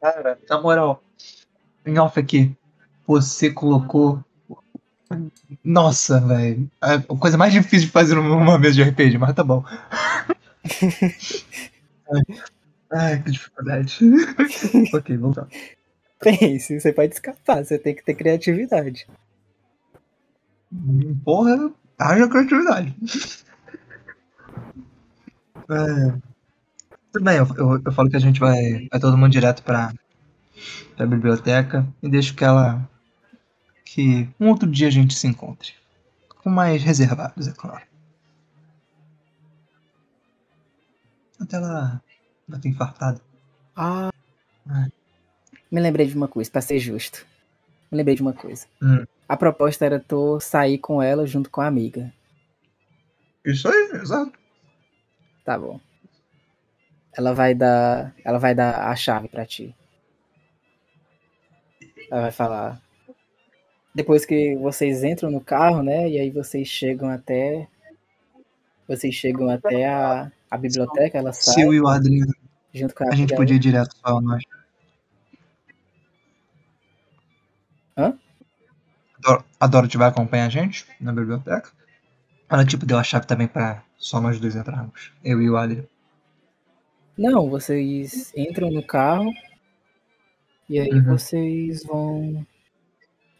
[0.00, 1.02] Cara, na moral,
[1.84, 2.56] em off aqui,
[3.08, 4.22] você colocou.
[5.64, 6.70] Nossa, velho.
[6.80, 9.64] A coisa mais difícil de fazer numa mesa de RPG, mas tá bom.
[12.10, 12.22] Ai,
[12.92, 13.98] Ai, que dificuldade.
[14.94, 15.46] ok, voltar.
[16.20, 19.06] Pense, você pode escapar, você tem que ter criatividade.
[21.24, 22.94] Porra, haja criatividade.
[25.70, 26.18] É.
[27.12, 29.92] Tudo bem, eu, eu, eu falo que a gente vai, vai todo mundo direto pra,
[30.96, 32.88] pra biblioteca e deixo que ela.
[33.90, 35.72] Que um outro dia a gente se encontre.
[36.42, 37.86] Com mais reservados, é claro.
[41.40, 42.02] Até lá
[42.46, 43.20] vai ter infartado.
[43.74, 44.10] Ah.
[44.68, 44.88] Ah.
[45.70, 47.26] Me lembrei de uma coisa, pra ser justo.
[47.90, 48.66] Me lembrei de uma coisa.
[48.82, 49.06] Hum.
[49.26, 52.12] A proposta era tu sair com ela junto com a amiga.
[53.44, 54.38] Isso aí, exato.
[55.44, 55.80] Tá bom.
[57.16, 58.14] Ela vai dar.
[58.22, 59.74] Ela vai dar a chave pra ti.
[62.10, 62.87] Ela vai falar.
[63.94, 66.08] Depois que vocês entram no carro, né?
[66.08, 67.66] E aí vocês chegam até.
[68.86, 72.32] Vocês chegam até a, a biblioteca, ela sai Se eu e o Adriano,
[72.72, 74.42] junto com a a gente podia ir direto só nós.
[77.96, 78.18] Hã?
[79.60, 81.70] A Dorothy vai acompanhar a gente na biblioteca.
[82.48, 85.12] Ela, tipo, deu a chave também pra só nós dois entrarmos.
[85.22, 85.84] Eu e o Adrian.
[87.16, 89.30] Não, vocês entram no carro
[90.68, 91.04] e aí Uhum.
[91.04, 92.46] vocês vão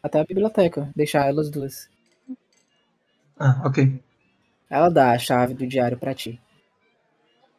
[0.03, 1.89] até a biblioteca, deixar elas duas.
[3.39, 4.01] Ah, ok.
[4.71, 6.41] Ela dá a chave do diário pra ti.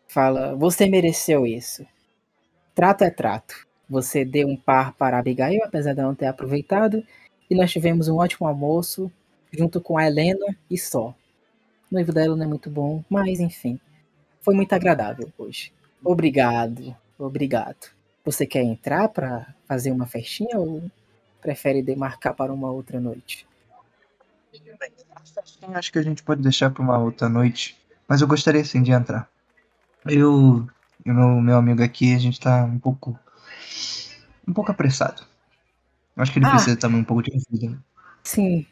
[0.07, 1.85] Fala, você mereceu isso.
[2.75, 3.67] Trato é trato.
[3.89, 7.03] Você deu um par para Abigail, apesar de não ter aproveitado,
[7.49, 9.11] e nós tivemos um ótimo almoço
[9.51, 11.09] junto com a Helena e só.
[11.09, 13.79] O noivo dela não é muito bom, mas enfim.
[14.41, 15.73] Foi muito agradável hoje.
[16.03, 17.91] Obrigado, obrigado.
[18.23, 20.83] Você quer entrar pra fazer uma festinha ou
[21.41, 23.47] prefere demarcar para uma outra noite?
[25.61, 27.77] Bem, acho que a gente pode deixar pra uma outra noite.
[28.07, 29.29] Mas eu gostaria sim de entrar.
[30.05, 30.67] Eu
[31.05, 33.17] e o meu, meu amigo aqui, a gente tá um pouco.
[34.47, 35.23] um pouco apressado.
[36.17, 36.51] Acho que ele Ah.
[36.51, 37.69] precisa também um pouco de ajuda.
[37.75, 37.79] né?
[38.23, 38.65] Sim.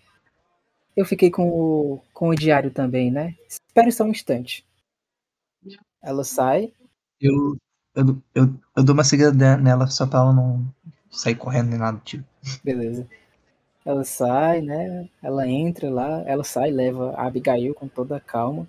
[0.95, 3.35] Eu fiquei com o, com o diário também, né?
[3.47, 4.65] Espere só um instante.
[6.01, 6.73] Ela sai.
[7.21, 7.55] Eu,
[7.93, 10.67] eu, eu, eu dou uma seguida nela só pra ela não
[11.11, 12.23] sair correndo nem nada do tipo.
[12.63, 13.07] Beleza.
[13.85, 15.07] Ela sai, né?
[15.23, 18.67] Ela entra lá, ela sai, leva a Abigail com toda a calma,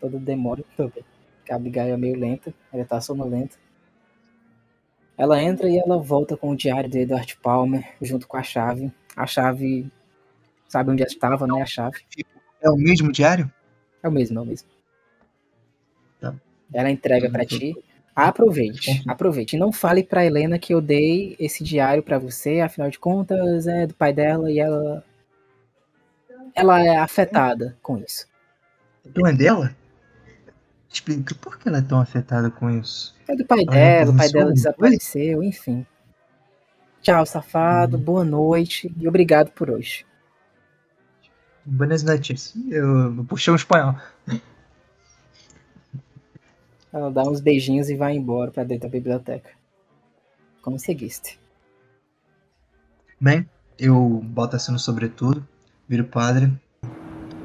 [0.00, 1.04] toda demora também.
[1.38, 3.56] Porque a Abigail é meio lenta, ela tá sonolenta.
[5.16, 8.90] Ela entra e ela volta com o diário do Edward Palmer, junto com a chave.
[9.14, 9.90] A chave.
[10.66, 11.60] Sabe onde estava, né?
[11.60, 11.98] A chave.
[12.62, 13.52] É o mesmo diário?
[14.02, 14.68] É o mesmo, é o mesmo.
[16.18, 16.34] Tá.
[16.72, 17.76] Ela entrega pra ti.
[18.28, 19.56] Aproveite, aproveite.
[19.56, 23.86] Não fale pra Helena que eu dei esse diário pra você, afinal de contas é
[23.86, 25.04] do pai dela e ela
[26.54, 28.26] ela é afetada com isso.
[29.06, 29.74] Então é dela?
[30.92, 33.14] Explica por que ela é tão afetada com isso.
[33.28, 35.86] É do pai dela, o pai dela desapareceu, enfim.
[37.00, 38.00] Tchau, safado, Hum.
[38.00, 40.04] boa noite e obrigado por hoje.
[41.64, 42.54] Buenas noites.
[42.68, 43.94] Eu, eu puxei um espanhol.
[46.92, 49.50] Ela dá uns beijinhos e vai embora pra dentro da biblioteca.
[50.62, 51.38] Como seguiste?
[53.20, 53.48] Bem,
[53.78, 55.46] eu boto assim no sobretudo,
[55.88, 56.52] viro padre.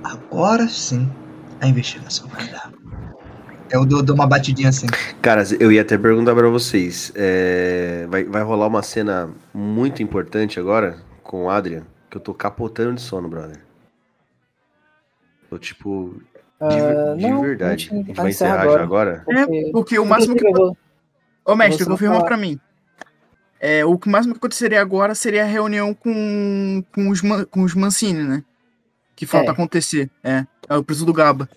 [0.04, 1.10] Agora sim,
[1.62, 2.72] a investigação vai dar.
[3.72, 4.88] Eu dou, dou uma batidinha assim.
[5.22, 7.12] Cara, eu ia até perguntar pra vocês.
[7.16, 12.34] é, vai, vai rolar uma cena muito importante agora com o Adrian, que eu tô
[12.34, 13.60] capotando de sono, brother.
[15.50, 16.22] Tô tipo.
[16.70, 17.90] De, Ah, de não, verdade.
[17.92, 18.84] a A gente vai encerrar agora.
[18.84, 19.22] agora?
[19.26, 20.46] Porque, Porque o máximo que.
[20.48, 20.76] eu
[21.46, 22.60] Ô, mestre, confirma pra mim.
[23.60, 27.74] É, o que mais me aconteceria agora seria a reunião com, com, os, com os
[27.74, 28.44] Mancini, né?
[29.16, 29.52] Que falta É.
[29.52, 30.10] acontecer.
[30.24, 30.46] É.
[30.70, 31.48] É o preço do Gaba.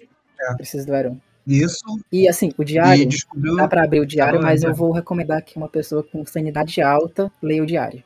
[0.57, 1.21] preciso do Arão.
[1.47, 1.81] Isso.
[2.13, 3.57] E assim, o diário, descobriu.
[3.57, 4.69] dá pra abrir o diário, bom, mas né?
[4.69, 8.03] eu vou recomendar que uma pessoa com sanidade alta leia o diário.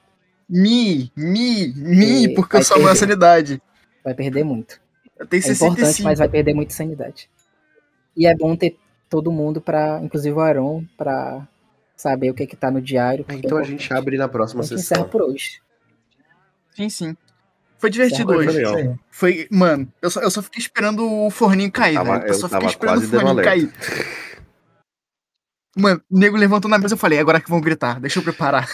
[0.49, 2.99] Mi, mi, mi, E porque eu vai salvo a perder.
[3.01, 3.63] sanidade.
[4.05, 4.81] Vai perder muito.
[5.23, 6.05] Eu tenho É importante, 65.
[6.09, 7.29] mas vai perder muito sanidade.
[8.17, 8.79] E é bom ter
[9.09, 11.47] todo mundo pra, inclusive o Aron, pra
[11.97, 13.25] saber o que que tá no diário.
[13.29, 13.71] é Então a importante.
[13.83, 15.09] gente abre na A próxima gente encerra sessão.
[15.11, 15.61] por hoje.
[16.75, 17.17] Sim, sim.
[17.79, 18.49] Foi divertido hoje.
[18.59, 18.99] legal.
[19.11, 22.25] Foi, mano, eu só, eu só fiquei esperando o forninho cair, Tava- velho.
[22.25, 23.73] Eu eu só fiquei esperando o forninho cair.
[25.77, 28.23] Mano, o nego levantou na mesa, eu falei, é agora que vão gritar, deixa eu
[28.23, 28.69] preparar.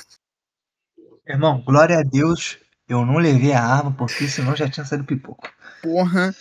[1.26, 2.58] Irmão, glória a Deus,
[2.88, 5.48] eu não levei a arma, porque senão já tinha saído pipoco.
[5.82, 6.34] Porra.